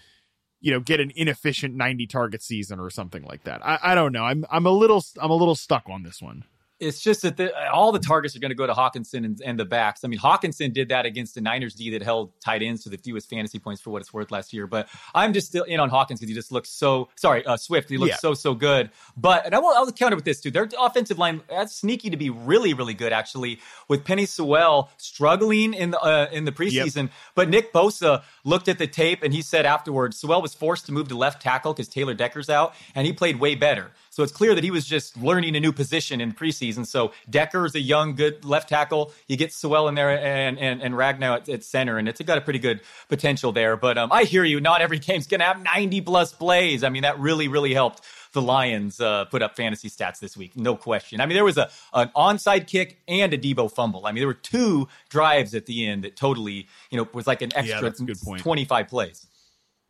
you 0.60 0.72
know 0.72 0.80
get 0.80 1.00
an 1.00 1.12
inefficient 1.14 1.74
90 1.74 2.06
target 2.06 2.42
season 2.42 2.80
or 2.80 2.90
something 2.90 3.22
like 3.22 3.44
that. 3.44 3.64
I, 3.64 3.78
I 3.82 3.94
don't 3.94 4.12
know. 4.12 4.24
I'm 4.24 4.44
I'm 4.50 4.66
a 4.66 4.70
little 4.70 5.04
I'm 5.20 5.30
a 5.30 5.36
little 5.36 5.54
stuck 5.54 5.84
on 5.88 6.02
this 6.02 6.20
one 6.20 6.44
it's 6.80 7.00
just 7.00 7.22
that 7.22 7.36
the, 7.36 7.70
all 7.70 7.90
the 7.90 7.98
targets 7.98 8.36
are 8.36 8.38
going 8.38 8.50
to 8.50 8.54
go 8.54 8.66
to 8.66 8.72
Hockenson 8.72 9.24
and, 9.24 9.40
and, 9.44 9.58
the 9.58 9.64
backs. 9.64 10.04
I 10.04 10.08
mean, 10.08 10.20
Hockenson 10.20 10.72
did 10.72 10.90
that 10.90 11.06
against 11.06 11.34
the 11.34 11.40
Niners 11.40 11.74
D 11.74 11.90
that 11.90 12.02
held 12.02 12.32
tight 12.40 12.62
ends 12.62 12.84
to 12.84 12.88
the 12.88 12.98
fewest 12.98 13.28
fantasy 13.28 13.58
points 13.58 13.80
for 13.80 13.90
what 13.90 14.00
it's 14.00 14.12
worth 14.12 14.30
last 14.30 14.52
year. 14.52 14.66
But 14.66 14.88
I'm 15.14 15.32
just 15.32 15.48
still 15.48 15.64
in 15.64 15.80
on 15.80 15.88
Hawkins 15.88 16.20
because 16.20 16.28
he 16.28 16.34
just 16.34 16.52
looks 16.52 16.70
so 16.70 17.08
sorry, 17.16 17.44
uh, 17.44 17.56
Swift. 17.56 17.88
He 17.88 17.98
looks 17.98 18.10
yeah. 18.10 18.16
so 18.16 18.34
so 18.34 18.54
good. 18.54 18.90
But 19.16 19.46
and 19.46 19.54
I 19.54 19.58
will 19.58 19.74
I'll 19.74 19.90
counter 19.90 20.14
with 20.14 20.24
this 20.24 20.40
too. 20.40 20.50
Their 20.50 20.68
offensive 20.78 21.18
line 21.18 21.42
that's 21.48 21.74
sneaky 21.74 22.10
to 22.10 22.16
be 22.16 22.30
really 22.30 22.74
really 22.74 22.94
good 22.94 23.12
actually. 23.12 23.58
With 23.88 24.04
Penei 24.04 24.28
Sewell 24.28 24.90
struggling 24.98 25.74
in 25.74 25.90
the 25.90 26.00
uh, 26.00 26.28
in 26.30 26.44
the 26.44 26.52
preseason, 26.52 27.04
yep. 27.04 27.12
but 27.34 27.48
Nick 27.48 27.72
Bosa 27.72 28.22
looked 28.44 28.68
at 28.68 28.78
the 28.78 28.86
tape 28.86 29.22
and 29.22 29.34
he 29.34 29.42
said 29.42 29.66
afterwards 29.66 30.18
Sewell 30.18 30.42
was 30.42 30.54
forced 30.54 30.86
to 30.86 30.92
move 30.92 31.08
to 31.08 31.16
left 31.16 31.42
tackle 31.42 31.72
because 31.72 31.88
Taylor 31.88 32.14
Decker's 32.14 32.48
out, 32.48 32.74
and 32.94 33.06
he 33.06 33.12
played 33.12 33.40
way 33.40 33.54
better. 33.54 33.90
So 34.18 34.24
it's 34.24 34.32
clear 34.32 34.52
that 34.56 34.64
he 34.64 34.72
was 34.72 34.84
just 34.84 35.16
learning 35.16 35.54
a 35.54 35.60
new 35.60 35.70
position 35.70 36.20
in 36.20 36.32
preseason. 36.32 36.84
So 36.84 37.12
Decker 37.30 37.64
is 37.66 37.76
a 37.76 37.80
young, 37.80 38.16
good 38.16 38.44
left 38.44 38.68
tackle. 38.68 39.12
You 39.28 39.36
get 39.36 39.52
Sewell 39.52 39.86
in 39.86 39.94
there 39.94 40.10
and 40.10 40.58
and, 40.58 40.82
and 40.82 40.94
Ragnow 40.96 41.36
at, 41.36 41.48
at 41.48 41.62
center, 41.62 41.98
and 41.98 42.08
it's 42.08 42.20
got 42.22 42.36
a 42.36 42.40
pretty 42.40 42.58
good 42.58 42.80
potential 43.08 43.52
there. 43.52 43.76
But 43.76 43.96
um, 43.96 44.10
I 44.10 44.24
hear 44.24 44.42
you. 44.42 44.60
Not 44.60 44.80
every 44.80 44.98
game's 44.98 45.28
going 45.28 45.38
to 45.38 45.46
have 45.46 45.62
90 45.62 46.00
plus 46.00 46.32
plays. 46.32 46.82
I 46.82 46.88
mean, 46.88 47.02
that 47.02 47.20
really, 47.20 47.46
really 47.46 47.72
helped 47.72 48.02
the 48.32 48.42
Lions 48.42 49.00
uh, 49.00 49.26
put 49.26 49.40
up 49.40 49.54
fantasy 49.54 49.88
stats 49.88 50.18
this 50.18 50.36
week, 50.36 50.56
no 50.56 50.74
question. 50.74 51.20
I 51.20 51.26
mean, 51.26 51.36
there 51.36 51.44
was 51.44 51.56
a 51.56 51.70
an 51.94 52.10
onside 52.16 52.66
kick 52.66 52.98
and 53.06 53.32
a 53.32 53.38
Deebo 53.38 53.70
fumble. 53.70 54.04
I 54.04 54.10
mean, 54.10 54.22
there 54.22 54.26
were 54.26 54.34
two 54.34 54.88
drives 55.10 55.54
at 55.54 55.66
the 55.66 55.86
end 55.86 56.02
that 56.02 56.16
totally, 56.16 56.66
you 56.90 56.98
know, 56.98 57.08
was 57.12 57.28
like 57.28 57.40
an 57.40 57.52
extra 57.54 57.94
yeah, 58.00 58.36
25 58.36 58.88
plays. 58.88 59.28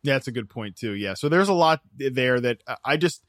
Yeah, 0.03 0.13
that's 0.13 0.27
a 0.27 0.31
good 0.31 0.51
point 0.51 0.75
too. 0.75 0.93
Yeah. 0.93 1.15
So 1.15 1.29
there's 1.29 1.49
a 1.49 1.53
lot 1.53 1.81
there 1.97 2.39
that 2.39 2.61
I 2.85 2.95
just 2.95 3.23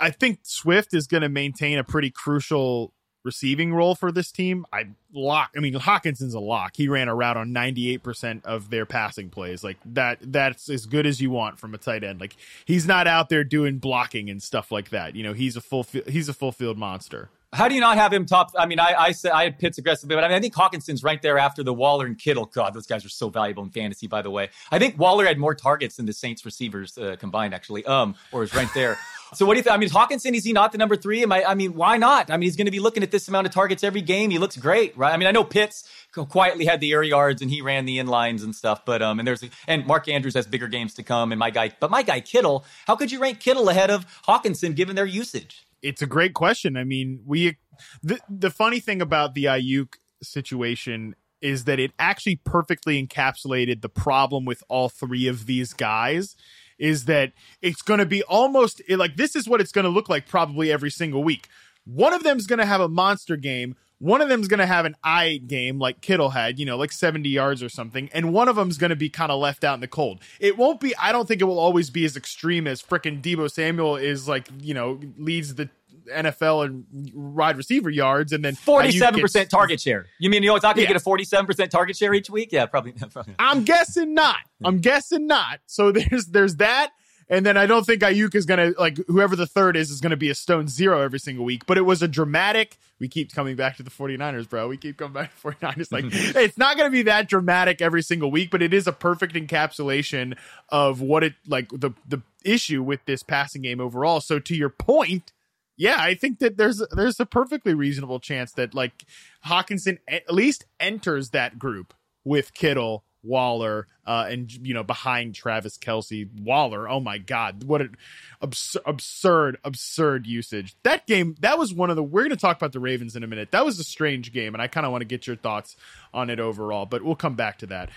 I 0.00 0.10
think 0.10 0.40
Swift 0.42 0.94
is 0.94 1.06
going 1.06 1.22
to 1.22 1.28
maintain 1.28 1.78
a 1.78 1.84
pretty 1.84 2.10
crucial 2.10 2.92
receiving 3.24 3.72
role 3.72 3.94
for 3.94 4.12
this 4.12 4.30
team. 4.30 4.66
I 4.72 4.88
lock 5.12 5.50
I 5.56 5.60
mean 5.60 5.74
Hockenson's 5.74 6.34
a 6.34 6.40
lock. 6.40 6.72
He 6.76 6.88
ran 6.88 7.08
a 7.08 7.14
route 7.14 7.36
on 7.36 7.50
98% 7.50 8.44
of 8.44 8.70
their 8.70 8.86
passing 8.86 9.30
plays. 9.30 9.64
Like 9.64 9.78
that 9.86 10.18
that's 10.20 10.68
as 10.68 10.86
good 10.86 11.06
as 11.06 11.20
you 11.20 11.30
want 11.30 11.58
from 11.58 11.74
a 11.74 11.78
tight 11.78 12.04
end. 12.04 12.20
Like 12.20 12.36
he's 12.66 12.86
not 12.86 13.06
out 13.06 13.30
there 13.30 13.42
doing 13.42 13.78
blocking 13.78 14.28
and 14.28 14.42
stuff 14.42 14.70
like 14.70 14.90
that. 14.90 15.16
You 15.16 15.22
know, 15.22 15.32
he's 15.32 15.56
a 15.56 15.60
full 15.60 15.86
he's 16.06 16.28
a 16.28 16.34
full 16.34 16.52
field 16.52 16.76
monster. 16.76 17.30
How 17.54 17.68
do 17.68 17.74
you 17.76 17.80
not 17.80 17.96
have 17.96 18.12
him 18.12 18.26
top? 18.26 18.50
I 18.58 18.66
mean, 18.66 18.80
I 18.80 18.94
I 18.98 19.12
said 19.12 19.30
I 19.30 19.44
had 19.44 19.58
Pitts 19.58 19.78
aggressively, 19.78 20.16
but 20.16 20.24
I 20.24 20.28
mean, 20.28 20.36
I 20.36 20.40
think 20.40 20.54
Hockenson's 20.54 21.04
right 21.04 21.22
there 21.22 21.38
after 21.38 21.62
the 21.62 21.72
Waller 21.72 22.04
and 22.04 22.18
Kittle. 22.18 22.46
God, 22.46 22.74
those 22.74 22.86
guys 22.86 23.04
are 23.04 23.08
so 23.08 23.28
valuable 23.28 23.62
in 23.62 23.70
fantasy, 23.70 24.08
by 24.08 24.22
the 24.22 24.30
way. 24.30 24.50
I 24.72 24.80
think 24.80 24.98
Waller 24.98 25.24
had 25.24 25.38
more 25.38 25.54
targets 25.54 25.96
than 25.96 26.06
the 26.06 26.12
Saints 26.12 26.44
receivers 26.44 26.98
uh, 26.98 27.14
combined, 27.18 27.54
actually. 27.54 27.86
Um, 27.86 28.16
or 28.32 28.42
is 28.42 28.54
right 28.54 28.68
there. 28.74 28.98
So 29.32 29.46
what 29.46 29.54
do 29.54 29.58
you 29.58 29.62
think? 29.64 29.74
I 29.74 29.78
mean, 29.78 29.88
Hockenson, 29.88 30.34
is 30.34 30.44
he 30.44 30.52
not 30.52 30.70
the 30.70 30.78
number 30.78 30.94
three? 30.94 31.22
Am 31.24 31.32
I, 31.32 31.42
I 31.42 31.54
mean, 31.54 31.74
why 31.74 31.96
not? 31.96 32.30
I 32.30 32.36
mean, 32.36 32.42
he's 32.42 32.54
going 32.54 32.66
to 32.66 32.70
be 32.70 32.78
looking 32.78 33.02
at 33.02 33.10
this 33.10 33.26
amount 33.26 33.48
of 33.48 33.52
targets 33.52 33.82
every 33.82 34.02
game. 34.02 34.30
He 34.30 34.38
looks 34.38 34.56
great, 34.56 34.96
right? 34.96 35.12
I 35.12 35.16
mean, 35.16 35.26
I 35.26 35.32
know 35.32 35.42
Pitts 35.42 35.88
quietly 36.12 36.66
had 36.66 36.80
the 36.80 36.92
air 36.92 37.02
yards 37.02 37.42
and 37.42 37.50
he 37.50 37.60
ran 37.60 37.84
the 37.84 37.98
in 37.98 38.06
lines 38.06 38.44
and 38.44 38.54
stuff, 38.54 38.84
but, 38.84 39.02
um, 39.02 39.18
and 39.18 39.26
there's, 39.26 39.42
and 39.66 39.86
Mark 39.86 40.06
Andrews 40.08 40.34
has 40.34 40.46
bigger 40.46 40.68
games 40.68 40.94
to 40.94 41.02
come. 41.02 41.32
And 41.32 41.38
my 41.38 41.50
guy, 41.50 41.72
but 41.80 41.90
my 41.90 42.02
guy 42.02 42.20
Kittle, 42.20 42.64
how 42.86 42.94
could 42.94 43.10
you 43.10 43.18
rank 43.18 43.40
Kittle 43.40 43.68
ahead 43.68 43.90
of 43.90 44.06
Hockenson 44.22 44.76
given 44.76 44.94
their 44.94 45.06
usage? 45.06 45.64
It's 45.84 46.02
a 46.02 46.06
great 46.06 46.32
question. 46.32 46.76
I 46.76 46.84
mean, 46.84 47.20
we, 47.26 47.58
the, 48.02 48.18
the 48.28 48.50
funny 48.50 48.80
thing 48.80 49.02
about 49.02 49.34
the 49.34 49.44
Aiyuk 49.44 49.94
situation 50.22 51.14
is 51.42 51.64
that 51.64 51.78
it 51.78 51.92
actually 51.98 52.36
perfectly 52.36 53.06
encapsulated 53.06 53.82
the 53.82 53.88
problem 53.90 54.46
with 54.46 54.62
all 54.68 54.88
three 54.88 55.26
of 55.28 55.44
these 55.44 55.74
guys 55.74 56.36
is 56.78 57.04
that 57.04 57.32
it's 57.60 57.82
going 57.82 58.00
to 58.00 58.06
be 58.06 58.22
almost 58.22 58.80
like 58.88 59.16
this 59.16 59.36
is 59.36 59.46
what 59.46 59.60
it's 59.60 59.72
going 59.72 59.84
to 59.84 59.90
look 59.90 60.08
like 60.08 60.26
probably 60.26 60.72
every 60.72 60.90
single 60.90 61.22
week. 61.22 61.48
One 61.84 62.14
of 62.14 62.22
them 62.22 62.38
is 62.38 62.46
going 62.46 62.60
to 62.60 62.66
have 62.66 62.80
a 62.80 62.88
monster 62.88 63.36
game. 63.36 63.76
One 63.98 64.20
of 64.20 64.28
them 64.28 64.40
is 64.40 64.48
going 64.48 64.58
to 64.58 64.66
have 64.66 64.84
an 64.84 64.96
I 65.02 65.40
game 65.46 65.78
like 65.78 66.00
Kittle 66.00 66.30
had, 66.30 66.58
you 66.58 66.66
know, 66.66 66.76
like 66.76 66.92
70 66.92 67.28
yards 67.28 67.62
or 67.62 67.68
something. 67.68 68.10
And 68.12 68.32
one 68.32 68.48
of 68.48 68.56
them 68.56 68.68
is 68.68 68.76
going 68.76 68.90
to 68.90 68.96
be 68.96 69.08
kind 69.08 69.32
of 69.32 69.40
left 69.40 69.64
out 69.64 69.74
in 69.74 69.80
the 69.80 69.88
cold. 69.88 70.20
It 70.40 70.58
won't 70.58 70.80
be, 70.80 70.94
I 70.96 71.12
don't 71.12 71.26
think 71.26 71.40
it 71.40 71.44
will 71.44 71.58
always 71.58 71.90
be 71.90 72.04
as 72.04 72.16
extreme 72.16 72.66
as 72.66 72.82
freaking 72.82 73.22
Deebo 73.22 73.50
Samuel 73.50 73.96
is 73.96 74.28
like, 74.28 74.48
you 74.60 74.74
know, 74.74 75.00
leads 75.16 75.54
the 75.54 75.70
NFL 76.06 76.64
and 76.64 77.12
wide 77.14 77.56
receiver 77.56 77.90
yards, 77.90 78.32
and 78.32 78.44
then 78.44 78.54
forty-seven 78.54 79.20
percent 79.20 79.50
target 79.50 79.80
share. 79.80 80.06
You 80.18 80.30
mean 80.30 80.42
you 80.42 80.48
know 80.48 80.56
it's 80.56 80.62
not 80.62 80.76
going 80.76 80.84
to 80.84 80.88
yeah. 80.88 80.94
get 80.94 80.96
a 80.96 81.04
forty-seven 81.04 81.46
percent 81.46 81.70
target 81.70 81.96
share 81.96 82.14
each 82.14 82.30
week? 82.30 82.50
Yeah, 82.52 82.66
probably. 82.66 82.92
probably. 83.12 83.34
I'm 83.38 83.64
guessing 83.64 84.14
not. 84.14 84.36
I'm 84.64 84.80
guessing 84.80 85.26
not. 85.26 85.60
So 85.66 85.92
there's 85.92 86.26
there's 86.26 86.56
that. 86.56 86.90
And 87.28 87.44
then 87.44 87.56
I 87.56 87.66
don't 87.66 87.84
think 87.84 88.02
Aiyuk 88.02 88.34
is 88.34 88.46
going 88.46 88.74
to, 88.74 88.78
like, 88.78 88.98
whoever 89.08 89.36
the 89.36 89.46
third 89.46 89.76
is, 89.76 89.90
is 89.90 90.00
going 90.00 90.10
to 90.10 90.16
be 90.16 90.30
a 90.30 90.34
stone 90.34 90.68
zero 90.68 91.00
every 91.00 91.18
single 91.18 91.44
week. 91.44 91.66
But 91.66 91.78
it 91.78 91.82
was 91.82 92.02
a 92.02 92.08
dramatic, 92.08 92.76
we 93.00 93.08
keep 93.08 93.32
coming 93.32 93.56
back 93.56 93.76
to 93.78 93.82
the 93.82 93.90
49ers, 93.90 94.48
bro. 94.48 94.68
We 94.68 94.76
keep 94.76 94.98
coming 94.98 95.14
back 95.14 95.34
to 95.40 95.48
49ers. 95.48 95.92
Like, 95.92 96.04
it's 96.10 96.58
not 96.58 96.76
going 96.76 96.90
to 96.90 96.92
be 96.92 97.02
that 97.02 97.28
dramatic 97.28 97.80
every 97.80 98.02
single 98.02 98.30
week, 98.30 98.50
but 98.50 98.62
it 98.62 98.74
is 98.74 98.86
a 98.86 98.92
perfect 98.92 99.34
encapsulation 99.34 100.36
of 100.68 101.00
what 101.00 101.24
it, 101.24 101.34
like, 101.46 101.68
the, 101.70 101.90
the 102.06 102.22
issue 102.44 102.82
with 102.82 103.04
this 103.06 103.22
passing 103.22 103.62
game 103.62 103.80
overall. 103.80 104.20
So 104.20 104.38
to 104.38 104.54
your 104.54 104.70
point, 104.70 105.32
yeah, 105.76 105.96
I 105.98 106.14
think 106.14 106.38
that 106.38 106.56
there's 106.56 106.82
there's 106.92 107.18
a 107.18 107.26
perfectly 107.26 107.74
reasonable 107.74 108.20
chance 108.20 108.52
that 108.52 108.74
like 108.74 109.04
Hockenson 109.46 109.98
at 110.06 110.32
least 110.32 110.66
enters 110.78 111.30
that 111.30 111.58
group 111.58 111.94
with 112.24 112.54
Kittle, 112.54 113.04
Waller, 113.24 113.88
uh, 114.06 114.26
and 114.28 114.52
you 114.52 114.74
know 114.74 114.82
behind 114.82 115.34
Travis 115.34 115.78
Kelce, 115.78 116.28
Waller. 116.40 116.88
Oh 116.88 117.00
my 117.00 117.18
God, 117.18 117.64
what 117.64 117.80
an 117.80 117.96
absurd, 118.40 118.82
absurd, 118.86 119.58
absurd 119.64 120.26
usage. 120.26 120.76
That 120.82 121.06
game, 121.06 121.36
that 121.40 121.58
was 121.58 121.72
one 121.72 121.90
of 121.90 121.96
the. 121.96 122.02
We're 122.02 122.22
going 122.22 122.30
to 122.30 122.36
talk 122.36 122.56
about 122.56 122.72
the 122.72 122.80
Ravens 122.80 123.16
in 123.16 123.22
a 123.22 123.26
minute. 123.26 123.50
That 123.52 123.64
was 123.64 123.78
a 123.78 123.84
strange 123.84 124.32
game, 124.32 124.54
and 124.54 124.62
I 124.62 124.68
kind 124.68 124.86
of 124.86 124.92
want 124.92 125.02
to 125.02 125.06
get 125.06 125.26
your 125.26 125.36
thoughts 125.36 125.76
on 126.12 126.30
it 126.30 126.40
overall, 126.40 126.86
but 126.86 127.02
we'll 127.02 127.16
come 127.16 127.34
back 127.34 127.58
to 127.58 127.66
that 127.66 127.90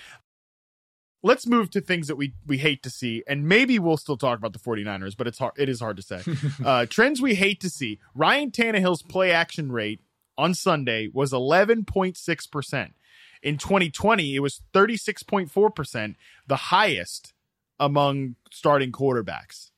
let's 1.24 1.48
move 1.48 1.70
to 1.72 1.82
things 1.82 2.08
that 2.08 2.16
we 2.16 2.34
we 2.46 2.58
hate 2.58 2.84
to 2.84 2.90
see 2.90 3.24
and 3.28 3.48
maybe 3.48 3.80
we'll 3.80 3.98
still 3.98 4.18
talk 4.18 4.38
about 4.38 4.54
the 4.54 4.60
49ers 4.60 5.16
but 5.18 5.28
it's 5.28 5.40
hard 5.40 5.54
it 5.58 5.70
is 5.70 5.80
hard 5.80 5.98
to 5.98 6.04
say 6.04 6.22
uh, 6.66 6.86
trends 6.86 7.22
we 7.22 7.36
hate 7.36 7.60
to 7.62 7.70
see 7.70 8.00
ryan 8.16 8.52
Tannehill's 8.52 9.02
play 9.02 9.32
action 9.32 9.72
rate 9.72 10.00
on 10.38 10.54
sunday 10.54 11.10
was 11.12 11.32
11.6% 11.32 12.92
in 13.42 13.58
2020 13.58 14.36
it 14.36 14.40
was 14.40 14.62
36.4% 14.74 16.16
the 16.48 16.56
highest 16.56 17.34
among 17.80 18.36
starting 18.52 18.92
quarterbacks 18.92 19.72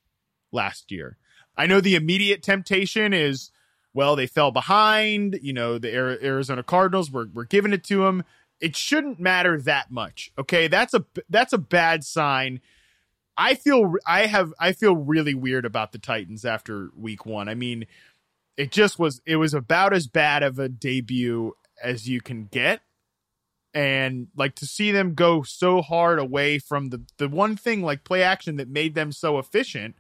last 0.52 0.92
year 0.92 1.18
i 1.58 1.66
know 1.66 1.82
the 1.82 1.96
immediate 1.96 2.42
temptation 2.42 3.14
is 3.14 3.52
well 3.94 4.16
they 4.16 4.28
fell 4.28 4.52
behind 4.52 5.38
you 5.42 5.54
know 5.54 5.78
the 5.78 5.94
arizona 5.94 6.64
cardinals 6.64 7.12
were, 7.12 7.28
were 7.34 7.46
giving 7.46 7.74
it 7.74 7.84
to 7.84 8.04
them 8.04 8.24
it 8.60 8.76
shouldn't 8.76 9.20
matter 9.20 9.60
that 9.62 9.92
much. 9.92 10.32
Okay, 10.38 10.68
that's 10.68 10.94
a 10.94 11.06
that's 11.30 11.54
a 11.54 11.58
bad 11.58 12.04
sign. 12.04 12.62
I 13.38 13.56
feel 13.56 13.94
I 14.06 14.26
have 14.26 14.54
I 14.60 14.74
feel 14.74 14.96
really 14.96 15.34
weird 15.34 15.66
about 15.66 15.92
the 15.92 15.98
Titans 15.98 16.46
after 16.46 16.90
week 16.96 17.26
1. 17.26 17.48
I 17.48 17.56
mean, 17.56 17.86
it 18.58 18.72
just 18.72 19.00
was 19.00 19.22
it 19.26 19.38
was 19.38 19.54
about 19.54 19.94
as 19.94 20.08
bad 20.08 20.44
of 20.44 20.60
a 20.60 20.68
debut 20.68 21.54
as 21.82 22.10
you 22.10 22.22
can 22.22 22.46
get. 22.46 22.82
And 23.74 24.28
like 24.36 24.56
to 24.56 24.66
see 24.66 24.92
them 24.92 25.14
go 25.14 25.44
so 25.44 25.82
hard 25.82 26.18
away 26.18 26.58
from 26.58 26.90
the 26.90 27.04
the 27.18 27.30
one 27.30 27.56
thing 27.56 27.84
like 27.84 28.04
play 28.04 28.24
action 28.24 28.58
that 28.58 28.68
made 28.68 28.96
them 28.96 29.12
so 29.12 29.38
efficient 29.38 29.96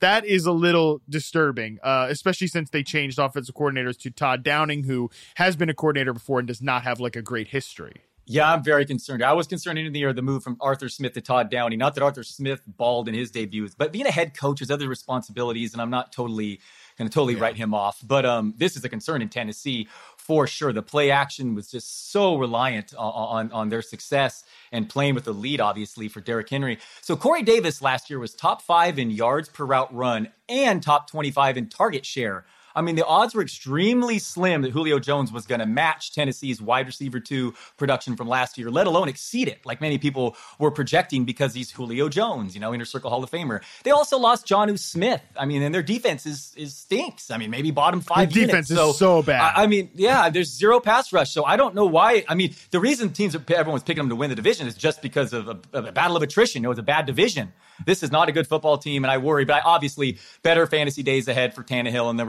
that 0.00 0.24
is 0.24 0.46
a 0.46 0.52
little 0.52 1.00
disturbing, 1.08 1.78
uh, 1.82 2.06
especially 2.08 2.46
since 2.46 2.70
they 2.70 2.82
changed 2.82 3.18
offensive 3.18 3.54
coordinators 3.54 3.98
to 3.98 4.10
Todd 4.10 4.42
Downing, 4.42 4.84
who 4.84 5.10
has 5.36 5.56
been 5.56 5.68
a 5.68 5.74
coordinator 5.74 6.12
before 6.12 6.38
and 6.38 6.48
does 6.48 6.62
not 6.62 6.82
have 6.82 7.00
like 7.00 7.16
a 7.16 7.22
great 7.22 7.48
history. 7.48 8.02
Yeah, 8.30 8.52
I'm 8.52 8.62
very 8.62 8.84
concerned. 8.84 9.24
I 9.24 9.32
was 9.32 9.46
concerned 9.46 9.78
in 9.78 9.90
the 9.90 10.00
year 10.00 10.12
the 10.12 10.20
move 10.20 10.42
from 10.42 10.58
Arthur 10.60 10.90
Smith 10.90 11.14
to 11.14 11.22
Todd 11.22 11.50
Downing. 11.50 11.78
Not 11.78 11.94
that 11.94 12.04
Arthur 12.04 12.22
Smith 12.22 12.60
balled 12.66 13.08
in 13.08 13.14
his 13.14 13.30
debuts, 13.30 13.74
but 13.74 13.90
being 13.90 14.06
a 14.06 14.10
head 14.10 14.36
coach 14.36 14.60
has 14.60 14.70
other 14.70 14.86
responsibilities, 14.86 15.72
and 15.72 15.80
I'm 15.80 15.88
not 15.88 16.12
totally 16.12 16.60
going 16.98 17.08
to 17.08 17.14
totally 17.14 17.34
yeah. 17.34 17.40
write 17.40 17.56
him 17.56 17.72
off. 17.72 18.00
But 18.04 18.26
um, 18.26 18.54
this 18.56 18.76
is 18.76 18.84
a 18.84 18.88
concern 18.88 19.22
in 19.22 19.28
Tennessee 19.28 19.88
for 20.16 20.46
sure. 20.46 20.72
The 20.72 20.82
play 20.82 21.10
action 21.10 21.54
was 21.54 21.70
just 21.70 22.10
so 22.10 22.36
reliant 22.36 22.94
on, 22.94 23.46
on, 23.46 23.52
on 23.52 23.68
their 23.70 23.80
success 23.80 24.44
and 24.72 24.88
playing 24.88 25.14
with 25.14 25.24
the 25.24 25.32
lead, 25.32 25.60
obviously, 25.60 26.08
for 26.08 26.20
Derrick 26.20 26.50
Henry. 26.50 26.78
So 27.00 27.16
Corey 27.16 27.42
Davis 27.42 27.80
last 27.80 28.10
year 28.10 28.18
was 28.18 28.34
top 28.34 28.60
five 28.60 28.98
in 28.98 29.10
yards 29.10 29.48
per 29.48 29.64
route 29.64 29.94
run 29.94 30.28
and 30.48 30.82
top 30.82 31.08
25 31.10 31.56
in 31.56 31.68
target 31.68 32.04
share 32.04 32.44
I 32.78 32.80
mean, 32.80 32.94
the 32.94 33.04
odds 33.04 33.34
were 33.34 33.42
extremely 33.42 34.20
slim 34.20 34.62
that 34.62 34.70
Julio 34.70 35.00
Jones 35.00 35.32
was 35.32 35.46
going 35.46 35.58
to 35.58 35.66
match 35.66 36.14
Tennessee's 36.14 36.62
wide 36.62 36.86
receiver 36.86 37.18
two 37.18 37.52
production 37.76 38.14
from 38.14 38.28
last 38.28 38.56
year, 38.56 38.70
let 38.70 38.86
alone 38.86 39.08
exceed 39.08 39.48
it, 39.48 39.66
like 39.66 39.80
many 39.80 39.98
people 39.98 40.36
were 40.60 40.70
projecting 40.70 41.24
because 41.24 41.54
he's 41.54 41.72
Julio 41.72 42.08
Jones, 42.08 42.54
you 42.54 42.60
know, 42.60 42.72
inner 42.72 42.84
circle 42.84 43.10
Hall 43.10 43.24
of 43.24 43.30
Famer. 43.32 43.62
They 43.82 43.90
also 43.90 44.16
lost 44.16 44.46
Jonnu 44.46 44.78
Smith. 44.78 45.22
I 45.36 45.44
mean, 45.44 45.60
and 45.62 45.74
their 45.74 45.82
defense 45.82 46.24
is 46.24 46.52
is 46.56 46.76
stinks. 46.76 47.32
I 47.32 47.36
mean, 47.36 47.50
maybe 47.50 47.72
bottom 47.72 48.00
five. 48.00 48.32
The 48.32 48.46
defense 48.46 48.70
units. 48.70 48.70
is 48.70 48.76
so, 48.76 48.92
so 48.92 49.22
bad. 49.24 49.40
I, 49.40 49.64
I, 49.64 49.66
mean, 49.66 49.90
yeah, 49.94 50.30
there's 50.30 50.48
zero 50.48 50.78
pass 50.78 51.12
rush. 51.12 51.32
So 51.32 51.44
I 51.44 51.56
don't 51.56 51.74
know 51.74 51.86
why. 51.86 52.24
I 52.28 52.36
mean, 52.36 52.54
the 52.70 52.78
reason 52.78 53.10
teams 53.10 53.34
everyone's 53.34 53.82
picking 53.82 54.04
them 54.04 54.10
to 54.10 54.16
win 54.16 54.30
the 54.30 54.36
division 54.36 54.68
is 54.68 54.76
just 54.76 55.02
because 55.02 55.32
of 55.32 55.48
a, 55.48 55.58
of 55.72 55.86
a 55.86 55.92
battle 55.92 56.16
of 56.16 56.22
attrition. 56.22 56.64
It 56.64 56.68
was 56.68 56.78
a 56.78 56.84
bad 56.84 57.06
division. 57.06 57.52
This 57.84 58.02
is 58.02 58.10
not 58.10 58.28
a 58.28 58.32
good 58.32 58.46
football 58.46 58.78
team, 58.78 59.04
and 59.04 59.10
I 59.10 59.18
worry. 59.18 59.44
But 59.44 59.56
I, 59.56 59.60
obviously, 59.64 60.18
better 60.42 60.66
fantasy 60.66 61.02
days 61.02 61.28
ahead 61.28 61.54
for 61.54 61.62
Tannehill 61.62 62.10
and 62.10 62.18
the 62.18 62.26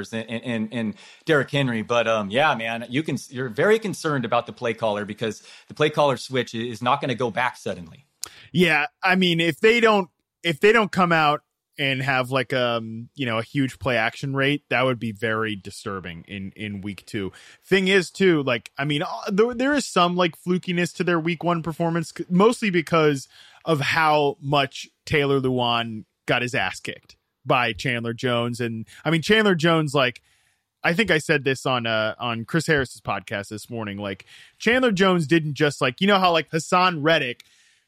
and, 0.00 0.28
and, 0.28 0.68
and 0.72 0.94
Derrick 1.24 1.50
Henry. 1.50 1.82
But 1.82 2.08
um, 2.08 2.30
yeah, 2.30 2.54
man, 2.54 2.86
you 2.88 3.02
can. 3.02 3.18
You're 3.28 3.48
very 3.48 3.78
concerned 3.78 4.24
about 4.24 4.46
the 4.46 4.52
play 4.52 4.74
caller 4.74 5.04
because 5.04 5.42
the 5.68 5.74
play 5.74 5.90
caller 5.90 6.16
switch 6.16 6.54
is 6.54 6.82
not 6.82 7.00
going 7.00 7.10
to 7.10 7.14
go 7.14 7.30
back 7.30 7.56
suddenly. 7.56 8.06
Yeah, 8.52 8.86
I 9.02 9.16
mean, 9.16 9.40
if 9.40 9.60
they 9.60 9.80
don't, 9.80 10.08
if 10.42 10.60
they 10.60 10.72
don't 10.72 10.92
come 10.92 11.12
out 11.12 11.42
and 11.78 12.02
have 12.02 12.30
like 12.30 12.52
um 12.52 13.08
you 13.14 13.24
know 13.24 13.38
a 13.38 13.42
huge 13.42 13.78
play 13.78 13.96
action 13.96 14.34
rate 14.34 14.62
that 14.68 14.84
would 14.84 14.98
be 14.98 15.10
very 15.10 15.56
disturbing 15.56 16.22
in 16.28 16.52
in 16.54 16.82
week 16.82 17.04
two 17.06 17.32
thing 17.64 17.88
is 17.88 18.10
too 18.10 18.42
like 18.42 18.70
i 18.76 18.84
mean 18.84 19.02
uh, 19.02 19.30
there, 19.30 19.54
there 19.54 19.72
is 19.72 19.86
some 19.86 20.14
like 20.14 20.34
flukiness 20.46 20.94
to 20.94 21.02
their 21.02 21.18
week 21.18 21.42
one 21.42 21.62
performance 21.62 22.12
mostly 22.28 22.68
because 22.68 23.26
of 23.64 23.80
how 23.80 24.36
much 24.40 24.88
Taylor 25.06 25.40
Lewan 25.40 26.04
got 26.26 26.42
his 26.42 26.54
ass 26.54 26.80
kicked 26.80 27.16
by 27.44 27.72
Chandler 27.72 28.12
Jones. 28.12 28.60
And 28.60 28.86
I 29.04 29.10
mean, 29.10 29.22
Chandler 29.22 29.54
Jones, 29.54 29.94
like, 29.94 30.22
I 30.84 30.94
think 30.94 31.10
I 31.10 31.18
said 31.18 31.44
this 31.44 31.64
on 31.64 31.86
uh 31.86 32.14
on 32.18 32.44
Chris 32.44 32.66
Harris's 32.66 33.00
podcast 33.00 33.48
this 33.48 33.70
morning. 33.70 33.98
Like 33.98 34.26
Chandler 34.58 34.92
Jones 34.92 35.26
didn't 35.26 35.54
just 35.54 35.80
like 35.80 36.00
you 36.00 36.06
know 36.06 36.18
how 36.18 36.32
like 36.32 36.50
Haason 36.50 36.98
Reddick 37.00 37.44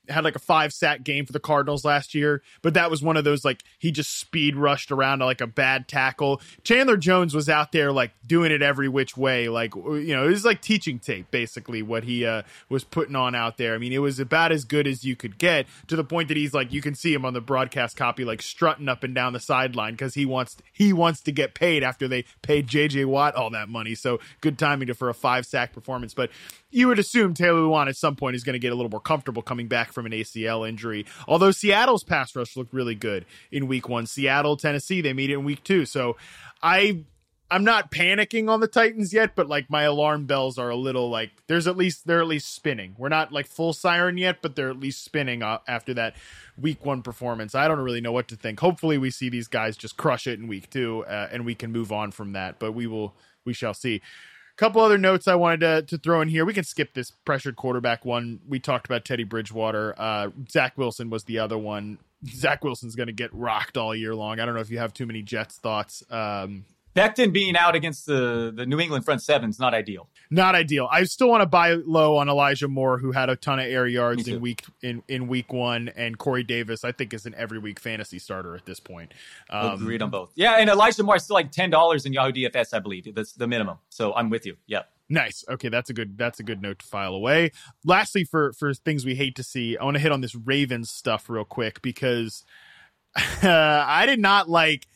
had 0.08 0.24
like 0.24 0.36
a 0.36 0.40
five 0.40 0.72
sack 0.72 1.02
game 1.02 1.26
for 1.26 1.32
the 1.32 1.40
Cardinals 1.40 1.84
last 1.84 2.14
year, 2.14 2.42
but 2.62 2.74
that 2.74 2.90
was 2.90 3.02
one 3.02 3.16
of 3.16 3.24
those 3.24 3.44
like 3.44 3.62
he 3.78 3.90
just 3.90 4.18
speed 4.18 4.56
rushed 4.56 4.90
around 4.90 5.20
to 5.20 5.24
like 5.24 5.40
a 5.40 5.46
bad 5.46 5.88
tackle. 5.88 6.40
Chandler 6.62 6.96
Jones 6.96 7.34
was 7.34 7.48
out 7.48 7.72
there 7.72 7.92
like 7.92 8.12
doing 8.26 8.52
it 8.52 8.62
every 8.62 8.88
which 8.88 9.16
way, 9.16 9.48
like 9.48 9.74
you 9.74 10.14
know, 10.14 10.24
it 10.24 10.30
was 10.30 10.44
like 10.44 10.60
teaching 10.60 10.98
tape 10.98 11.30
basically 11.30 11.82
what 11.82 12.04
he 12.04 12.24
uh, 12.24 12.42
was 12.68 12.84
putting 12.84 13.16
on 13.16 13.34
out 13.34 13.56
there. 13.56 13.74
I 13.74 13.78
mean, 13.78 13.92
it 13.92 13.98
was 13.98 14.18
about 14.18 14.52
as 14.52 14.64
good 14.64 14.86
as 14.86 15.04
you 15.04 15.16
could 15.16 15.38
get 15.38 15.66
to 15.88 15.96
the 15.96 16.04
point 16.04 16.28
that 16.28 16.36
he's 16.36 16.54
like 16.54 16.72
you 16.72 16.82
can 16.82 16.94
see 16.94 17.12
him 17.12 17.24
on 17.24 17.34
the 17.34 17.40
broadcast 17.40 17.96
copy 17.96 18.24
like 18.24 18.42
strutting 18.42 18.88
up 18.88 19.02
and 19.02 19.14
down 19.14 19.32
the 19.32 19.40
sideline 19.40 19.94
because 19.94 20.14
he 20.14 20.26
wants 20.26 20.56
he 20.72 20.92
wants 20.92 21.20
to 21.22 21.32
get 21.32 21.54
paid 21.54 21.82
after 21.82 22.06
they 22.06 22.24
paid 22.42 22.66
JJ 22.66 23.06
Watt 23.06 23.34
all 23.34 23.50
that 23.50 23.68
money. 23.68 23.94
So 23.94 24.20
good 24.40 24.58
timing 24.58 24.92
for 24.94 25.08
a 25.08 25.14
five 25.14 25.46
sack 25.46 25.72
performance, 25.72 26.12
but 26.14 26.30
you 26.74 26.88
would 26.88 26.98
assume 26.98 27.34
Taylor 27.34 27.60
Lewan 27.60 27.88
at 27.88 27.96
some 27.96 28.16
point 28.16 28.34
is 28.34 28.42
going 28.42 28.54
to 28.54 28.58
get 28.58 28.72
a 28.72 28.74
little 28.74 28.90
more 28.90 29.00
comfortable 29.00 29.42
coming 29.42 29.68
back 29.68 29.92
from 29.92 30.06
an 30.06 30.12
ACL 30.12 30.68
injury. 30.68 31.06
Although 31.28 31.52
Seattle's 31.52 32.02
pass 32.02 32.34
rush 32.34 32.56
looked 32.56 32.74
really 32.74 32.96
good 32.96 33.26
in 33.52 33.68
week 33.68 33.88
one. 33.88 34.06
Seattle, 34.06 34.56
Tennessee, 34.56 35.00
they 35.00 35.12
meet 35.12 35.30
in 35.30 35.44
week 35.44 35.62
two. 35.62 35.86
So 35.86 36.16
I 36.62 37.04
I'm 37.48 37.62
not 37.62 37.92
panicking 37.92 38.50
on 38.50 38.58
the 38.58 38.66
Titans 38.66 39.12
yet, 39.12 39.36
but 39.36 39.46
like 39.46 39.70
my 39.70 39.84
alarm 39.84 40.26
bells 40.26 40.58
are 40.58 40.70
a 40.70 40.74
little 40.74 41.08
like 41.08 41.30
there's 41.46 41.68
at 41.68 41.76
least 41.76 42.08
they're 42.08 42.20
at 42.20 42.26
least 42.26 42.52
spinning. 42.52 42.96
We're 42.98 43.08
not 43.08 43.30
like 43.30 43.46
full 43.46 43.72
siren 43.72 44.18
yet, 44.18 44.38
but 44.42 44.56
they're 44.56 44.70
at 44.70 44.80
least 44.80 45.04
spinning 45.04 45.44
after 45.44 45.94
that 45.94 46.16
week 46.60 46.84
one 46.84 47.02
performance. 47.02 47.54
I 47.54 47.68
don't 47.68 47.78
really 47.78 48.00
know 48.00 48.10
what 48.10 48.26
to 48.28 48.36
think. 48.36 48.58
Hopefully, 48.58 48.98
we 48.98 49.10
see 49.10 49.28
these 49.28 49.46
guys 49.46 49.76
just 49.76 49.96
crush 49.96 50.26
it 50.26 50.40
in 50.40 50.48
week 50.48 50.70
two, 50.70 51.04
uh, 51.04 51.28
and 51.30 51.46
we 51.46 51.54
can 51.54 51.70
move 51.70 51.92
on 51.92 52.10
from 52.10 52.32
that. 52.32 52.58
But 52.58 52.72
we 52.72 52.88
will, 52.88 53.14
we 53.44 53.52
shall 53.52 53.74
see 53.74 54.02
couple 54.56 54.80
other 54.82 54.98
notes 54.98 55.26
I 55.26 55.34
wanted 55.34 55.60
to, 55.60 55.82
to 55.82 55.98
throw 55.98 56.20
in 56.20 56.28
here. 56.28 56.44
We 56.44 56.54
can 56.54 56.64
skip 56.64 56.94
this 56.94 57.10
pressured 57.10 57.56
quarterback 57.56 58.04
one. 58.04 58.40
We 58.48 58.58
talked 58.58 58.86
about 58.86 59.04
Teddy 59.04 59.24
Bridgewater. 59.24 59.94
Uh, 59.98 60.30
Zach 60.50 60.78
Wilson 60.78 61.10
was 61.10 61.24
the 61.24 61.38
other 61.38 61.58
one. 61.58 61.98
Zach 62.26 62.64
Wilson's 62.64 62.94
going 62.94 63.08
to 63.08 63.12
get 63.12 63.32
rocked 63.34 63.76
all 63.76 63.94
year 63.94 64.14
long. 64.14 64.40
I 64.40 64.46
don't 64.46 64.54
know 64.54 64.60
if 64.60 64.70
you 64.70 64.78
have 64.78 64.94
too 64.94 65.06
many 65.06 65.22
Jets 65.22 65.58
thoughts. 65.58 66.02
Um, 66.10 66.64
Becton 66.94 67.32
being 67.32 67.56
out 67.56 67.74
against 67.74 68.06
the, 68.06 68.52
the 68.54 68.66
New 68.66 68.78
England 68.78 69.04
front 69.04 69.22
seven 69.22 69.50
is 69.50 69.58
not 69.58 69.74
ideal. 69.74 70.08
Not 70.30 70.54
ideal. 70.54 70.88
I 70.90 71.04
still 71.04 71.28
want 71.28 71.42
to 71.42 71.46
buy 71.46 71.72
low 71.72 72.16
on 72.16 72.28
Elijah 72.28 72.68
Moore, 72.68 72.98
who 72.98 73.12
had 73.12 73.28
a 73.28 73.36
ton 73.36 73.58
of 73.58 73.66
air 73.66 73.86
yards 73.86 74.28
in 74.28 74.40
week 74.40 74.64
in, 74.82 75.02
in 75.08 75.26
week 75.26 75.52
one, 75.52 75.88
and 75.96 76.16
Corey 76.18 76.44
Davis. 76.44 76.84
I 76.84 76.92
think 76.92 77.12
is 77.12 77.26
an 77.26 77.34
every 77.36 77.58
week 77.58 77.80
fantasy 77.80 78.18
starter 78.18 78.54
at 78.54 78.64
this 78.64 78.80
point. 78.80 79.12
Um, 79.50 79.82
Agreed 79.82 80.02
on 80.02 80.10
both. 80.10 80.32
Yeah, 80.34 80.56
and 80.58 80.70
Elijah 80.70 81.02
Moore 81.02 81.16
is 81.16 81.24
still 81.24 81.34
like 81.34 81.50
ten 81.50 81.70
dollars 81.70 82.06
in 82.06 82.12
Yahoo 82.12 82.32
DFS, 82.32 82.72
I 82.72 82.78
believe. 82.78 83.14
That's 83.14 83.32
the 83.32 83.46
minimum. 83.46 83.78
So 83.88 84.14
I'm 84.14 84.30
with 84.30 84.46
you. 84.46 84.56
Yeah. 84.66 84.82
Nice. 85.08 85.44
Okay, 85.48 85.68
that's 85.68 85.90
a 85.90 85.92
good 85.92 86.16
that's 86.16 86.40
a 86.40 86.42
good 86.42 86.62
note 86.62 86.78
to 86.78 86.86
file 86.86 87.14
away. 87.14 87.50
Lastly, 87.84 88.24
for 88.24 88.52
for 88.54 88.72
things 88.72 89.04
we 89.04 89.14
hate 89.14 89.36
to 89.36 89.42
see, 89.42 89.76
I 89.76 89.84
want 89.84 89.96
to 89.96 90.00
hit 90.00 90.12
on 90.12 90.20
this 90.20 90.34
Ravens 90.34 90.90
stuff 90.90 91.28
real 91.28 91.44
quick 91.44 91.82
because 91.82 92.44
uh, 93.16 93.84
I 93.86 94.06
did 94.06 94.18
not 94.18 94.48
like 94.48 94.86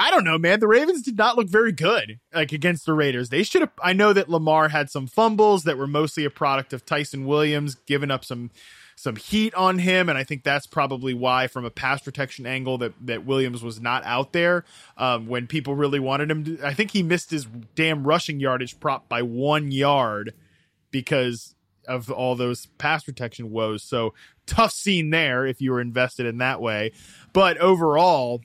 I 0.00 0.10
don't 0.10 0.22
know, 0.24 0.38
man. 0.38 0.60
The 0.60 0.68
Ravens 0.68 1.02
did 1.02 1.18
not 1.18 1.36
look 1.36 1.48
very 1.48 1.72
good 1.72 2.20
like 2.32 2.52
against 2.52 2.86
the 2.86 2.92
Raiders. 2.92 3.30
They 3.30 3.42
should 3.42 3.62
have. 3.62 3.72
I 3.82 3.92
know 3.92 4.12
that 4.12 4.28
Lamar 4.28 4.68
had 4.68 4.90
some 4.90 5.08
fumbles 5.08 5.64
that 5.64 5.76
were 5.76 5.88
mostly 5.88 6.24
a 6.24 6.30
product 6.30 6.72
of 6.72 6.86
Ty'Son 6.86 7.26
Williams 7.26 7.74
giving 7.74 8.10
up 8.10 8.24
some 8.24 8.50
some 8.94 9.16
heat 9.16 9.54
on 9.54 9.78
him, 9.78 10.08
and 10.08 10.16
I 10.16 10.24
think 10.24 10.42
that's 10.42 10.66
probably 10.66 11.14
why, 11.14 11.46
from 11.46 11.64
a 11.64 11.70
pass 11.70 12.00
protection 12.00 12.46
angle, 12.46 12.78
that 12.78 12.94
that 13.06 13.26
Williams 13.26 13.62
was 13.62 13.80
not 13.80 14.04
out 14.04 14.32
there 14.32 14.64
um, 14.96 15.26
when 15.26 15.48
people 15.48 15.74
really 15.74 16.00
wanted 16.00 16.30
him. 16.30 16.44
to. 16.44 16.66
I 16.66 16.74
think 16.74 16.92
he 16.92 17.02
missed 17.02 17.32
his 17.32 17.46
damn 17.74 18.04
rushing 18.04 18.38
yardage 18.38 18.78
prop 18.78 19.08
by 19.08 19.22
one 19.22 19.72
yard 19.72 20.32
because 20.92 21.56
of 21.88 22.10
all 22.10 22.36
those 22.36 22.66
pass 22.78 23.02
protection 23.02 23.50
woes. 23.50 23.82
So 23.82 24.14
tough 24.46 24.72
scene 24.72 25.10
there 25.10 25.46
if 25.46 25.60
you 25.60 25.72
were 25.72 25.80
invested 25.80 26.26
in 26.26 26.38
that 26.38 26.60
way. 26.60 26.92
But 27.32 27.56
overall, 27.58 28.42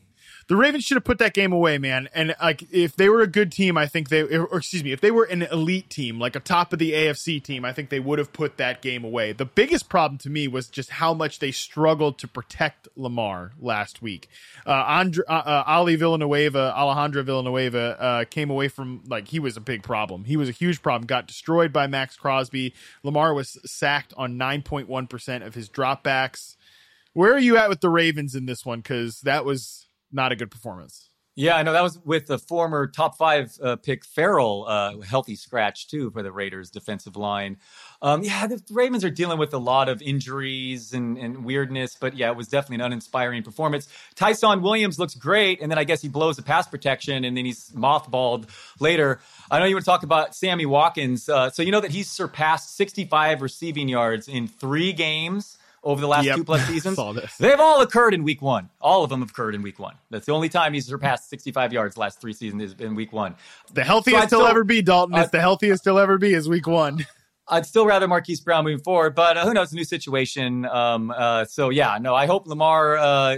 the 0.48 0.56
Ravens 0.56 0.84
should 0.84 0.96
have 0.96 1.04
put 1.04 1.20
that 1.20 1.34
game 1.34 1.52
away, 1.52 1.78
man. 1.78 2.10
And 2.14 2.36
like, 2.42 2.64
if 2.72 2.96
they 2.96 3.10
were 3.10 3.22
a 3.22 3.28
good 3.28 3.52
team, 3.52 3.78
I 3.78 3.88
think 3.88 4.10
they, 4.10 4.22
or 4.22 4.58
excuse 4.58 4.84
me, 4.84 4.92
if 4.92 5.02
they 5.02 5.12
were 5.12 5.24
an 5.26 5.44
elite 5.44 5.90
team, 5.90 6.20
like 6.20 6.36
a 6.36 6.40
top 6.40 6.74
of 6.74 6.80
the 6.80 6.92
AFC 6.92 7.42
team, 7.42 7.66
I 7.66 7.74
think 7.74 7.90
they 7.90 8.00
would 8.00 8.20
have 8.20 8.34
put 8.34 8.58
that 8.58 8.82
game 8.82 9.04
away. 9.04 9.32
The 9.34 9.46
biggest 9.46 9.90
problem 9.90 10.18
to 10.20 10.30
me 10.30 10.48
was 10.48 10.68
just 10.68 10.92
how 10.92 11.14
much 11.14 11.40
they 11.40 11.52
struggled 11.52 12.18
to 12.20 12.28
protect 12.28 12.88
Lamar 12.96 13.52
last 13.60 14.02
week. 14.02 14.30
Uh, 14.66 14.72
Andre, 14.72 15.24
uh, 15.28 15.34
uh, 15.34 15.64
Ali 15.66 15.96
Villanueva, 15.96 16.74
Alejandro 16.76 17.24
Villanueva, 17.24 17.98
uh, 18.00 18.26
came 18.26 18.50
away 18.50 18.68
from 18.68 19.02
like 19.08 19.30
he 19.30 19.40
was 19.40 19.58
a 19.58 19.62
big 19.62 19.84
problem. 19.84 20.26
He 20.26 20.38
was 20.38 20.50
a 20.50 20.54
huge 20.54 20.82
problem. 20.82 21.06
Got 21.06 21.28
destroyed 21.28 21.72
by 21.72 21.88
Maxx 21.88 22.16
Crosby. 22.16 22.74
Lamar 23.04 23.34
was 23.34 23.58
sacked 23.66 24.14
on 24.18 24.38
nine 24.38 24.62
point 24.62 24.88
one 24.88 25.08
percent 25.08 25.44
of 25.44 25.56
his 25.56 25.70
dropbacks. 25.70 26.56
Where 27.14 27.34
are 27.34 27.40
you 27.40 27.58
at 27.58 27.70
with 27.70 27.82
the 27.82 27.90
Ravens 27.90 28.34
in 28.34 28.48
this 28.48 28.66
one? 28.66 28.80
Because 28.80 29.22
that 29.22 29.46
was 29.46 29.83
not 30.14 30.32
a 30.32 30.36
good 30.36 30.52
performance. 30.52 31.10
Yeah, 31.36 31.56
I 31.56 31.64
know 31.64 31.74
that 31.74 31.82
was 31.82 31.98
with 32.06 32.28
the 32.28 32.38
former 32.38 32.86
top 32.86 33.18
five 33.18 33.58
uh, 33.60 33.76
pick 33.78 34.06
Ferrell, 34.06 34.66
uh, 34.68 35.00
healthy 35.00 35.36
scratch 35.36 35.88
too 35.88 36.12
for 36.12 36.22
the 36.22 36.32
Raiders 36.32 36.70
defensive 36.70 37.16
line. 37.16 37.58
Um, 38.04 38.22
yeah, 38.22 38.46
the 38.46 38.62
Ravens 38.70 39.04
are 39.04 39.10
dealing 39.10 39.40
with 39.40 39.52
a 39.52 39.58
lot 39.58 39.90
of 39.90 40.00
injuries 40.04 40.94
and, 40.94 41.18
and, 41.18 41.44
weirdness, 41.44 41.98
but 42.00 42.16
yeah, 42.16 42.30
it 42.30 42.38
was 42.38 42.50
definitely 42.50 42.76
an 42.76 42.82
uninspiring 42.82 43.42
performance. 43.42 43.88
Ty'Son 44.14 44.62
Williams 44.62 45.00
looks 45.00 45.16
great, 45.16 45.60
and 45.60 45.72
then 45.72 45.80
I 45.80 45.86
guess 45.86 46.04
he 46.04 46.08
blows 46.08 46.36
the 46.36 46.44
pass 46.44 46.68
protection, 46.68 47.24
and 47.24 47.36
then 47.36 47.46
he's 47.46 47.72
mothballed 47.72 48.48
later. 48.80 49.20
I 49.50 49.58
know 49.58 49.66
you 49.66 49.74
want 49.74 49.86
to 49.86 49.90
talk 49.90 50.04
about 50.04 50.36
Sammy 50.36 50.68
Watkins. 50.68 51.28
Uh, 51.28 51.50
so 51.50 51.64
you 51.64 51.72
know 51.72 51.82
that 51.82 51.92
he's 51.92 52.12
surpassed 52.12 52.76
65 52.78 53.42
receiving 53.42 53.90
yards 53.90 54.28
in 54.28 54.48
three 54.48 54.94
games 54.94 55.58
over 55.84 56.00
the 56.02 56.08
last 56.08 56.26
yep. 56.26 56.36
two 56.38 56.44
plus 56.44 56.66
seasons. 56.66 56.98
They've 57.40 57.60
all 57.60 57.82
occurred 57.82 58.14
in 58.14 58.24
week 58.24 58.42
one. 58.42 58.70
All 58.82 59.04
of 59.04 59.10
them 59.10 59.20
have 59.20 59.30
occurred 59.30 59.56
in 59.56 59.62
week 59.62 59.80
one. 59.80 59.96
That's 60.10 60.26
the 60.26 60.32
only 60.32 60.50
time 60.50 60.74
he's 60.74 60.86
surpassed 60.86 61.30
65 61.30 61.74
yards 61.74 61.98
last 61.98 62.22
three 62.22 62.34
seasons 62.34 62.64
is 62.64 62.74
in 62.80 62.96
week 62.96 63.14
one. 63.14 63.36
The 63.74 63.84
healthiest 63.84 64.30
so 64.30 64.40
he'll 64.40 64.48
ever 64.48 64.64
be, 64.64 64.82
Dalton. 64.82 65.16
Uh, 65.16 65.22
it's 65.22 65.32
the 65.32 65.42
healthiest 65.42 65.84
he'll 65.84 66.00
ever 66.00 66.18
be 66.18 66.34
is 66.34 66.48
week 66.48 66.68
one. 66.68 67.06
I'd 67.48 67.66
still 67.66 67.86
rather 67.86 68.08
Marquise 68.08 68.40
Brown 68.40 68.64
moving 68.64 68.80
forward, 68.80 69.16
but 69.16 69.36
uh, 69.36 69.46
who 69.46 69.54
knows? 69.54 69.74
New 69.74 69.84
situation. 69.84 70.66
Um, 70.66 71.12
uh, 71.12 71.44
so 71.44 71.70
yeah, 71.70 71.98
no, 72.00 72.16
I 72.16 72.26
hope 72.26 72.48
Lamar 72.48 72.96
uh, 72.98 73.38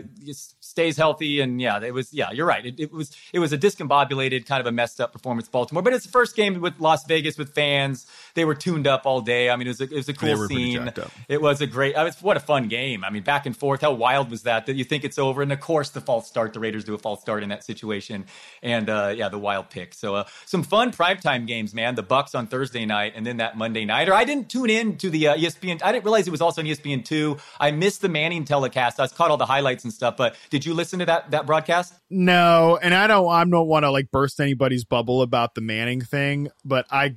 stays 0.75 0.97
healthy. 0.97 1.39
And 1.39 1.61
yeah, 1.61 1.81
it 1.81 1.93
was 1.93 2.13
yeah, 2.13 2.31
you're 2.31 2.45
right. 2.45 2.65
It, 2.65 2.79
it, 2.79 2.91
was 2.91 3.15
it 3.31 3.39
was 3.39 3.53
a 3.53 3.57
discombobulated 3.57 4.45
kind 4.45 4.59
of 4.59 4.67
a 4.67 4.73
messed 4.73 4.99
up 4.99 5.13
performance, 5.13 5.47
Baltimore. 5.47 5.81
But 5.81 5.93
it's 5.93 6.05
the 6.05 6.11
first 6.11 6.35
game 6.35 6.59
with 6.59 6.79
Las 6.79 7.05
Vegas 7.05 7.37
with 7.37 7.53
fans. 7.53 8.05
They 8.33 8.43
were 8.43 8.55
tuned 8.55 8.85
up 8.85 9.05
all 9.05 9.21
day. 9.21 9.49
I 9.49 9.55
mean, 9.55 9.67
it 9.67 9.69
was 9.69 9.81
a, 9.81 9.83
it 9.85 9.91
was 9.93 10.09
a 10.09 10.13
cool 10.13 10.47
scene. 10.49 10.91
It 11.29 11.41
was 11.41 11.61
a 11.61 11.67
great. 11.67 11.95
I 11.95 12.03
was, 12.03 12.21
what 12.21 12.35
a 12.35 12.41
fun 12.41 12.67
game. 12.67 13.05
I 13.05 13.09
mean, 13.09 13.23
back 13.23 13.45
and 13.45 13.55
forth. 13.55 13.81
How 13.81 13.93
wild 13.93 14.29
was 14.29 14.43
that? 14.43 14.65
That 14.65 14.75
you 14.75 14.83
think 14.83 15.05
it's 15.05 15.17
over, 15.17 15.41
and 15.41 15.51
of 15.53 15.61
course 15.61 15.91
the 15.91 16.01
false 16.01 16.27
start. 16.27 16.53
The 16.53 16.59
Raiders 16.59 16.83
do 16.83 16.93
a 16.93 16.97
false 16.97 17.21
start 17.21 17.41
in 17.41 17.49
that 17.49 17.63
situation, 17.63 18.25
and 18.61 18.89
uh, 18.89 19.13
yeah, 19.15 19.29
the 19.29 19.39
wild 19.39 19.69
pick. 19.69 19.93
So 19.93 20.15
uh, 20.15 20.23
some 20.45 20.63
fun 20.63 20.91
primetime 20.91 21.47
games, 21.47 21.73
man. 21.73 21.95
The 21.95 22.03
Bucs 22.03 22.35
on 22.35 22.47
Thursday 22.47 22.85
night, 22.85 23.13
and 23.15 23.25
then 23.25 23.37
that 23.37 23.57
Monday 23.57 23.85
night. 23.85 24.09
Or 24.09 24.13
I 24.13 24.25
didn't 24.25 24.49
tune 24.49 24.69
in 24.69 24.97
to 24.97 25.09
the 25.09 25.29
uh, 25.29 25.37
ESPN. 25.37 25.81
I 25.81 25.93
didn't 25.93 26.03
realize 26.03 26.27
it 26.27 26.31
was 26.31 26.41
also 26.41 26.61
on 26.61 26.67
ESPN 26.67 27.05
two. 27.05 27.37
I 27.61 27.71
missed 27.71 28.01
the 28.01 28.09
Manning 28.09 28.43
telecast. 28.43 28.99
I 28.99 29.07
caught 29.07 29.31
all 29.31 29.37
the 29.37 29.45
highlights 29.45 29.85
and 29.85 29.93
stuff. 29.93 30.17
But 30.17 30.35
did 30.49 30.64
you 30.65 30.73
listen 30.73 30.99
to 30.99 31.05
that 31.05 31.31
that 31.31 31.45
broadcast? 31.45 31.93
No, 32.09 32.79
and 32.81 32.93
I 32.93 33.07
don't. 33.07 33.29
I 33.29 33.43
don't 33.45 33.67
want 33.67 33.83
to 33.83 33.91
like 33.91 34.11
burst 34.11 34.39
anybody's 34.39 34.83
bubble 34.83 35.21
about 35.21 35.55
the 35.55 35.61
Manning 35.61 36.01
thing, 36.01 36.49
but 36.63 36.85
I 36.91 37.15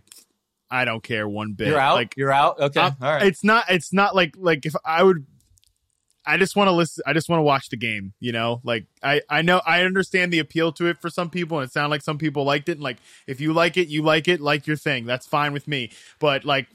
I 0.71 0.85
don't 0.85 1.03
care 1.03 1.29
one 1.29 1.53
bit. 1.53 1.69
You're 1.69 1.81
out. 1.81 1.95
Like 1.97 2.15
you're 2.17 2.33
out. 2.33 2.61
Okay, 2.61 2.81
all 2.81 2.95
right. 3.01 3.23
It's 3.27 3.43
not. 3.43 3.65
It's 3.69 3.93
not 3.93 4.15
like 4.15 4.35
like 4.37 4.67
if 4.67 4.75
I 4.85 5.03
would. 5.03 5.27
I 6.27 6.37
just 6.37 6.57
want 6.57 6.69
to 6.69 6.73
listen. 6.73 7.03
I 7.07 7.15
just 7.15 7.31
want 7.31 7.39
to 7.39 7.45
watch 7.45 7.71
the 7.71 7.79
game. 7.79 8.13
You 8.21 8.33
know, 8.33 8.61
like 8.63 8.87
I 9.03 9.23
I 9.31 9.43
know 9.43 9.63
I 9.67 9.83
understand 9.83 10.33
the 10.33 10.41
appeal 10.41 10.73
to 10.73 10.87
it 10.87 11.01
for 11.01 11.09
some 11.09 11.31
people, 11.31 11.59
and 11.59 11.67
it 11.67 11.73
sounded 11.73 11.91
like 11.91 12.03
some 12.03 12.19
people 12.19 12.45
liked 12.45 12.69
it. 12.69 12.73
And 12.73 12.83
like 12.83 12.99
if 13.27 13.41
you 13.41 13.53
like 13.55 13.77
it, 13.77 13.89
you 13.89 14.03
like 14.03 14.29
it, 14.29 14.41
like 14.41 14.67
your 14.67 14.77
thing. 14.77 15.07
That's 15.07 15.27
fine 15.27 15.53
with 15.53 15.67
me. 15.67 15.91
But 16.19 16.45
like 16.45 16.67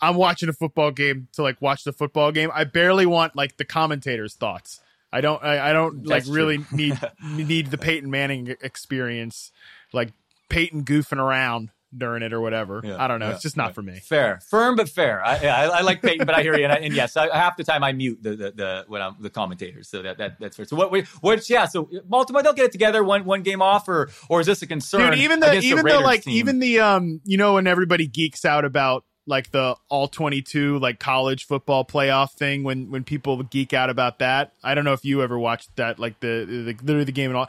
I'm 0.00 0.14
watching 0.16 0.48
a 0.48 0.52
football 0.52 0.90
game 0.90 1.28
to 1.32 1.42
like 1.42 1.60
watch 1.60 1.84
the 1.84 1.92
football 1.92 2.30
game. 2.30 2.50
I 2.54 2.64
barely 2.64 3.06
want 3.06 3.34
like 3.34 3.56
the 3.56 3.64
commentators' 3.64 4.34
thoughts. 4.34 4.80
I 5.12 5.20
don't. 5.20 5.42
I, 5.42 5.70
I 5.70 5.72
don't 5.72 5.98
That's 5.98 6.10
like 6.10 6.24
true. 6.24 6.34
really 6.34 6.58
need 6.72 6.98
need 7.22 7.70
the 7.70 7.78
Peyton 7.78 8.10
Manning 8.10 8.54
experience, 8.60 9.52
like 9.92 10.12
Peyton 10.48 10.84
goofing 10.84 11.18
around 11.18 11.70
during 11.96 12.22
it 12.22 12.32
or 12.32 12.40
whatever. 12.40 12.82
Yeah, 12.84 13.02
I 13.02 13.08
don't 13.08 13.18
know. 13.18 13.28
Yeah, 13.28 13.34
it's 13.34 13.42
just 13.42 13.56
not 13.56 13.68
yeah. 13.68 13.72
for 13.72 13.82
me. 13.82 14.00
Fair, 14.00 14.40
firm 14.50 14.76
but 14.76 14.88
fair. 14.88 15.24
I, 15.24 15.38
I, 15.46 15.64
I 15.64 15.80
like 15.80 16.02
Peyton, 16.02 16.26
but 16.26 16.34
I 16.34 16.42
hear 16.42 16.56
you. 16.56 16.64
And, 16.64 16.72
I, 16.72 16.76
and 16.76 16.94
yes, 16.94 17.14
half 17.14 17.56
the 17.56 17.64
time 17.64 17.82
I 17.82 17.92
mute 17.92 18.22
the 18.22 18.30
the, 18.30 18.50
the 18.52 18.84
when 18.88 19.00
I'm 19.00 19.16
the 19.20 19.30
commentators. 19.30 19.88
So 19.88 20.02
that, 20.02 20.18
that 20.18 20.38
that's 20.38 20.56
fair. 20.56 20.66
So 20.66 20.76
what? 20.76 20.90
we 20.90 21.02
Which 21.20 21.48
yeah. 21.48 21.66
So 21.66 21.88
Baltimore 22.04 22.42
they'll 22.42 22.52
get 22.52 22.66
it 22.66 22.72
together 22.72 23.02
one 23.02 23.24
one 23.24 23.42
game 23.42 23.62
off, 23.62 23.88
or 23.88 24.10
or 24.28 24.40
is 24.40 24.46
this 24.46 24.62
a 24.62 24.66
concern? 24.66 25.12
Dude, 25.12 25.20
even 25.20 25.40
the 25.40 25.58
even 25.60 25.84
the, 25.84 25.92
the 25.92 26.00
like 26.00 26.24
team? 26.24 26.34
even 26.34 26.58
the 26.58 26.80
um 26.80 27.20
you 27.24 27.38
know 27.38 27.54
when 27.54 27.66
everybody 27.66 28.06
geeks 28.06 28.44
out 28.44 28.64
about 28.64 29.04
like 29.28 29.50
the 29.50 29.76
all 29.88 30.08
22 30.08 30.78
like 30.78 30.98
college 30.98 31.46
football 31.46 31.84
playoff 31.84 32.32
thing 32.32 32.64
when 32.64 32.90
when 32.90 33.04
people 33.04 33.42
geek 33.44 33.72
out 33.72 33.90
about 33.90 34.18
that 34.18 34.52
i 34.64 34.74
don't 34.74 34.84
know 34.84 34.92
if 34.92 35.04
you 35.04 35.22
ever 35.22 35.38
watched 35.38 35.74
that 35.76 35.98
like 35.98 36.18
the, 36.20 36.44
the 36.46 36.76
literally 36.82 37.04
the 37.04 37.12
game 37.12 37.30
and 37.30 37.36
all 37.36 37.48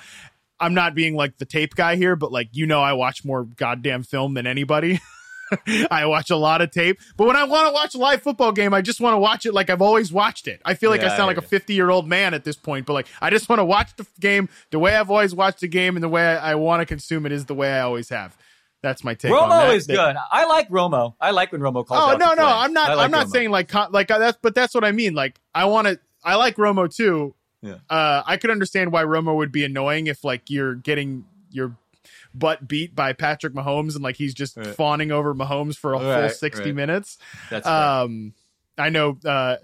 i'm 0.59 0.73
not 0.73 0.93
being 0.93 1.15
like 1.15 1.37
the 1.37 1.45
tape 1.45 1.75
guy 1.75 1.95
here 1.95 2.15
but 2.15 2.31
like 2.31 2.49
you 2.51 2.67
know 2.67 2.81
i 2.81 2.93
watch 2.93 3.23
more 3.23 3.43
goddamn 3.43 4.03
film 4.03 4.33
than 4.33 4.45
anybody 4.45 4.99
I 5.91 6.05
watch 6.05 6.29
a 6.29 6.35
lot 6.35 6.61
of 6.61 6.71
tape. 6.71 6.99
But 7.17 7.27
when 7.27 7.35
I 7.35 7.43
want 7.43 7.67
to 7.67 7.73
watch 7.73 7.95
a 7.95 7.97
live 7.97 8.21
football 8.21 8.51
game, 8.51 8.73
I 8.73 8.81
just 8.81 9.01
want 9.01 9.15
to 9.15 9.17
watch 9.17 9.45
it 9.45 9.53
like 9.53 9.69
I've 9.69 9.81
always 9.81 10.11
watched 10.11 10.47
it. 10.47 10.61
I 10.63 10.73
feel 10.73 10.89
like 10.89 11.01
Yeah, 11.01 11.13
I 11.13 11.17
sound 11.17 11.27
like 11.27 11.37
a 11.37 11.41
50 11.41 11.73
year 11.73 11.89
old 11.89 12.07
man 12.07 12.33
at 12.33 12.43
this 12.43 12.55
point, 12.55 12.85
but 12.85 12.93
like 12.93 13.07
I 13.21 13.29
just 13.29 13.49
want 13.49 13.59
to 13.59 13.65
watch 13.65 13.95
the 13.95 14.05
game 14.19 14.49
the 14.71 14.79
way 14.79 14.95
I've 14.95 15.09
always 15.09 15.33
watched 15.33 15.61
the 15.61 15.67
game 15.67 15.95
and 15.95 16.03
the 16.03 16.09
way 16.09 16.23
I, 16.23 16.51
I 16.51 16.55
want 16.55 16.81
to 16.81 16.85
consume 16.85 17.25
it 17.25 17.31
is 17.31 17.45
the 17.45 17.55
way 17.55 17.71
I 17.71 17.81
always 17.81 18.09
have. 18.09 18.37
That's 18.81 19.03
my 19.03 19.13
take. 19.13 19.31
on 19.31 19.49
Romo 19.49 19.75
is 19.75 19.87
good. 19.87 20.15
I 20.31 20.45
like 20.45 20.69
Romo. 20.69 21.13
I 21.19 21.31
like 21.31 21.51
when 21.51 21.61
Romo 21.61 21.85
calls. 21.85 22.13
Oh 22.13 22.17
no, 22.17 22.33
no. 22.33 22.45
I'm 22.45 22.71
not. 22.73 22.95
Like 22.95 23.05
I'm 23.05 23.11
not 23.11 23.27
Romo. 23.27 23.31
saying 23.31 23.51
like 23.51 23.73
like 23.91 24.09
uh, 24.09 24.19
that's, 24.19 24.37
but 24.41 24.55
that's 24.55 24.73
what 24.73 24.83
I 24.83 24.91
mean. 24.91 25.13
Like 25.13 25.39
I 25.53 25.65
want 25.65 25.87
to. 25.87 25.99
I 26.23 26.35
like 26.35 26.55
Romo 26.55 26.93
too. 26.93 27.35
Yeah. 27.61 27.75
Uh, 27.89 28.23
I 28.25 28.37
could 28.37 28.51
understand 28.51 28.91
why 28.91 29.03
Romo 29.03 29.35
would 29.35 29.51
be 29.51 29.65
annoying 29.65 30.07
if 30.07 30.23
like 30.23 30.49
you're 30.49 30.75
getting 30.75 31.25
your 31.51 31.75
butt 32.33 32.67
beat 32.67 32.95
by 32.95 33.11
Patrick 33.13 33.53
Mahomes 33.53 33.95
and 33.95 34.03
like 34.03 34.15
he's 34.15 34.33
just 34.33 34.55
Right. 34.55 34.67
fawning 34.67 35.11
over 35.11 35.33
Mahomes 35.35 35.75
for 35.75 35.93
a 35.93 35.99
full 35.99 36.29
60 36.29 36.63
right. 36.63 36.75
minutes. 36.75 37.17
That's. 37.49 37.67
Um, 37.67 38.33
I 38.77 38.89
know 38.89 39.17
uh, 39.25 39.57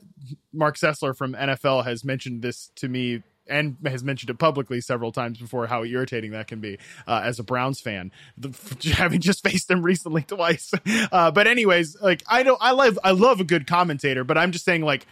Marc 0.52 0.76
Sessler 0.78 1.16
from 1.16 1.34
NFL 1.36 1.86
has 1.86 2.04
mentioned 2.04 2.42
this 2.42 2.70
to 2.76 2.90
me 2.90 3.24
and 3.48 3.78
has 3.86 4.04
mentioned 4.04 4.30
it 4.30 4.40
publicly 4.40 4.82
several 4.82 5.12
times 5.12 5.40
before 5.40 5.68
how 5.68 5.84
irritating 5.84 6.32
that 6.32 6.48
can 6.48 6.60
be 6.60 6.78
uh, 7.08 7.22
as 7.24 7.40
a 7.40 7.44
Browns 7.44 7.80
fan, 7.80 8.12
the, 8.38 8.50
having 8.96 9.22
just 9.22 9.44
faced 9.44 9.68
them 9.68 9.82
recently 9.82 10.22
twice. 10.28 10.74
Uh, 11.12 11.32
but 11.32 11.48
anyways, 11.48 12.00
like 12.02 12.24
I 12.28 12.44
don't, 12.44 12.58
I 12.62 12.72
love, 12.72 13.00
I 13.04 13.12
love 13.12 13.40
a 13.40 13.46
good 13.46 13.68
commentator, 13.68 14.24
but 14.24 14.38
I'm 14.38 14.52
just 14.52 14.66
saying 14.66 14.82
like 14.82 15.06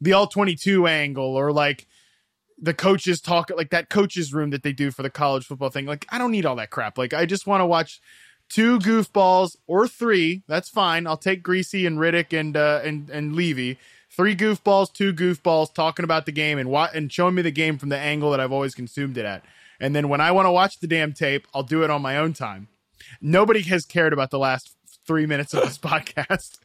the 0.00 0.12
all 0.12 0.26
22 0.26 0.86
angle 0.86 1.36
or 1.36 1.52
like 1.52 1.86
the 2.60 2.74
coaches 2.74 3.20
talk 3.20 3.50
like 3.56 3.70
that 3.70 3.88
coaches 3.88 4.32
room 4.34 4.50
that 4.50 4.62
they 4.62 4.72
do 4.72 4.90
for 4.90 5.02
the 5.02 5.10
college 5.10 5.46
football 5.46 5.70
thing. 5.70 5.86
Like 5.86 6.06
I 6.08 6.18
don't 6.18 6.32
need 6.32 6.46
all 6.46 6.56
that 6.56 6.70
crap. 6.70 6.98
Like 6.98 7.14
I 7.14 7.24
just 7.26 7.46
want 7.46 7.60
to 7.60 7.66
watch 7.66 8.00
two 8.48 8.78
goofballs 8.80 9.56
or 9.66 9.86
three. 9.86 10.42
That's 10.48 10.68
fine. 10.68 11.06
I'll 11.06 11.16
take 11.16 11.44
Griese 11.44 11.86
and 11.86 11.98
Riddick 11.98 12.38
and 12.38 12.56
uh, 12.56 12.80
and 12.84 13.08
and 13.10 13.34
Levy. 13.34 13.78
Three 14.18 14.34
goofballs, 14.34 14.92
two 14.92 15.14
goofballs 15.14 15.72
talking 15.72 16.02
about 16.04 16.26
the 16.26 16.32
game 16.32 16.58
and 16.58 16.68
wa- 16.68 16.90
and 16.92 17.10
showing 17.10 17.36
me 17.36 17.42
the 17.42 17.52
game 17.52 17.78
from 17.78 17.88
the 17.88 17.96
angle 17.96 18.32
that 18.32 18.40
I've 18.40 18.50
always 18.50 18.74
consumed 18.74 19.16
it 19.16 19.24
at. 19.24 19.44
And 19.78 19.94
then 19.94 20.08
when 20.08 20.20
I 20.20 20.32
want 20.32 20.46
to 20.46 20.50
watch 20.50 20.80
the 20.80 20.88
damn 20.88 21.12
tape, 21.12 21.46
I'll 21.54 21.62
do 21.62 21.84
it 21.84 21.90
on 21.90 22.02
my 22.02 22.16
own 22.16 22.32
time. 22.32 22.66
Nobody 23.20 23.62
has 23.62 23.86
cared 23.86 24.12
about 24.12 24.30
the 24.32 24.38
last 24.40 24.74
three 25.06 25.24
minutes 25.24 25.54
of 25.54 25.62
this 25.62 25.78
podcast. 25.78 26.58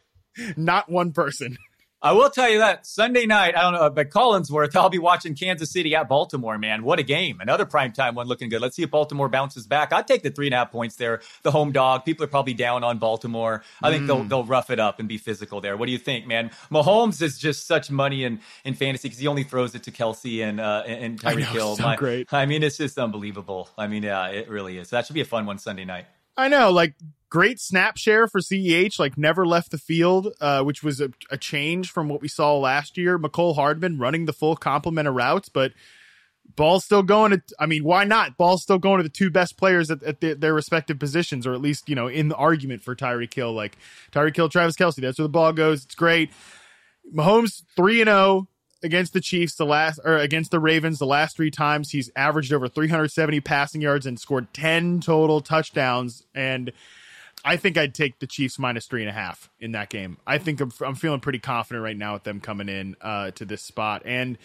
Not 0.58 0.90
one 0.90 1.12
person. 1.12 1.58
I 2.04 2.12
will 2.12 2.30
tell 2.30 2.50
you 2.50 2.58
that 2.60 2.86
Sunday 2.86 3.26
night, 3.26 3.56
I 3.56 3.62
don't 3.62 3.74
know, 3.74 3.90
but 3.90 4.10
Collinsworth, 4.10 4.76
I'll 4.76 4.90
be 4.90 5.00
watching 5.00 5.36
Kansas 5.36 5.72
City 5.72 5.96
at 5.96 6.10
Baltimore, 6.10 6.58
man. 6.58 6.84
What 6.84 7.00
a 7.00 7.04
game. 7.04 7.40
Another 7.40 7.66
primetime 7.66 8.14
one 8.14 8.28
looking 8.28 8.50
good. 8.50 8.60
Let's 8.62 8.76
see 8.76 8.84
if 8.84 8.92
Baltimore 8.92 9.30
bounces 9.30 9.66
back. 9.68 9.94
I'd 9.94 10.06
take 10.06 10.22
the 10.22 10.30
three 10.30 10.48
and 10.48 10.54
a 10.54 10.58
half 10.58 10.72
points 10.72 10.98
there. 10.98 11.22
The 11.44 11.52
home 11.52 11.72
dog. 11.72 12.04
People 12.04 12.26
are 12.26 12.28
probably 12.28 12.54
down 12.54 12.84
on 12.84 12.98
Baltimore. 13.00 13.64
I 13.82 13.90
think 13.90 14.04
Mm. 14.04 14.08
they'll 14.08 14.24
they'll 14.26 14.44
rough 14.44 14.70
it 14.70 14.82
up 14.82 15.00
and 15.00 15.08
be 15.08 15.18
physical 15.18 15.62
there. 15.62 15.78
What 15.78 15.86
do 15.86 15.94
you 15.94 15.98
think, 15.98 16.28
man? 16.28 16.52
Mahomes 16.70 17.22
is 17.22 17.40
just 17.40 17.68
such 17.68 17.90
money 17.90 18.26
in, 18.26 18.42
in 18.66 18.74
fantasy 18.74 19.08
because 19.08 19.20
he 19.20 19.28
only 19.28 19.44
throws 19.44 19.74
it 19.74 19.84
to 19.84 19.92
Kelce 19.92 20.44
and 20.44 20.60
uh 20.60 20.84
and 20.86 21.22
Tyreek 21.22 21.46
Hill. 21.46 21.78
so 21.78 21.96
great. 21.96 22.34
I 22.34 22.46
mean, 22.46 22.64
it's 22.64 22.78
just 22.78 22.98
unbelievable. 23.00 23.70
I 23.78 23.88
mean, 23.88 24.04
yeah, 24.04 24.28
it 24.28 24.50
really 24.50 24.78
is. 24.78 24.90
That 24.90 25.06
should 25.06 25.14
be 25.14 25.22
a 25.22 25.26
fun 25.26 25.46
one 25.46 25.58
Sunday 25.58 25.86
night. 25.86 26.08
I 26.36 26.50
know, 26.50 26.72
like 26.72 26.96
great 27.34 27.60
snap 27.60 27.98
share 27.98 28.28
for 28.28 28.40
CEH, 28.40 29.00
like 29.00 29.18
never 29.18 29.44
left 29.44 29.72
the 29.72 29.78
field, 29.80 30.32
uh, 30.40 30.62
which 30.62 30.84
was 30.84 31.02
a, 31.02 31.10
a 31.32 31.38
change 31.38 31.90
from 31.90 32.08
what 32.08 32.22
we 32.22 32.28
saw 32.28 32.56
last 32.60 32.96
year. 32.96 33.18
Mecole 33.18 33.56
Hardman 33.56 33.98
running 33.98 34.26
the 34.26 34.34
full 34.34 34.56
complement 34.56 35.08
of 35.08 35.16
routes, 35.16 35.50
but 35.50 35.72
ball's 36.56 36.86
still 36.86 37.02
going 37.02 37.32
to, 37.32 37.42
I 37.60 37.66
mean, 37.66 37.84
why 37.84 38.04
not? 38.04 38.38
Ball's 38.38 38.62
still 38.62 38.78
going 38.78 38.98
to 38.98 39.04
the 39.04 39.10
two 39.10 39.32
best 39.32 39.58
players 39.58 39.90
at, 39.90 40.04
at 40.04 40.22
the, 40.22 40.36
their 40.36 40.54
respective 40.54 41.00
positions, 41.00 41.48
or 41.48 41.54
at 41.54 41.62
least, 41.62 41.90
you 41.90 41.96
know, 41.96 42.06
in 42.06 42.28
the 42.28 42.36
argument 42.36 42.84
for 42.84 42.96
Tyreek 42.96 43.34
Hill. 43.34 43.52
Like 43.52 43.80
Tyreek 44.12 44.36
Hill, 44.36 44.50
Travis 44.50 44.76
Kelce, 44.76 44.98
that's 44.98 45.18
where 45.18 45.26
the 45.26 45.30
ball 45.30 45.54
goes. 45.54 45.86
It's 45.86 45.96
great. 45.96 46.30
Mahomes 47.12 47.64
3 47.76 48.02
and 48.02 48.10
0 48.10 48.48
against 48.84 49.12
the 49.12 49.22
Chiefs 49.22 49.56
the 49.56 49.66
last 49.66 50.00
or 50.06 50.18
against 50.18 50.52
the 50.52 50.60
Ravens 50.60 51.00
the 51.00 51.08
last 51.08 51.36
3 51.36 51.50
times 51.50 51.90
he's 51.90 52.12
averaged 52.16 52.54
over 52.54 52.68
370 52.68 53.40
passing 53.40 53.82
yards 53.82 54.06
and 54.06 54.20
scored 54.20 54.54
10 54.54 55.02
total 55.02 55.42
touchdowns 55.42 56.24
and 56.36 56.72
I 57.44 57.58
think 57.58 57.78
I'd 57.78 57.94
take 57.94 58.20
the 58.20 58.28
Chiefs 58.28 58.58
minus 58.58 58.86
three 58.86 59.02
and 59.02 59.10
a 59.10 59.14
half 59.14 59.50
in 59.60 59.74
that 59.74 59.90
game. 59.90 60.18
I 60.26 60.38
think 60.38 60.62
I'm, 60.62 60.72
I'm 60.82 60.96
feeling 60.96 61.20
pretty 61.20 61.40
confident 61.40 61.84
right 61.84 61.98
now 61.98 62.14
with 62.14 62.24
them 62.24 62.40
coming 62.40 62.70
in 62.70 62.96
uh, 63.02 63.32
to 63.32 63.46
this 63.46 63.62
spot. 63.62 64.04
And 64.06 64.38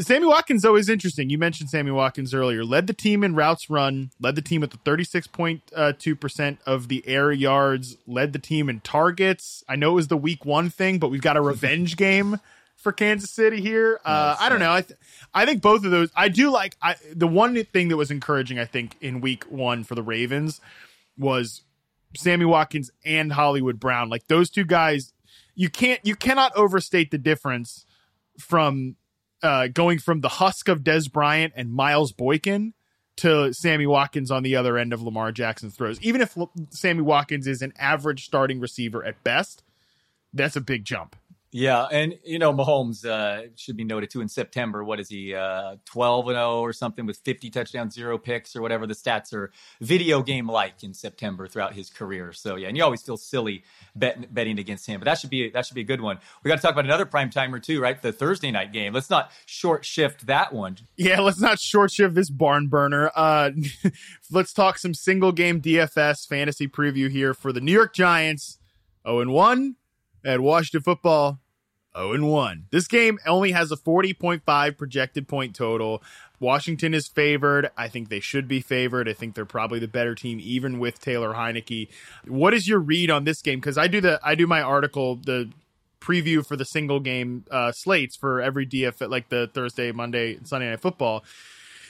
Sammy 0.00 0.26
Watkins 0.26 0.64
always 0.64 0.88
interesting. 0.88 1.28
You 1.28 1.36
mentioned 1.38 1.68
Sammy 1.68 1.90
Watkins 1.90 2.32
earlier. 2.32 2.64
Led 2.64 2.86
the 2.86 2.94
team 2.94 3.22
in 3.22 3.34
routes 3.34 3.68
run. 3.68 4.10
Led 4.18 4.34
the 4.34 4.42
team 4.42 4.62
at 4.62 4.70
the 4.70 4.78
36.2 4.78 6.20
percent 6.20 6.58
of 6.64 6.88
the 6.88 7.06
air 7.06 7.30
yards. 7.30 7.96
Led 8.06 8.32
the 8.32 8.38
team 8.38 8.70
in 8.70 8.80
targets. 8.80 9.62
I 9.68 9.76
know 9.76 9.90
it 9.92 9.96
was 9.96 10.08
the 10.08 10.16
week 10.16 10.44
one 10.44 10.70
thing, 10.70 10.98
but 10.98 11.10
we've 11.10 11.20
got 11.20 11.36
a 11.36 11.42
revenge 11.42 11.96
game 11.98 12.40
for 12.76 12.92
Kansas 12.92 13.30
City 13.30 13.60
here. 13.60 14.00
Uh, 14.04 14.36
I 14.38 14.48
don't 14.48 14.60
know. 14.60 14.72
I 14.72 14.80
th- 14.82 14.98
I 15.34 15.44
think 15.44 15.60
both 15.60 15.84
of 15.84 15.90
those. 15.90 16.10
I 16.16 16.28
do 16.28 16.50
like. 16.50 16.76
I 16.80 16.96
the 17.12 17.26
one 17.26 17.62
thing 17.64 17.88
that 17.88 17.96
was 17.98 18.10
encouraging. 18.10 18.58
I 18.58 18.64
think 18.64 18.96
in 19.02 19.20
week 19.20 19.44
one 19.44 19.84
for 19.84 19.94
the 19.94 20.02
Ravens 20.02 20.60
was 21.18 21.62
Sammy 22.16 22.44
Watkins 22.44 22.90
and 23.04 23.32
Hollywood 23.32 23.78
Brown. 23.78 24.08
Like 24.08 24.26
those 24.28 24.50
two 24.50 24.64
guys, 24.64 25.12
you 25.54 25.68
can't 25.68 26.00
you 26.04 26.16
cannot 26.16 26.54
overstate 26.56 27.10
the 27.10 27.18
difference 27.18 27.84
from 28.38 28.96
uh, 29.42 29.68
going 29.68 29.98
from 29.98 30.20
the 30.20 30.28
husk 30.28 30.68
of 30.68 30.82
Dez 30.82 31.10
Bryant 31.10 31.52
and 31.56 31.72
Miles 31.72 32.12
Boykin 32.12 32.74
to 33.16 33.52
Sammy 33.52 33.86
Watkins 33.86 34.30
on 34.30 34.42
the 34.42 34.56
other 34.56 34.76
end 34.76 34.92
of 34.92 35.02
Lamar 35.02 35.32
Jackson's 35.32 35.74
throws. 35.74 36.00
Even 36.02 36.20
if 36.20 36.36
Sammy 36.70 37.02
Watkins 37.02 37.46
is 37.46 37.62
an 37.62 37.72
average 37.78 38.24
starting 38.24 38.60
receiver 38.60 39.04
at 39.04 39.22
best, 39.24 39.62
that's 40.32 40.56
a 40.56 40.60
big 40.60 40.84
jump. 40.84 41.16
Yeah, 41.56 41.84
and 41.90 42.18
you 42.22 42.38
know 42.38 42.52
Mahomes 42.52 43.06
uh, 43.06 43.48
should 43.56 43.78
be 43.78 43.84
noted 43.84 44.10
too. 44.10 44.20
In 44.20 44.28
September, 44.28 44.84
what 44.84 45.00
is 45.00 45.08
he? 45.08 45.34
Uh, 45.34 45.76
Twelve 45.86 46.28
and 46.28 46.34
zero 46.34 46.60
or 46.60 46.74
something 46.74 47.06
with 47.06 47.16
fifty 47.16 47.48
touchdowns, 47.48 47.94
zero 47.94 48.18
picks, 48.18 48.54
or 48.54 48.60
whatever 48.60 48.86
the 48.86 48.92
stats 48.92 49.32
are. 49.32 49.50
Video 49.80 50.22
game 50.22 50.50
like 50.50 50.84
in 50.84 50.92
September 50.92 51.46
throughout 51.46 51.72
his 51.72 51.88
career. 51.88 52.34
So 52.34 52.56
yeah, 52.56 52.68
and 52.68 52.76
you 52.76 52.84
always 52.84 53.00
feel 53.00 53.16
silly 53.16 53.64
bet, 53.94 54.34
betting 54.34 54.58
against 54.58 54.86
him, 54.86 55.00
but 55.00 55.06
that 55.06 55.18
should 55.18 55.30
be 55.30 55.48
that 55.48 55.64
should 55.64 55.76
be 55.76 55.80
a 55.80 55.84
good 55.84 56.02
one. 56.02 56.18
We 56.44 56.50
got 56.50 56.56
to 56.56 56.60
talk 56.60 56.72
about 56.72 56.84
another 56.84 57.06
prime 57.06 57.30
timer 57.30 57.58
too, 57.58 57.80
right? 57.80 58.02
The 58.02 58.12
Thursday 58.12 58.50
night 58.50 58.74
game. 58.74 58.92
Let's 58.92 59.08
not 59.08 59.32
short 59.46 59.86
shift 59.86 60.26
that 60.26 60.52
one. 60.52 60.76
Yeah, 60.98 61.20
let's 61.20 61.40
not 61.40 61.58
short 61.58 61.90
shift 61.90 62.14
this 62.14 62.28
barn 62.28 62.68
burner. 62.68 63.10
Uh, 63.16 63.52
let's 64.30 64.52
talk 64.52 64.76
some 64.76 64.92
single 64.92 65.32
game 65.32 65.62
DFS 65.62 66.28
fantasy 66.28 66.68
preview 66.68 67.10
here 67.10 67.32
for 67.32 67.50
the 67.50 67.62
New 67.62 67.72
York 67.72 67.94
Giants. 67.94 68.58
0 69.06 69.20
and 69.20 69.32
1 69.32 69.76
at 70.22 70.40
Washington 70.40 70.82
football. 70.82 71.40
0 71.96 72.12
and 72.12 72.28
1. 72.30 72.66
This 72.70 72.86
game 72.86 73.18
only 73.26 73.52
has 73.52 73.72
a 73.72 73.76
40.5 73.76 74.76
projected 74.76 75.28
point 75.28 75.54
total. 75.54 76.02
Washington 76.38 76.92
is 76.94 77.08
favored. 77.08 77.70
I 77.76 77.88
think 77.88 78.08
they 78.08 78.20
should 78.20 78.46
be 78.46 78.60
favored. 78.60 79.08
I 79.08 79.14
think 79.14 79.34
they're 79.34 79.44
probably 79.44 79.78
the 79.78 79.88
better 79.88 80.14
team, 80.14 80.38
even 80.40 80.78
with 80.78 81.00
Taylor 81.00 81.32
Heinicke. 81.32 81.88
What 82.26 82.52
is 82.52 82.68
your 82.68 82.78
read 82.78 83.10
on 83.10 83.24
this 83.24 83.40
game? 83.40 83.58
Because 83.58 83.78
I 83.78 83.86
do 83.86 84.00
the 84.00 84.20
I 84.22 84.34
do 84.34 84.46
my 84.46 84.60
article 84.60 85.16
the 85.16 85.50
preview 86.00 86.46
for 86.46 86.56
the 86.56 86.64
single 86.64 87.00
game 87.00 87.44
uh, 87.50 87.72
slates 87.72 88.16
for 88.16 88.40
every 88.40 88.66
DF 88.66 89.08
like 89.08 89.28
the 89.28 89.50
Thursday, 89.52 89.92
Monday, 89.92 90.36
and 90.36 90.46
Sunday 90.46 90.70
night 90.70 90.80
football. 90.80 91.24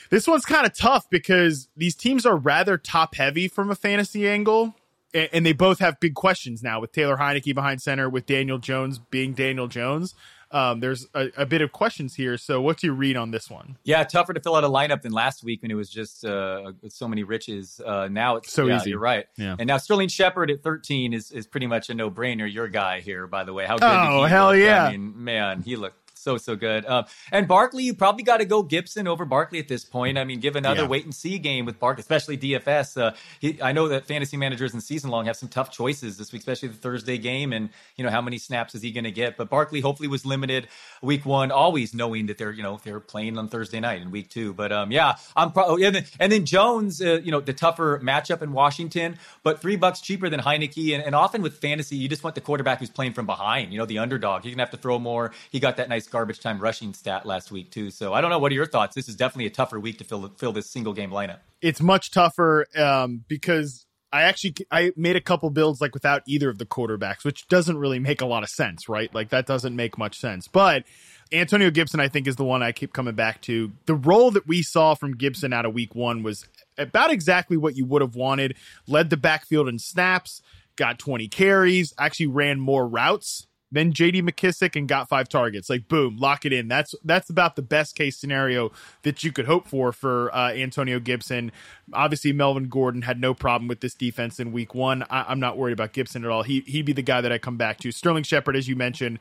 This 0.08 0.28
one's 0.28 0.44
kind 0.44 0.64
of 0.64 0.76
tough 0.76 1.10
because 1.10 1.68
these 1.76 1.96
teams 1.96 2.24
are 2.24 2.36
rather 2.36 2.78
top 2.78 3.16
heavy 3.16 3.48
from 3.48 3.70
a 3.70 3.74
fantasy 3.74 4.28
angle, 4.28 4.76
and 5.14 5.46
they 5.46 5.52
both 5.52 5.78
have 5.78 5.98
big 6.00 6.14
questions 6.14 6.62
now 6.62 6.80
with 6.80 6.92
Taylor 6.92 7.16
Heinicke 7.16 7.54
behind 7.54 7.80
center, 7.80 8.08
with 8.08 8.26
Daniel 8.26 8.58
Jones 8.58 8.98
being 8.98 9.32
Daniel 9.32 9.68
Jones. 9.68 10.14
Um, 10.52 10.78
there's 10.78 11.06
a, 11.12 11.28
a 11.36 11.46
bit 11.46 11.60
of 11.60 11.72
questions 11.72 12.14
here. 12.14 12.38
So, 12.38 12.60
what's 12.60 12.82
your 12.84 12.94
read 12.94 13.16
on 13.16 13.32
this 13.32 13.50
one? 13.50 13.78
Yeah, 13.82 14.04
tougher 14.04 14.32
to 14.32 14.40
fill 14.40 14.54
out 14.54 14.62
a 14.62 14.68
lineup 14.68 15.02
than 15.02 15.12
last 15.12 15.42
week 15.42 15.62
when 15.62 15.72
it 15.72 15.74
was 15.74 15.90
just 15.90 16.24
uh, 16.24 16.72
so 16.88 17.08
many 17.08 17.24
riches. 17.24 17.80
Uh, 17.84 18.08
now 18.08 18.36
it's 18.36 18.52
So 18.52 18.66
yeah, 18.66 18.76
easy. 18.76 18.90
You're 18.90 19.00
right. 19.00 19.26
Yeah. 19.36 19.56
And 19.58 19.66
now 19.66 19.78
Sterling 19.78 20.08
Shepard 20.08 20.50
at 20.50 20.62
13 20.62 21.12
is 21.12 21.32
is 21.32 21.46
pretty 21.48 21.66
much 21.66 21.90
a 21.90 21.94
no 21.94 22.10
brainer. 22.10 22.50
Your 22.50 22.68
guy 22.68 23.00
here, 23.00 23.26
by 23.26 23.42
the 23.42 23.52
way. 23.52 23.66
How 23.66 23.76
good? 23.76 23.84
Oh, 23.86 24.24
hell 24.24 24.50
look? 24.50 24.60
yeah. 24.60 24.84
I 24.84 24.92
mean, 24.92 25.24
man, 25.24 25.62
he 25.62 25.74
looked 25.74 26.05
so 26.26 26.36
so 26.38 26.56
good. 26.56 26.84
Um, 26.86 27.04
and 27.30 27.46
Barkley, 27.46 27.84
you 27.84 27.94
probably 27.94 28.24
got 28.24 28.38
to 28.38 28.44
go 28.44 28.64
Gibson 28.64 29.06
over 29.06 29.24
Barkley 29.24 29.60
at 29.60 29.68
this 29.68 29.84
point. 29.84 30.18
I 30.18 30.24
mean, 30.24 30.40
give 30.40 30.56
another 30.56 30.82
Yeah. 30.82 30.88
wait 30.88 31.04
and 31.04 31.14
see 31.14 31.38
game 31.38 31.64
with 31.66 31.78
Barkley, 31.78 32.00
especially 32.00 32.36
DFS. 32.36 33.00
Uh, 33.00 33.12
he, 33.40 33.62
I 33.62 33.70
know 33.70 33.86
that 33.88 34.06
fantasy 34.06 34.36
managers 34.36 34.72
and 34.72 34.82
season 34.82 35.10
long 35.10 35.26
have 35.26 35.36
some 35.36 35.48
tough 35.48 35.70
choices 35.70 36.18
this 36.18 36.32
week, 36.32 36.40
especially 36.40 36.70
the 36.70 36.74
Thursday 36.74 37.16
game. 37.16 37.52
And 37.52 37.70
you 37.96 38.02
know 38.02 38.10
how 38.10 38.20
many 38.20 38.38
snaps 38.38 38.74
is 38.74 38.82
he 38.82 38.90
going 38.90 39.04
to 39.04 39.12
get? 39.12 39.36
But 39.36 39.48
Barkley 39.50 39.80
hopefully 39.80 40.08
was 40.08 40.26
limited 40.26 40.66
week 41.00 41.24
one, 41.24 41.52
always 41.52 41.94
knowing 41.94 42.26
that 42.26 42.38
they're 42.38 42.50
you 42.50 42.64
know 42.64 42.80
they're 42.82 42.98
playing 42.98 43.38
on 43.38 43.48
Thursday 43.48 43.78
night 43.78 44.02
in 44.02 44.10
week 44.10 44.28
two. 44.28 44.52
But 44.52 44.72
um, 44.72 44.90
yeah, 44.90 45.14
I'm 45.36 45.52
probably 45.52 45.84
and 45.84 45.94
then, 45.94 46.04
and 46.18 46.32
then 46.32 46.44
Jones, 46.44 47.00
uh, 47.00 47.20
you 47.22 47.30
know, 47.30 47.40
the 47.40 47.52
tougher 47.52 48.00
matchup 48.02 48.42
in 48.42 48.52
Washington, 48.52 49.16
but 49.44 49.60
three 49.60 49.76
bucks 49.76 50.00
cheaper 50.00 50.28
than 50.28 50.40
Heinicke. 50.40 50.92
And, 50.92 51.04
and 51.04 51.14
often 51.14 51.40
with 51.42 51.58
fantasy, 51.58 51.96
you 51.96 52.08
just 52.08 52.24
want 52.24 52.34
the 52.34 52.40
quarterback 52.40 52.80
who's 52.80 52.90
playing 52.90 53.12
from 53.12 53.26
behind. 53.26 53.72
You 53.72 53.78
know, 53.78 53.86
the 53.86 53.98
underdog. 53.98 54.42
He's 54.42 54.52
gonna 54.54 54.62
have 54.62 54.70
to 54.72 54.76
throw 54.76 54.98
more. 54.98 55.32
He 55.52 55.60
got 55.60 55.76
that 55.76 55.88
nice 55.88 56.08
garbage 56.16 56.40
time 56.40 56.58
rushing 56.58 56.94
stat 56.94 57.26
last 57.26 57.52
week 57.52 57.70
too. 57.70 57.90
So 57.90 58.14
I 58.14 58.22
don't 58.22 58.30
know. 58.30 58.38
What 58.38 58.50
are 58.50 58.54
your 58.54 58.64
thoughts? 58.64 58.94
This 58.94 59.06
is 59.06 59.16
definitely 59.16 59.44
a 59.44 59.50
tougher 59.50 59.78
week 59.78 59.98
to 59.98 60.04
fill 60.04 60.32
fill 60.38 60.50
this 60.50 60.70
single 60.70 60.94
game 60.94 61.10
lineup. 61.10 61.40
It's 61.60 61.82
much 61.82 62.10
tougher 62.10 62.64
um, 62.74 63.22
because 63.28 63.84
I 64.10 64.22
actually 64.22 64.54
I 64.70 64.92
made 64.96 65.14
a 65.16 65.20
couple 65.20 65.50
builds 65.50 65.82
like 65.82 65.92
without 65.92 66.22
either 66.26 66.48
of 66.48 66.56
the 66.56 66.64
quarterbacks, 66.64 67.22
which 67.22 67.46
doesn't 67.48 67.76
really 67.76 67.98
make 67.98 68.22
a 68.22 68.26
lot 68.26 68.44
of 68.44 68.48
sense, 68.48 68.88
right? 68.88 69.14
Like 69.14 69.28
that 69.28 69.44
doesn't 69.44 69.76
make 69.76 69.98
much 69.98 70.18
sense. 70.18 70.48
But 70.48 70.84
Antonio 71.32 71.70
Gibson, 71.70 72.00
I 72.00 72.08
think, 72.08 72.26
is 72.26 72.36
the 72.36 72.44
one 72.44 72.62
I 72.62 72.72
keep 72.72 72.94
coming 72.94 73.14
back 73.14 73.42
to. 73.42 73.72
The 73.84 73.94
role 73.94 74.30
that 74.30 74.46
we 74.46 74.62
saw 74.62 74.94
from 74.94 75.18
Gibson 75.18 75.52
out 75.52 75.66
of 75.66 75.74
week 75.74 75.94
one 75.94 76.22
was 76.22 76.48
about 76.78 77.10
exactly 77.10 77.58
what 77.58 77.76
you 77.76 77.84
would 77.84 78.00
have 78.00 78.16
wanted. 78.16 78.56
Led 78.86 79.10
the 79.10 79.18
backfield 79.18 79.68
in 79.68 79.78
snaps, 79.78 80.40
got 80.76 80.98
20 80.98 81.28
carries, 81.28 81.92
actually 81.98 82.28
ran 82.28 82.58
more 82.58 82.88
routes 82.88 83.48
than 83.72 83.92
JD 83.92 84.22
McKissic 84.22 84.76
and 84.76 84.88
got 84.88 85.08
five 85.08 85.28
targets. 85.28 85.68
Like 85.68 85.88
boom, 85.88 86.16
lock 86.18 86.44
it 86.44 86.52
in. 86.52 86.68
That's 86.68 86.94
that's 87.04 87.30
about 87.30 87.56
the 87.56 87.62
best 87.62 87.96
case 87.96 88.16
scenario 88.16 88.72
that 89.02 89.24
you 89.24 89.32
could 89.32 89.46
hope 89.46 89.68
for 89.68 89.92
for 89.92 90.34
uh, 90.34 90.52
Antonio 90.52 91.00
Gibson. 91.00 91.52
Obviously, 91.92 92.32
Melvin 92.32 92.68
Gordon 92.68 93.02
had 93.02 93.20
no 93.20 93.34
problem 93.34 93.68
with 93.68 93.80
this 93.80 93.94
defense 93.94 94.38
in 94.38 94.52
Week 94.52 94.74
One. 94.74 95.04
I, 95.10 95.30
am 95.30 95.40
not 95.40 95.58
worried 95.58 95.72
about 95.72 95.92
Gibson 95.92 96.24
at 96.24 96.30
all. 96.30 96.42
He 96.42 96.60
he'd 96.60 96.86
be 96.86 96.92
the 96.92 97.02
guy 97.02 97.20
that 97.20 97.32
I 97.32 97.38
come 97.38 97.56
back 97.56 97.78
to. 97.78 97.90
Sterling 97.90 98.24
Shepard, 98.24 98.56
as 98.56 98.68
you 98.68 98.76
mentioned, 98.76 99.18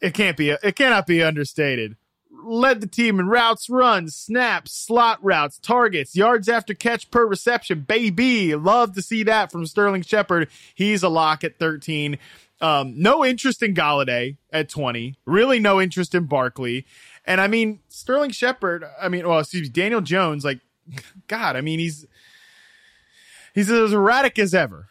it 0.00 0.14
can't 0.14 0.36
be 0.36 0.50
it 0.50 0.76
cannot 0.76 1.06
be 1.06 1.22
understated. 1.22 1.96
Led 2.44 2.80
the 2.80 2.86
team 2.86 3.20
in 3.20 3.28
routes, 3.28 3.68
runs, 3.68 4.16
snaps, 4.16 4.72
slot 4.72 5.22
routes, 5.22 5.58
targets, 5.58 6.16
yards 6.16 6.48
after 6.48 6.72
catch 6.74 7.10
per 7.10 7.26
reception. 7.26 7.82
Baby, 7.82 8.54
love 8.56 8.94
to 8.94 9.02
see 9.02 9.22
that 9.24 9.52
from 9.52 9.66
Sterling 9.66 10.02
Shepard. 10.02 10.48
He's 10.74 11.02
a 11.02 11.08
lock 11.08 11.44
at 11.44 11.58
13. 11.58 12.18
Um, 12.62 12.94
no 12.96 13.24
interest 13.24 13.62
in 13.62 13.74
Golladay 13.74 14.36
at 14.52 14.68
20. 14.68 15.16
Really 15.26 15.58
no 15.58 15.80
interest 15.80 16.14
in 16.14 16.26
Barkley. 16.26 16.86
And 17.26 17.40
I 17.40 17.48
mean, 17.48 17.80
Sterling 17.88 18.30
Shepard, 18.30 18.84
I 19.00 19.08
mean, 19.08 19.28
well, 19.28 19.40
excuse 19.40 19.62
me, 19.62 19.68
Daniel 19.68 20.00
Jones, 20.00 20.44
like, 20.44 20.60
God, 21.28 21.56
I 21.56 21.60
mean, 21.60 21.78
he's 21.78 22.06
he's 23.54 23.70
as 23.70 23.92
erratic 23.92 24.38
as 24.38 24.54
ever 24.54 24.88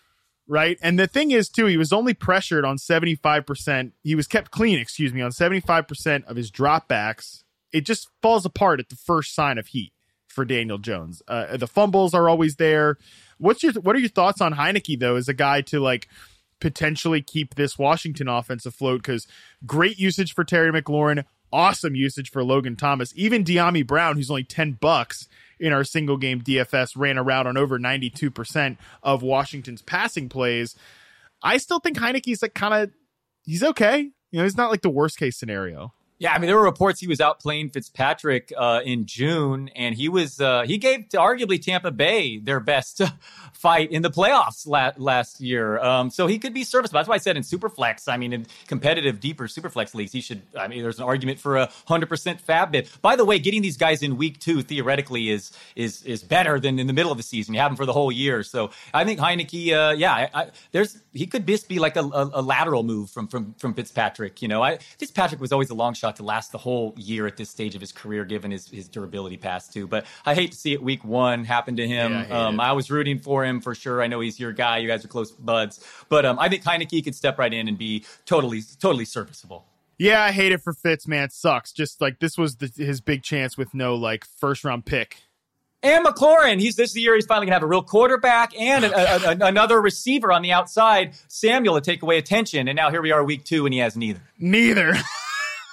right? 0.52 0.78
And 0.82 1.00
the 1.00 1.08
thing 1.08 1.32
is, 1.32 1.48
too, 1.48 1.68
he 1.68 1.78
was 1.78 1.94
only 1.94 2.14
pressured 2.14 2.66
on 2.66 2.76
75%. 2.76 3.94
He 4.04 4.16
was 4.16 4.28
kept 4.28 4.52
clean, 4.52 4.80
excuse 4.80 5.14
me, 5.14 5.22
on 5.22 5.32
75% 5.32 6.26
of 6.26 6.36
his 6.36 6.52
dropbacks. 6.52 7.44
It 7.72 7.86
just 7.86 8.10
falls 8.22 8.46
apart 8.46 8.82
at 8.82 8.90
the 8.90 8.98
first 8.98 9.34
sign 9.34 9.58
of 9.58 9.68
heat 9.68 9.94
for 10.28 10.44
Daniel 10.44 10.78
Jones. 10.78 11.22
Uh, 11.26 11.56
the 11.56 11.68
fumbles 11.68 12.14
are 12.14 12.28
always 12.28 12.58
there. 12.58 12.98
What's 13.38 13.64
your 13.64 13.72
what 13.74 13.96
are 13.96 14.00
your 14.00 14.10
thoughts 14.10 14.42
on 14.42 14.54
Heinicke 14.54 15.00
though 15.00 15.16
as 15.16 15.30
a 15.30 15.34
guy 15.34 15.62
to 15.62 15.80
like 15.80 16.08
potentially 16.62 17.22
keep 17.22 17.56
this 17.56 17.78
Washington 17.78 18.30
offense 18.30 18.66
afloat? 18.66 19.02
Because 19.02 19.28
great 19.66 20.00
usage 20.00 20.34
for 20.34 20.46
Terry 20.46 20.72
McLaurin, 20.72 21.26
awesome 21.52 21.96
usage 21.96 22.32
for 22.32 22.44
Logan 22.44 22.78
Thomas, 22.78 23.12
even 23.16 23.44
Dyami 23.44 23.86
Brown, 23.86 24.16
who's 24.16 24.30
only 24.30 24.46
ten 24.46 24.74
bucks 24.74 25.28
in 25.60 25.74
our 25.74 25.84
single 25.84 26.18
game 26.18 26.42
DFS 26.42 26.94
ran 26.96 27.18
a 27.18 27.24
route 27.24 27.46
on 27.46 27.56
over 27.56 27.78
92% 27.78 28.78
of 29.04 29.22
Washington's 29.22 29.84
passing 29.84 30.28
plays. 30.28 30.76
I 31.44 31.58
still 31.58 31.80
think 31.80 31.98
Heinicke's 31.98 32.42
like 32.42 32.56
kind 32.56 32.74
of 32.74 32.92
he's 33.46 33.64
okay. 33.64 34.10
You 34.32 34.38
know, 34.40 34.44
he's 34.44 34.58
not 34.58 34.72
like 34.72 34.82
the 34.82 34.90
worst 34.90 35.18
case 35.18 35.38
scenario. 35.38 35.94
Yeah, 36.22 36.34
I 36.34 36.38
mean, 36.38 36.46
there 36.46 36.56
were 36.56 36.66
reports 36.66 37.00
he 37.00 37.08
was 37.08 37.20
out 37.20 37.40
playing 37.40 37.72
Fitzpatrick 37.72 38.54
uh, 38.56 38.82
in 38.86 39.08
June, 39.08 39.72
and 39.76 39.96
he 39.96 40.08
was 40.08 40.40
uh, 40.40 40.62
he 40.68 40.78
gave 40.78 41.10
to 41.10 41.18
arguably 41.18 41.60
Tampa 41.60 41.90
Bay 41.90 42.38
their 42.38 42.60
best 42.60 43.02
fight 43.54 43.92
in 43.92 44.04
the 44.04 44.12
playoffs 44.12 44.68
la- 44.68 44.92
last 44.98 45.42
year. 45.42 45.80
Um, 45.80 46.12
so 46.12 46.28
he 46.28 46.38
could 46.38 46.54
be 46.54 46.64
serviceable. 46.64 47.00
That's 47.00 47.10
why 47.10 47.16
I 47.16 47.18
said 47.18 47.38
in 47.38 47.42
Superflex. 47.42 48.08
I 48.08 48.18
mean, 48.18 48.34
in 48.34 48.46
competitive, 48.68 49.20
deeper 49.20 49.48
Superflex 49.48 49.96
leagues, 49.96 50.12
he 50.12 50.22
should. 50.22 50.44
I 50.56 50.68
mean, 50.68 50.84
there's 50.84 51.00
an 51.00 51.06
argument 51.06 51.40
for 51.40 51.58
a 51.58 51.72
hundred 51.88 52.08
percent 52.08 52.46
FAAB 52.46 52.72
bid. 52.72 52.90
By 53.02 53.16
the 53.16 53.26
way, 53.26 53.40
getting 53.40 53.64
these 53.64 53.78
guys 53.78 54.04
in 54.04 54.16
week 54.16 54.40
two 54.40 54.62
theoretically 54.62 55.32
is 55.32 55.52
is 55.76 56.04
is 56.04 56.22
better 56.22 56.60
than 56.60 56.78
in 56.78 56.86
the 56.86 56.94
middle 56.94 57.12
of 57.12 57.18
the 57.18 57.24
season. 57.24 57.56
You 57.56 57.62
have 57.62 57.72
them 57.72 57.78
for 57.78 57.88
the 57.88 57.94
whole 57.94 58.12
year. 58.12 58.44
So 58.44 58.70
I 58.94 59.06
think 59.06 59.20
Heinicke, 59.20 59.74
uh, 59.74 59.96
yeah, 59.96 60.14
I, 60.14 60.30
I, 60.36 60.52
there's 60.72 61.00
he 61.14 61.26
could 61.26 61.48
just 61.48 61.68
be 61.68 61.80
like 61.80 61.96
a, 61.96 62.04
a, 62.04 62.30
a, 62.36 62.42
lateral 62.44 62.84
move 62.84 63.10
from 63.10 63.28
from 63.28 63.56
from 63.56 63.74
Fitzpatrick. 63.74 64.44
You 64.44 64.50
know, 64.50 64.62
I, 64.62 64.78
Fitzpatrick 65.00 65.42
was 65.42 65.52
always 65.52 65.72
a 65.72 65.74
long 65.74 65.96
shot 65.96 66.11
to 66.16 66.24
last 66.24 66.52
the 66.52 66.58
whole 66.58 66.94
year 66.98 67.28
at 67.28 67.38
this 67.38 67.50
stage 67.50 67.76
of 67.76 67.82
his 67.82 67.92
career, 67.92 68.26
given 68.26 68.52
his, 68.52 68.68
his 68.68 68.88
durability 68.88 69.38
past 69.38 69.74
too. 69.74 69.88
But 69.88 70.06
I 70.26 70.34
hate 70.36 70.52
to 70.52 70.58
see 70.58 70.74
it 70.74 70.82
week 70.82 71.04
one 71.04 71.46
happen 71.46 71.76
to 71.78 71.88
him. 71.88 72.12
Yeah, 72.12 72.26
I, 72.30 72.48
um, 72.48 72.60
I, 72.60 72.72
was 72.74 72.90
rooting 72.92 73.20
for 73.20 73.46
him 73.46 73.62
for 73.62 73.76
sure. 73.76 74.02
I 74.02 74.08
know 74.08 74.20
he's 74.20 74.40
your 74.40 74.52
guy. 74.52 74.78
You 74.78 74.88
guys 74.88 75.04
are 75.06 75.08
close 75.08 75.32
buds, 75.32 75.86
but 76.10 76.26
um, 76.26 76.40
I 76.40 76.50
think 76.50 76.64
Heinicke 76.64 77.04
could 77.04 77.16
step 77.16 77.38
right 77.40 77.54
in 77.54 77.68
and 77.68 77.78
be 77.78 78.06
totally 78.26 78.62
totally 78.80 79.06
serviceable. 79.06 79.66
Yeah, 79.98 80.24
I 80.24 80.32
hate 80.32 80.52
it 80.52 80.62
for 80.62 80.74
Fitz, 80.74 81.08
man. 81.08 81.26
It 81.26 81.34
sucks. 81.34 81.72
Just 81.72 82.02
like 82.02 82.20
this 82.20 82.38
was 82.38 82.56
the, 82.56 82.72
his 82.76 83.02
big 83.02 83.24
chance 83.24 83.58
with 83.58 83.74
no 83.74 83.96
like 83.96 84.26
first 84.26 84.64
round 84.64 84.86
pick 84.86 85.18
and 85.84 86.06
McLaurin, 86.06 86.60
he's 86.60 86.76
this 86.76 86.96
year 86.96 87.16
he's 87.16 87.26
finally 87.26 87.48
gonna 87.48 87.56
have 87.56 87.64
a 87.64 87.68
real 87.68 87.84
quarterback 87.84 88.58
and 88.60 88.86
a, 88.86 88.92
a, 88.92 89.32
a, 89.32 89.38
another 89.48 89.82
receiver 89.82 90.32
on 90.32 90.42
the 90.42 90.52
outside, 90.52 91.14
Samuel 91.28 91.76
to 91.76 91.82
take 91.82 92.04
away 92.04 92.18
attention. 92.18 92.68
And 92.68 92.76
now 92.76 92.92
here 92.92 93.02
we 93.02 93.12
are, 93.12 93.24
week 93.24 93.44
two, 93.44 93.66
and 93.66 93.74
he 93.74 93.80
has 93.80 93.96
neither. 93.96 94.22
Neither. 94.38 94.94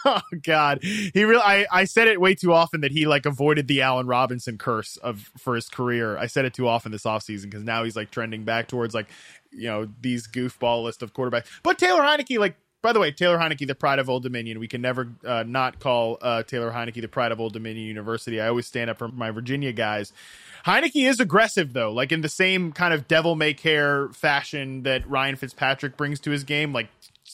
oh 0.22 0.36
God, 0.42 0.82
he 0.82 1.24
really. 1.24 1.42
I, 1.42 1.66
I 1.70 1.84
said 1.84 2.09
it 2.09 2.20
way 2.20 2.34
too 2.34 2.52
often 2.52 2.80
that 2.80 2.92
he 2.92 3.06
like 3.06 3.26
avoided 3.26 3.68
the 3.68 3.82
Allen 3.82 4.06
Robinson 4.06 4.59
curse 4.59 4.96
of 4.98 5.30
for 5.38 5.54
his 5.54 5.68
career. 5.68 6.16
I 6.16 6.26
said 6.26 6.44
it 6.44 6.54
too 6.54 6.68
often 6.68 6.92
this 6.92 7.04
offseason 7.04 7.44
because 7.44 7.64
now 7.64 7.84
he's 7.84 7.96
like 7.96 8.11
trending 8.11 8.44
back 8.44 8.68
towards 8.68 8.94
like 8.94 9.06
you 9.50 9.68
know 9.68 9.88
these 10.00 10.26
goofball 10.26 10.84
list 10.84 11.02
of 11.02 11.12
quarterbacks. 11.12 11.46
But 11.62 11.78
Taylor 11.78 12.00
Heinicke, 12.00 12.38
like 12.38 12.56
by 12.80 12.92
the 12.92 13.00
way, 13.00 13.11
Taylor 13.11 13.38
Heinicke, 13.38 13.66
the 13.66 13.74
pride 13.74 13.98
of 13.98 14.09
Old 14.09 14.22
Dominion. 14.22 14.61
We 14.61 14.68
can 14.68 14.80
never 14.80 15.09
uh, 15.24 15.44
not 15.46 15.80
call 15.80 16.18
uh, 16.22 16.44
Taylor 16.44 16.70
Heinicke 16.70 17.00
the 17.00 17.09
pride 17.09 17.32
of 17.32 17.40
Old 17.40 17.52
Dominion 17.52 17.86
University. 17.86 18.40
I 18.40 18.48
always 18.48 18.66
stand 18.66 18.88
up 18.88 18.98
for 18.98 19.09
my 19.09 19.30
Virginia 19.30 19.72
guys. 19.72 20.12
Heinicke 20.64 21.09
is 21.09 21.20
aggressive 21.20 21.72
though, 21.72 21.92
like 21.92 22.12
in 22.12 22.20
the 22.20 22.28
same 22.28 22.72
kind 22.72 22.94
of 22.94 23.09
devil 23.09 23.34
may 23.34 23.54
care 23.54 24.09
fashion 24.11 24.82
that 24.84 25.09
Ryan 25.09 25.36
Fitzpatrick 25.36 25.96
brings 25.96 26.20
to 26.20 26.30
his 26.30 26.44
game. 26.44 26.72
Like 26.72 26.88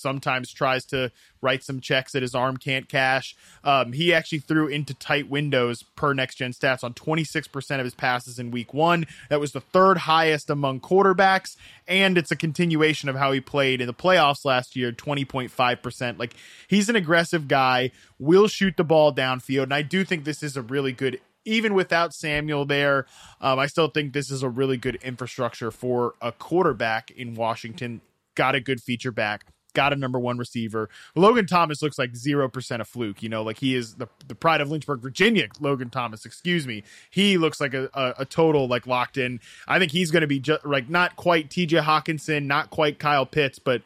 sometimes 0.05 0.53
tries 0.53 0.85
to 0.85 1.11
write 1.41 1.65
some 1.65 1.81
checks 1.81 2.13
that 2.13 2.21
his 2.21 2.35
arm 2.35 2.59
can't 2.59 2.91
cash. 2.91 3.35
Um, 3.65 3.95
he 3.95 4.13
actually 4.13 4.41
threw 4.41 4.69
into 4.69 4.93
tight 4.93 5.31
windows 5.31 5.83
per 5.83 6.13
next 6.13 6.35
gen 6.35 6.53
stats 6.53 6.85
on 6.85 6.93
26% 6.93 7.79
of 7.79 7.85
his 7.85 7.95
passes 7.95 8.39
in 8.39 8.51
week 8.51 8.75
one. 8.75 9.07
That 9.31 9.41
was 9.41 9.53
the 9.53 9.63
third 9.63 9.97
highest 9.97 10.51
among 10.51 10.81
quarterbacks. 10.81 11.57
And 11.89 12.19
it's 12.19 12.31
a 12.31 12.37
continuation 12.37 13.09
of 13.09 13.17
how 13.17 13.33
he 13.33 13.41
played 13.41 13.81
in 13.81 13.87
the 13.87 13.95
playoffs 13.95 14.45
last 14.45 14.77
year 14.77 14.93
20.5%. 14.93 16.19
Like 16.19 16.35
he's 16.69 16.91
an 16.91 16.97
aggressive 16.97 17.49
guy, 17.49 17.91
will 18.19 18.47
shoot 18.47 18.77
the 18.77 18.85
ball 18.85 19.11
downfield. 19.11 19.65
And 19.65 19.75
I 19.75 19.81
do 19.83 20.05
think 20.05 20.25
this 20.25 20.43
is 20.43 20.57
a 20.57 20.63
really 20.63 20.93
good 20.93 21.19
even 21.47 21.75
without 21.75 22.15
Samuel 22.15 22.65
there, 22.65 23.07
um, 23.41 23.59
I 23.59 23.67
still 23.67 23.89
think 23.89 24.15
this 24.15 24.31
is 24.31 24.43
a 24.43 24.49
really 24.49 24.79
good 24.79 24.97
infrastructure 25.03 25.71
for 25.71 26.15
a 26.23 26.33
quarterback 26.33 27.11
in 27.11 27.35
Washington. 27.35 28.01
Got 28.35 28.55
a 28.55 28.61
good 28.61 28.83
feature 28.83 29.13
back 29.13 29.45
got 29.75 29.93
a 29.93 29.97
number 29.97 30.19
one 30.19 30.39
receiver. 30.39 30.89
Logan 31.15 31.47
Thomas 31.47 31.83
looks 31.83 31.99
like 31.99 32.13
0% 32.13 32.81
a 32.81 32.85
fluke, 32.85 33.23
you 33.23 33.29
know, 33.29 33.43
like 33.43 33.59
he 33.59 33.75
is 33.75 33.95
the, 33.97 34.09
the 34.27 34.35
pride 34.35 34.61
of 34.61 34.71
Lynchburg, 34.71 35.01
Virginia. 35.01 35.49
Logan 35.61 35.91
Thomas, 35.91 36.25
excuse 36.25 36.67
me. 36.67 36.83
He 37.11 37.37
looks 37.37 37.61
like 37.61 37.75
a, 37.75 37.91
a, 37.95 38.15
a 38.21 38.25
total 38.25 38.67
like 38.67 38.87
locked 38.87 39.19
in. 39.19 39.41
I 39.69 39.79
think 39.79 39.93
he's 39.93 40.11
going 40.11 40.23
to 40.23 40.27
be 40.27 40.41
just 40.41 40.65
like 40.65 40.89
not 40.89 41.17
quite 41.17 41.51
TJ 41.51 41.83
Hockenson, 41.83 42.47
not 42.47 42.71
quite 42.71 42.99
Kyle 42.99 43.27
Pitts, 43.27 43.59
but 43.59 43.83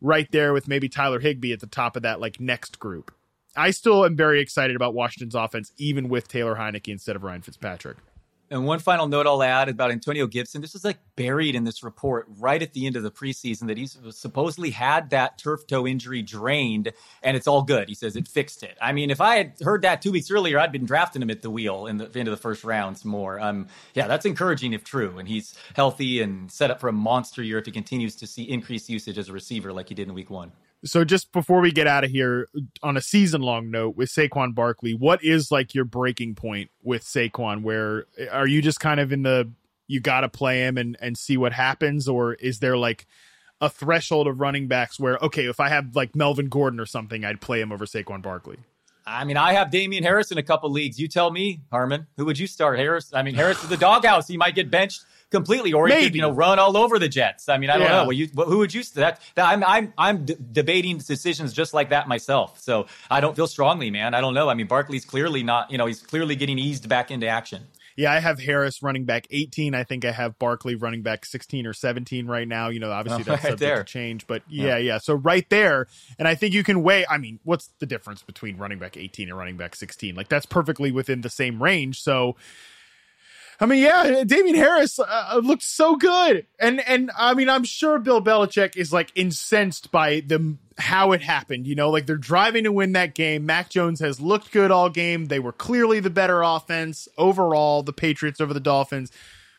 right 0.00 0.30
there 0.30 0.52
with 0.52 0.68
maybe 0.68 0.88
Tyler 0.88 1.20
Higbee 1.20 1.52
at 1.52 1.60
the 1.60 1.66
top 1.66 1.96
of 1.96 2.02
that 2.02 2.20
like 2.20 2.40
next 2.40 2.78
group. 2.78 3.12
I 3.56 3.70
still 3.70 4.04
am 4.04 4.14
very 4.14 4.40
excited 4.40 4.76
about 4.76 4.94
Washington's 4.94 5.34
offense, 5.34 5.72
even 5.78 6.08
with 6.08 6.28
Taylor 6.28 6.54
Heinicke 6.56 6.88
instead 6.88 7.16
of 7.16 7.24
Ryan 7.24 7.42
Fitzpatrick. 7.42 7.96
And 8.50 8.64
one 8.64 8.78
final 8.78 9.06
note 9.06 9.26
I'll 9.26 9.42
add 9.42 9.68
about 9.68 9.90
Antonio 9.90 10.26
Gibson. 10.26 10.62
This 10.62 10.74
is 10.74 10.84
like 10.84 10.98
buried 11.16 11.54
in 11.54 11.64
this 11.64 11.82
report 11.82 12.26
right 12.38 12.62
at 12.62 12.72
the 12.72 12.86
end 12.86 12.96
of 12.96 13.02
the 13.02 13.10
preseason 13.10 13.66
that 13.66 13.76
he's 13.76 13.98
supposedly 14.10 14.70
had 14.70 15.10
that 15.10 15.36
turf 15.36 15.66
toe 15.66 15.86
injury 15.86 16.22
drained 16.22 16.92
and 17.22 17.36
it's 17.36 17.46
all 17.46 17.62
good. 17.62 17.88
He 17.88 17.94
says 17.94 18.16
it 18.16 18.26
fixed 18.26 18.62
it. 18.62 18.78
I 18.80 18.92
mean, 18.92 19.10
if 19.10 19.20
I 19.20 19.36
had 19.36 19.52
heard 19.62 19.82
that 19.82 20.00
two 20.00 20.12
weeks 20.12 20.30
earlier, 20.30 20.58
I'd 20.58 20.72
been 20.72 20.86
drafting 20.86 21.20
him 21.20 21.30
at 21.30 21.42
the 21.42 21.50
wheel 21.50 21.86
in 21.86 21.98
the 21.98 22.06
end 22.14 22.28
of 22.28 22.32
the 22.32 22.40
first 22.40 22.64
rounds 22.64 23.04
more. 23.04 23.38
Um, 23.38 23.68
yeah, 23.94 24.06
that's 24.06 24.24
encouraging 24.24 24.72
if 24.72 24.82
true. 24.82 25.18
And 25.18 25.28
he's 25.28 25.54
healthy 25.74 26.22
and 26.22 26.50
set 26.50 26.70
up 26.70 26.80
for 26.80 26.88
a 26.88 26.92
monster 26.92 27.42
year 27.42 27.58
if 27.58 27.66
he 27.66 27.72
continues 27.72 28.16
to 28.16 28.26
see 28.26 28.44
increased 28.44 28.88
usage 28.88 29.18
as 29.18 29.28
a 29.28 29.32
receiver 29.32 29.72
like 29.72 29.90
he 29.90 29.94
did 29.94 30.08
in 30.08 30.14
week 30.14 30.30
one. 30.30 30.52
So 30.84 31.04
just 31.04 31.32
before 31.32 31.60
we 31.60 31.72
get 31.72 31.86
out 31.86 32.04
of 32.04 32.10
here, 32.10 32.48
on 32.82 32.96
a 32.96 33.00
season 33.00 33.42
long 33.42 33.70
note 33.70 33.96
with 33.96 34.10
Saquon 34.10 34.54
Barkley, 34.54 34.94
what 34.94 35.22
is 35.24 35.50
like 35.50 35.74
your 35.74 35.84
breaking 35.84 36.36
point 36.36 36.70
with 36.82 37.02
Saquon? 37.04 37.62
Where 37.62 38.06
are 38.30 38.46
you 38.46 38.62
just 38.62 38.78
kind 38.78 39.00
of 39.00 39.12
in 39.12 39.22
the 39.22 39.50
you 39.88 40.00
got 40.00 40.20
to 40.20 40.28
play 40.28 40.60
him 40.60 40.78
and 40.78 40.96
and 41.00 41.18
see 41.18 41.36
what 41.36 41.52
happens, 41.52 42.08
or 42.08 42.34
is 42.34 42.60
there 42.60 42.76
like 42.76 43.06
a 43.60 43.68
threshold 43.68 44.28
of 44.28 44.38
running 44.38 44.68
backs 44.68 45.00
where 45.00 45.18
okay, 45.18 45.46
if 45.46 45.58
I 45.58 45.68
have 45.68 45.96
like 45.96 46.14
Melvin 46.14 46.48
Gordon 46.48 46.78
or 46.78 46.86
something, 46.86 47.24
I'd 47.24 47.40
play 47.40 47.60
him 47.60 47.72
over 47.72 47.84
Saquon 47.84 48.22
Barkley? 48.22 48.58
I 49.04 49.24
mean, 49.24 49.38
I 49.38 49.54
have 49.54 49.70
Damien 49.70 50.04
Harris 50.04 50.30
in 50.30 50.38
a 50.38 50.42
couple 50.42 50.70
leagues. 50.70 51.00
You 51.00 51.08
tell 51.08 51.30
me, 51.30 51.62
Harmon, 51.70 52.06
who 52.18 52.26
would 52.26 52.38
you 52.38 52.46
start? 52.46 52.78
Harris? 52.78 53.10
I 53.14 53.22
mean, 53.22 53.34
Harris 53.34 53.62
is 53.62 53.70
the 53.70 53.76
doghouse. 53.76 54.28
He 54.28 54.36
might 54.36 54.54
get 54.54 54.70
benched 54.70 55.02
completely, 55.30 55.72
or 55.72 55.88
Maybe. 55.88 56.00
he 56.00 56.06
could 56.08 56.14
you 56.16 56.22
know 56.22 56.32
run 56.32 56.58
all 56.58 56.76
over 56.76 56.98
the 56.98 57.08
Jets. 57.08 57.48
I 57.48 57.58
mean, 57.58 57.70
I 57.70 57.74
don't 57.74 57.82
yeah. 57.82 57.92
know. 57.92 58.02
Well, 58.04 58.12
you, 58.12 58.26
who 58.26 58.58
would 58.58 58.72
you? 58.74 58.82
That, 58.94 59.20
that 59.34 59.46
I'm 59.46 59.64
I'm 59.64 59.92
I'm 59.98 60.24
d- 60.24 60.36
debating 60.52 60.98
decisions 60.98 61.52
just 61.52 61.74
like 61.74 61.90
that 61.90 62.08
myself. 62.08 62.60
So 62.60 62.86
I 63.10 63.20
don't 63.20 63.36
feel 63.36 63.46
strongly, 63.46 63.90
man. 63.90 64.14
I 64.14 64.20
don't 64.20 64.34
know. 64.34 64.48
I 64.48 64.54
mean, 64.54 64.66
Barkley's 64.66 65.04
clearly 65.04 65.42
not. 65.42 65.70
You 65.70 65.78
know, 65.78 65.86
he's 65.86 66.00
clearly 66.00 66.36
getting 66.36 66.58
eased 66.58 66.88
back 66.88 67.10
into 67.10 67.26
action. 67.26 67.64
Yeah, 67.96 68.12
I 68.12 68.20
have 68.20 68.38
Harris 68.38 68.80
running 68.80 69.06
back 69.06 69.26
18. 69.28 69.74
I 69.74 69.82
think 69.82 70.04
I 70.04 70.12
have 70.12 70.38
Barkley 70.38 70.76
running 70.76 71.02
back 71.02 71.24
16 71.24 71.66
or 71.66 71.72
17 71.72 72.28
right 72.28 72.46
now. 72.46 72.68
You 72.68 72.78
know, 72.78 72.92
obviously 72.92 73.22
Oh, 73.22 73.24
that's 73.24 73.42
right 73.42 73.50
subject 73.50 73.58
there. 73.58 73.78
to 73.78 73.84
change, 73.84 74.28
but 74.28 74.44
yeah, 74.48 74.76
yeah, 74.76 74.98
So 74.98 75.14
right 75.14 75.44
there, 75.50 75.88
and 76.16 76.28
I 76.28 76.36
think 76.36 76.54
you 76.54 76.62
can 76.62 76.84
weigh. 76.84 77.04
I 77.10 77.18
mean, 77.18 77.40
what's 77.42 77.70
the 77.80 77.86
difference 77.86 78.22
between 78.22 78.56
running 78.56 78.78
back 78.78 78.96
18 78.96 79.28
and 79.28 79.36
running 79.36 79.56
back 79.56 79.74
16? 79.74 80.14
Like 80.14 80.28
that's 80.28 80.46
perfectly 80.46 80.92
within 80.92 81.22
the 81.22 81.30
same 81.30 81.60
range. 81.60 82.00
So. 82.00 82.36
I 83.60 83.66
mean, 83.66 83.82
yeah, 83.82 84.22
Damien 84.24 84.54
Harris 84.54 85.00
uh, 85.00 85.40
looked 85.42 85.64
so 85.64 85.96
good, 85.96 86.46
and 86.60 86.80
and 86.80 87.10
I 87.18 87.34
mean, 87.34 87.48
I'm 87.48 87.64
sure 87.64 87.98
Bill 87.98 88.22
Belichick 88.22 88.76
is 88.76 88.92
like 88.92 89.10
incensed 89.16 89.90
by 89.90 90.20
the 90.20 90.56
how 90.78 91.10
it 91.10 91.22
happened. 91.22 91.66
You 91.66 91.74
know, 91.74 91.90
like 91.90 92.06
they're 92.06 92.16
driving 92.16 92.64
to 92.64 92.72
win 92.72 92.92
that 92.92 93.14
game. 93.16 93.46
Mac 93.46 93.68
Jones 93.68 93.98
has 93.98 94.20
looked 94.20 94.52
good 94.52 94.70
all 94.70 94.90
game. 94.90 95.26
They 95.26 95.40
were 95.40 95.52
clearly 95.52 95.98
the 95.98 96.10
better 96.10 96.42
offense 96.42 97.08
overall. 97.18 97.82
The 97.82 97.92
Patriots 97.92 98.40
over 98.40 98.54
the 98.54 98.60
Dolphins. 98.60 99.10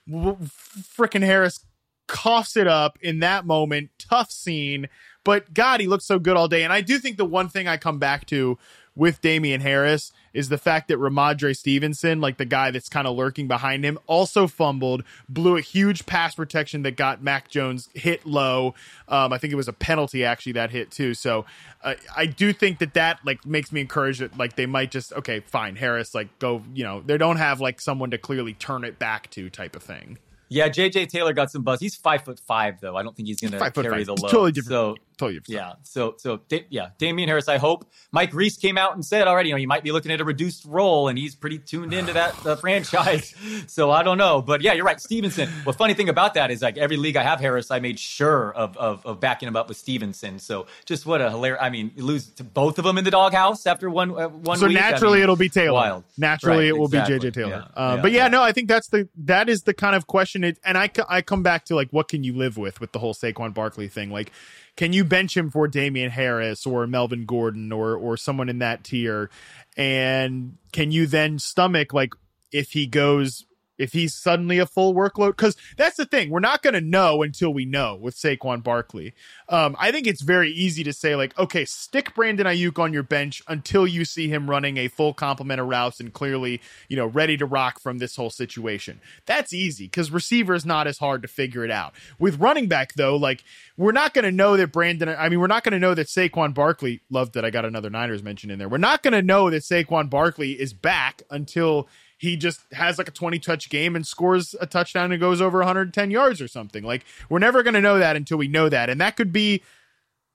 Freaking 0.09 1.23
Harris 1.23 1.65
coughs 2.07 2.55
it 2.55 2.67
up 2.67 2.97
in 3.01 3.19
that 3.19 3.45
moment. 3.45 3.89
Tough 3.99 4.31
scene, 4.31 4.87
but 5.25 5.53
God, 5.53 5.81
he 5.81 5.87
looked 5.87 6.03
so 6.03 6.19
good 6.19 6.37
all 6.37 6.47
day. 6.47 6.63
And 6.63 6.71
I 6.71 6.79
do 6.79 6.99
think 6.99 7.17
the 7.17 7.25
one 7.25 7.49
thing 7.49 7.67
I 7.67 7.75
come 7.75 7.99
back 7.99 8.25
to 8.27 8.57
with 8.95 9.19
Damien 9.19 9.59
Harris 9.59 10.13
is 10.33 10.49
the 10.49 10.57
fact 10.57 10.87
that 10.89 10.97
Rhamondre 10.97 11.55
Stevenson, 11.55 12.21
like 12.21 12.37
the 12.37 12.45
guy 12.45 12.71
that's 12.71 12.89
kind 12.89 13.07
of 13.07 13.15
lurking 13.15 13.47
behind 13.47 13.83
him, 13.83 13.97
also 14.07 14.47
fumbled, 14.47 15.03
blew 15.27 15.57
a 15.57 15.61
huge 15.61 16.05
pass 16.05 16.35
protection 16.35 16.83
that 16.83 16.95
got 16.95 17.21
Mac 17.23 17.49
Jones 17.49 17.89
hit 17.93 18.25
low. 18.25 18.75
Um, 19.07 19.33
I 19.33 19.37
think 19.37 19.53
it 19.53 19.55
was 19.57 19.67
a 19.67 19.73
penalty 19.73 20.23
actually 20.25 20.53
that 20.53 20.71
hit 20.71 20.91
too. 20.91 21.13
So 21.13 21.45
uh, 21.83 21.95
I 22.15 22.25
do 22.25 22.53
think 22.53 22.79
that 22.79 22.93
that 22.93 23.19
like 23.25 23.45
makes 23.45 23.71
me 23.71 23.81
encouraged 23.81 24.21
that 24.21 24.37
like 24.37 24.55
they 24.55 24.65
might 24.65 24.91
just 24.91 25.13
okay, 25.13 25.39
fine, 25.41 25.75
Harris, 25.75 26.13
like 26.13 26.37
go, 26.39 26.61
you 26.73 26.83
know, 26.83 27.01
they 27.01 27.17
don't 27.17 27.37
have 27.37 27.59
like 27.61 27.81
someone 27.81 28.11
to 28.11 28.17
clearly 28.17 28.53
turn 28.53 28.83
it 28.83 28.99
back 28.99 29.29
to 29.31 29.49
type 29.49 29.75
of 29.75 29.83
thing. 29.83 30.17
Yeah, 30.51 30.67
JJ 30.67 31.09
Taylor 31.09 31.33
got 31.33 31.51
some 31.51 31.61
buzz. 31.61 31.79
He's 31.79 31.95
five 31.95 32.23
foot 32.25 32.39
five 32.39 32.81
though. 32.81 32.95
I 32.95 33.03
don't 33.03 33.15
think 33.15 33.27
he's 33.27 33.39
going 33.39 33.51
to 33.51 33.59
Five 33.59 33.73
carry 33.73 33.89
five. 33.89 34.05
the 34.07 34.15
load. 34.15 34.31
totally 34.31 34.51
different. 34.51 34.69
So 34.71 34.95
Totally 35.19 35.39
different. 35.39 35.49
yeah, 35.49 35.73
so 35.83 36.15
so 36.17 36.39
yeah, 36.69 36.91
Damien 36.97 37.27
Harris. 37.27 37.49
I 37.49 37.57
hope 37.57 37.91
Mike 38.11 38.33
Reiss 38.33 38.55
came 38.55 38.77
out 38.77 38.95
and 38.95 39.05
said 39.05 39.27
already. 39.27 39.49
You 39.49 39.55
know, 39.55 39.59
you 39.59 39.67
might 39.67 39.83
be 39.83 39.91
looking 39.91 40.11
at 40.11 40.21
a 40.21 40.23
reduced 40.23 40.63
role, 40.63 41.09
and 41.09 41.17
he's 41.17 41.35
pretty 41.35 41.59
tuned 41.59 41.93
into 41.93 42.13
that 42.13 42.45
uh, 42.45 42.55
franchise. 42.63 43.35
So 43.67 43.91
I 43.91 44.01
don't 44.03 44.17
know, 44.17 44.41
but 44.41 44.61
yeah, 44.61 44.73
you're 44.73 44.85
right, 44.85 44.99
Stevenson. 44.99 45.49
Well, 45.65 45.73
funny 45.73 45.93
thing 45.93 46.07
about 46.07 46.35
that 46.35 46.51
is 46.51 46.61
like 46.61 46.77
every 46.77 46.95
league 46.95 47.17
I 47.17 47.23
have 47.23 47.39
Harris, 47.41 47.69
I 47.69 47.79
made 47.79 47.99
sure 47.99 48.53
of 48.53 48.77
of, 48.77 49.05
of 49.05 49.19
backing 49.19 49.47
him 49.47 49.55
up 49.55 49.67
with 49.67 49.77
Stevenson. 49.77 50.39
So 50.39 50.67
just 50.85 51.05
what 51.05 51.19
a 51.19 51.29
hilarious. 51.29 51.59
I 51.61 51.69
mean, 51.69 51.91
you 51.95 52.03
lose 52.03 52.27
to 52.31 52.43
both 52.45 52.79
of 52.79 52.85
them 52.85 52.97
in 52.97 53.03
the 53.03 53.11
doghouse 53.11 53.67
after 53.67 53.89
one 53.89 54.11
uh, 54.11 54.29
one. 54.29 54.57
so 54.57 54.67
week. 54.67 54.77
I 54.77 54.89
naturally 54.91 55.15
mean, 55.15 55.23
it'll 55.23 55.35
be 55.35 55.49
Taylor. 55.49 55.73
Wild. 55.73 56.03
Naturally 56.17 56.57
Right, 56.57 56.67
it 56.67 56.77
will 56.77 56.85
exactly. 56.85 57.19
be 57.19 57.27
JJ 57.27 57.33
Taylor. 57.33 57.49
Yeah, 57.75 57.81
Uh, 57.83 57.95
yeah, 57.95 58.01
but 58.01 58.11
yeah, 58.11 58.23
yeah. 58.23 58.27
no, 58.29 58.41
I 58.41 58.51
think 58.53 58.69
that's 58.69 58.87
the 58.87 59.09
that 59.17 59.49
is 59.49 59.63
the 59.63 59.73
kind 59.73 59.95
of 59.95 60.07
question. 60.07 60.43
It, 60.43 60.59
and 60.63 60.77
I 60.77 60.89
I 61.07 61.21
come 61.21 61.43
back 61.43 61.65
to 61.65 61.75
like 61.75 61.89
what 61.91 62.07
can 62.07 62.23
you 62.23 62.33
live 62.33 62.57
with 62.57 62.79
with 62.79 62.91
the 62.91 62.99
whole 62.99 63.13
Saquon 63.13 63.53
Barkley 63.53 63.87
thing? 63.87 64.09
Like, 64.09 64.31
can 64.79 64.93
you 64.93 65.03
bench 65.03 65.35
him 65.35 65.49
for 65.49 65.67
Damien 65.67 66.09
Harris 66.09 66.65
or 66.65 66.87
Melvin 66.87 67.25
Gordon 67.25 67.73
or 67.73 67.97
or 67.97 68.15
someone 68.15 68.47
in 68.47 68.59
that 68.59 68.85
tier? 68.85 69.29
And 69.75 70.57
can 70.71 70.93
you 70.93 71.05
then 71.05 71.37
stomach 71.37 71.93
like 71.93 72.13
if 72.53 72.71
he 72.71 72.87
goes 72.87 73.45
if 73.79 73.93
he's 73.93 74.13
suddenly 74.13 74.59
a 74.59 74.67
full 74.67 74.93
workload 74.93 75.29
because 75.29 75.57
that's 75.77 75.97
the 75.97 76.05
thing 76.05 76.29
we're 76.29 76.39
not 76.39 76.61
going 76.61 76.75
to 76.75 76.81
know 76.81 77.23
until 77.23 77.51
we 77.51 77.65
know 77.65 77.95
with 77.95 78.15
Saquon 78.15 78.61
Barkley. 78.61 79.15
Um, 79.47 79.75
I 79.79 79.91
think 79.91 80.05
it's 80.05 80.21
very 80.21 80.51
easy 80.51 80.83
to 80.83 80.93
say 80.93 81.15
like, 81.15 81.37
okay, 81.39 81.65
stick 81.65 82.13
Brandon 82.13 82.45
Aiyuk 82.45 82.77
on 82.77 82.93
your 82.93 83.03
bench 83.03 83.41
until 83.47 83.87
you 83.87 84.05
see 84.05 84.27
him 84.27 84.49
running 84.49 84.77
a 84.77 84.89
full 84.89 85.13
complement 85.13 85.59
of 85.59 85.67
routes 85.67 85.99
and 85.99 86.13
clearly 86.13 86.61
you 86.87 86.97
know 86.97 87.07
ready 87.07 87.37
to 87.37 87.45
rock 87.45 87.79
from 87.79 87.97
this 87.97 88.15
whole 88.15 88.29
situation. 88.29 88.99
That's 89.25 89.53
easy 89.53 89.85
because 89.85 90.11
receiver 90.11 90.53
is 90.53 90.65
not 90.65 90.85
as 90.85 90.99
hard 90.99 91.21
to 91.21 91.27
figure 91.27 91.63
it 91.63 91.71
out. 91.71 91.93
With 92.19 92.39
running 92.39 92.67
back 92.67 92.93
though, 92.93 93.15
like 93.15 93.43
we're 93.77 93.93
not 93.93 94.13
going 94.13 94.25
to 94.25 94.31
know 94.31 94.57
that 94.57 94.73
Brandon. 94.73 95.09
I 95.09 95.29
mean, 95.29 95.39
we're 95.39 95.47
not 95.47 95.63
going 95.63 95.71
to 95.73 95.79
know 95.79 95.93
that 95.93 96.07
Saquon 96.07 96.53
Barkley. 96.53 97.01
Love 97.09 97.31
that 97.31 97.45
I 97.45 97.49
got 97.49 97.63
another 97.63 97.89
Niners 97.89 98.21
mention 98.21 98.51
in 98.51 98.59
there. 98.59 98.67
We're 98.67 98.77
not 98.77 99.03
going 99.03 99.13
to 99.13 99.21
know 99.21 99.49
that 99.49 99.63
Saquon 99.63 100.09
Barkley 100.09 100.59
is 100.59 100.73
back 100.73 101.23
until 101.31 101.87
he 102.19 102.35
just 102.35 102.61
has 102.73 102.97
like 102.97 103.07
a 103.07 103.11
20 103.11 103.39
touch 103.39 103.69
game 103.69 103.95
and 103.95 104.05
scores 104.05 104.53
a 104.59 104.67
touchdown 104.67 105.11
and 105.11 105.21
goes 105.21 105.41
over 105.41 105.59
110 105.59 106.11
yards 106.11 106.41
or 106.41 106.49
something. 106.49 106.83
Like 106.83 107.05
we're 107.29 107.39
never 107.39 107.63
going 107.63 107.75
to 107.75 107.81
know 107.81 107.97
that 107.97 108.17
until 108.17 108.37
we 108.37 108.49
know 108.49 108.67
that. 108.67 108.89
And 108.89 108.99
that 108.99 109.15
could 109.15 109.31
be 109.31 109.63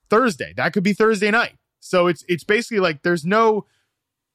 Thursday. 0.09 0.55
That 0.57 0.73
could 0.73 0.83
be 0.83 0.95
Thursday 0.95 1.31
night. 1.31 1.57
So 1.81 2.07
it's 2.07 2.25
it's 2.27 2.43
basically 2.43 2.81
like 2.81 3.03
there's 3.03 3.27
no 3.27 3.67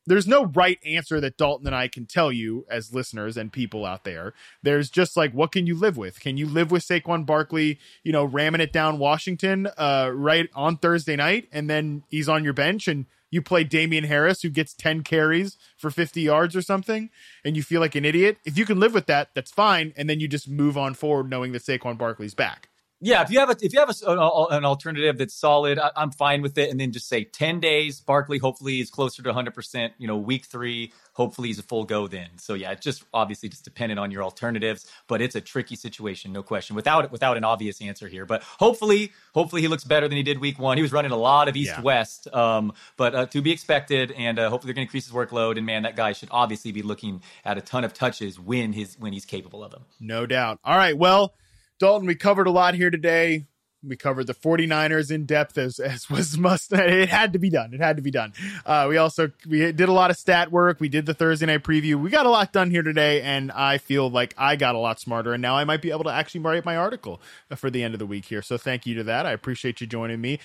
there's 0.05 0.27
no 0.27 0.45
right 0.45 0.77
answer 0.85 1.19
that 1.19 1.37
Dalton 1.37 1.65
and 1.65 1.75
I 1.75 1.87
can 1.87 2.05
tell 2.05 2.31
you 2.31 2.67
as 2.69 2.93
listeners 2.93 3.35
and 3.35 3.51
people 3.51 3.83
out 3.83 4.03
there. 4.03 4.33
There's 4.61 4.91
just 4.91 5.17
like 5.17 5.33
what 5.33 5.51
can 5.51 5.65
you 5.65 5.73
live 5.73 5.97
with? 5.97 6.19
Can 6.19 6.37
you 6.37 6.45
live 6.45 6.69
with 6.69 6.85
Saquon 6.85 7.25
Barkley, 7.25 7.79
you 8.03 8.11
know, 8.11 8.25
ramming 8.25 8.61
it 8.61 8.71
down 8.71 8.99
Washington 8.99 9.67
uh 9.75 10.11
right 10.13 10.49
on 10.53 10.77
Thursday 10.77 11.15
night 11.15 11.49
and 11.51 11.67
then 11.67 12.03
he's 12.09 12.29
on 12.29 12.43
your 12.43 12.53
bench 12.53 12.87
and 12.87 13.07
you 13.31 13.41
play 13.41 13.63
Damien 13.63 14.05
Harris 14.05 14.41
who 14.41 14.49
gets 14.49 14.73
10 14.73 15.03
carries 15.03 15.57
for 15.77 15.91
50 15.91 16.21
yards 16.21 16.55
or 16.55 16.61
something 16.61 17.09
and 17.43 17.55
you 17.55 17.63
feel 17.63 17.81
like 17.81 17.95
an 17.95 18.05
idiot. 18.05 18.37
If 18.45 18.57
you 18.57 18.65
can 18.65 18.79
live 18.79 18.93
with 18.93 19.07
that, 19.07 19.29
that's 19.33 19.51
fine 19.51 19.93
and 19.97 20.09
then 20.09 20.19
you 20.19 20.27
just 20.27 20.49
move 20.49 20.77
on 20.77 20.93
forward 20.93 21.29
knowing 21.29 21.51
that 21.51 21.63
Saquon 21.63 21.97
Barkley's 21.97 22.33
back. 22.33 22.68
Yeah, 23.01 23.21
if 23.21 23.29
you 23.31 23.39
have 23.39 23.49
a 23.49 23.55
if 23.61 23.71
you 23.73 23.79
have 23.79 23.89
a, 23.89 24.11
an, 24.11 24.17
an 24.57 24.65
alternative 24.65 25.17
that's 25.17 25.33
solid, 25.33 25.79
I, 25.79 25.91
I'm 25.95 26.11
fine 26.11 26.41
with 26.41 26.57
it. 26.57 26.69
And 26.69 26.79
then 26.79 26.91
just 26.91 27.07
say 27.07 27.23
ten 27.23 27.59
days. 27.59 28.01
Barkley 28.01 28.37
hopefully 28.39 28.81
is 28.81 28.89
closer 28.89 29.23
to 29.23 29.29
100. 29.29 29.53
percent 29.53 29.93
You 29.97 30.07
know, 30.07 30.17
week 30.17 30.45
three, 30.45 30.91
hopefully 31.13 31.47
he's 31.47 31.59
a 31.59 31.63
full 31.63 31.85
go 31.85 32.07
then. 32.07 32.27
So 32.37 32.55
yeah, 32.55 32.71
it's 32.71 32.83
just 32.83 33.03
obviously 33.13 33.47
just 33.47 33.63
dependent 33.63 33.99
on 33.99 34.11
your 34.11 34.21
alternatives, 34.23 34.85
but 35.07 35.21
it's 35.21 35.35
a 35.35 35.41
tricky 35.41 35.75
situation, 35.77 36.33
no 36.33 36.43
question. 36.43 36.75
Without 36.75 37.09
without 37.11 37.37
an 37.37 37.45
obvious 37.45 37.81
answer 37.81 38.07
here, 38.09 38.25
but 38.25 38.43
hopefully 38.43 39.11
hopefully 39.33 39.61
he 39.61 39.69
looks 39.69 39.85
better 39.85 40.07
than 40.09 40.17
he 40.17 40.23
did 40.23 40.39
week 40.39 40.59
one. 40.59 40.75
He 40.77 40.81
was 40.81 40.91
running 40.91 41.11
a 41.11 41.17
lot 41.17 41.47
of 41.47 41.55
east 41.55 41.71
Yeah. 41.77 41.81
west, 41.81 42.27
um, 42.33 42.73
but 42.97 43.15
uh, 43.15 43.25
to 43.27 43.41
be 43.41 43.51
expected. 43.51 44.11
And 44.11 44.37
uh, 44.39 44.49
hopefully 44.49 44.69
they're 44.73 44.75
going 44.75 44.87
to 44.87 44.89
increase 44.89 45.05
his 45.05 45.13
workload. 45.13 45.55
And 45.57 45.65
man, 45.65 45.83
that 45.83 45.95
guy 45.95 46.11
should 46.11 46.29
obviously 46.31 46.73
be 46.73 46.81
looking 46.81 47.21
at 47.45 47.57
a 47.57 47.61
ton 47.61 47.83
of 47.85 47.93
touches 47.93 48.37
when 48.39 48.73
his 48.73 48.97
when 48.99 49.13
he's 49.13 49.25
capable 49.25 49.63
of 49.63 49.71
them. 49.71 49.83
No 50.01 50.25
doubt. 50.25 50.59
All 50.65 50.75
right. 50.75 50.97
Well, 50.97 51.33
Dalton, 51.79 52.07
we 52.07 52.15
covered 52.15 52.47
a 52.47 52.51
lot 52.51 52.75
here 52.75 52.89
today. 52.89 53.45
We 53.81 53.95
covered 53.95 54.27
the 54.27 54.33
49ers 54.33 55.09
in 55.09 55.25
depth 55.25 55.57
as, 55.57 55.79
as 55.79 56.09
was 56.09 56.37
must. 56.37 56.73
It 56.73 57.07
had 57.07 57.31
to 57.31 57.39
be 57.39 57.49
done. 57.49 57.73
It 57.73 57.79
had 57.79 57.95
to 57.95 58.01
be 58.01 58.11
done. 58.11 58.33
Uh, 58.65 58.87
we 58.89 58.97
also 58.97 59.31
we 59.47 59.71
did 59.71 59.87
a 59.87 59.93
lot 59.93 60.11
of 60.11 60.17
stat 60.17 60.51
work. 60.51 60.81
We 60.81 60.89
did 60.89 61.05
the 61.05 61.13
Thursday 61.13 61.45
night 61.45 61.63
preview. 61.63 61.95
We 61.95 62.09
got 62.09 62.25
a 62.25 62.29
lot 62.29 62.51
done 62.51 62.69
here 62.71 62.83
today, 62.83 63.21
and 63.21 63.53
I 63.53 63.77
feel 63.77 64.09
like 64.09 64.33
I 64.37 64.57
got 64.57 64.75
a 64.75 64.79
lot 64.79 64.99
smarter. 64.99 65.31
And 65.31 65.41
now 65.41 65.55
I 65.55 65.63
might 65.63 65.81
be 65.81 65.91
able 65.91 66.03
to 66.03 66.11
actually 66.11 66.41
write 66.41 66.65
my 66.65 66.75
article 66.75 67.21
for 67.55 67.69
the 67.69 67.81
end 67.81 67.93
of 67.95 67.99
the 67.99 68.05
week 68.05 68.25
here. 68.25 68.41
So 68.41 68.57
thank 68.57 68.85
you 68.85 68.95
to 68.95 69.03
that. 69.05 69.25
I 69.25 69.31
appreciate 69.31 69.79
you 69.79 69.87
joining 69.87 70.19
me. 70.19 70.39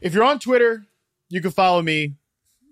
If 0.00 0.14
you're 0.14 0.24
on 0.24 0.38
Twitter, 0.38 0.86
you 1.28 1.40
can 1.40 1.50
follow 1.50 1.82
me 1.82 2.14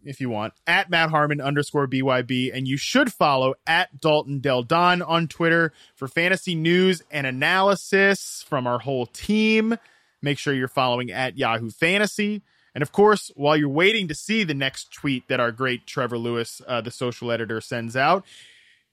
if 0.05 0.21
you 0.21 0.31
want 0.31 0.55
at 0.67 0.91
Matt 0.91 1.11
Harmon 1.11 1.41
underscore 1.41 1.87
BYB. 1.87 2.51
And 2.55 2.67
you 2.67 2.77
should 2.77 3.13
follow 3.13 3.55
at 3.67 4.01
Dalton 4.01 4.41
Del 4.41 4.63
Don 4.63 5.03
on 5.03 5.29
Twitter 5.29 5.73
for 5.95 6.09
fantasy 6.09 6.55
news 6.55 7.03
and 7.11 7.27
analysis 7.27 8.45
from 8.49 8.67
our 8.67 8.79
whole 8.79 9.07
team. 9.07 9.77
Make 10.23 10.39
sure 10.39 10.55
you're 10.55 10.69
following 10.69 11.11
at 11.11 11.39
Yahoo 11.39 11.71
Fantasy. 11.71 12.43
And 12.75 12.83
of 12.83 12.93
course, 12.93 13.31
while 13.35 13.57
you're 13.57 13.69
waiting 13.69 14.09
to 14.09 14.15
see 14.15 14.45
the 14.45 14.55
next 14.55 14.93
tweet 14.93 15.29
that 15.29 15.41
our 15.41 15.53
great 15.53 15.87
Trevor 15.87 16.19
Lewis, 16.19 16.63
uh, 16.67 16.81
the 16.81 16.91
social 16.91 17.33
editor, 17.33 17.61
sends 17.61 17.97
out, 17.97 18.25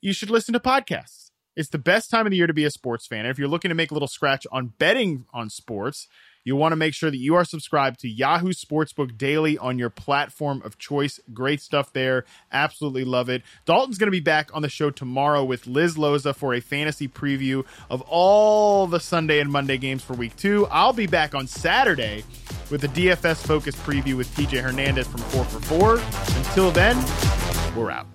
you 0.02 0.14
should 0.14 0.30
listen 0.30 0.54
to 0.54 0.60
podcasts. 0.60 1.32
It's 1.56 1.70
the 1.70 1.78
best 1.78 2.10
time 2.10 2.26
of 2.26 2.32
the 2.32 2.38
year 2.38 2.48
to 2.48 2.54
be 2.54 2.66
a 2.66 2.72
sports 2.72 3.08
fan. 3.08 3.20
And 3.20 3.30
if 3.30 3.40
you're 3.40 3.48
looking 3.48 3.70
to 3.70 3.76
make 3.76 3.92
a 3.92 3.94
little 3.94 4.08
scratch 4.08 4.46
on 4.52 4.74
betting 4.78 5.26
on 5.34 5.50
sports, 5.50 6.08
you 6.46 6.56
want 6.56 6.72
to 6.72 6.78
make 6.78 6.94
sure 6.94 7.12
that 7.12 7.18
you 7.18 7.36
are 7.36 7.44
subscribed 7.44 8.00
to 8.02 8.08
Yahoo 8.08 8.54
Sportsbook 8.54 9.18
Daily 9.18 9.58
on 9.58 9.80
your 9.80 9.90
platform 9.90 10.62
of 10.64 10.78
choice. 10.78 11.20
Great 11.34 11.60
stuff 11.60 11.92
there. 11.92 12.24
Absolutely 12.52 13.04
love 13.04 13.30
it. 13.30 13.42
Dalton's 13.66 13.98
going 13.98 14.08
to 14.08 14.12
be 14.12 14.20
back 14.20 14.50
on 14.54 14.62
the 14.62 14.70
show 14.70 14.92
tomorrow 14.92 15.44
with 15.44 15.66
Liz 15.66 15.98
Loza 15.98 16.36
for 16.36 16.54
a 16.54 16.62
fantasy 16.62 17.08
preview 17.08 17.66
of 17.90 18.02
all 18.04 18.86
the 18.88 19.00
Sunday 19.00 19.40
and 19.40 19.52
Monday 19.52 19.78
games 19.78 20.04
for 20.04 20.14
week 20.14 20.36
two. 20.36 20.68
I'll 20.68 20.94
be 20.94 21.08
back 21.08 21.34
on 21.34 21.48
Saturday 21.48 22.24
with 22.70 22.82
the 22.82 22.88
DFS 22.90 23.46
focused 23.46 23.78
preview 23.80 24.16
with 24.16 24.28
TJ 24.36 24.62
Hernandez 24.62 25.08
from 25.08 25.22
4 25.22 25.46
for 25.46 25.60
4. 25.60 26.00
Until 26.38 26.72
then, 26.72 26.96
we're 27.76 27.92
out. 27.92 28.15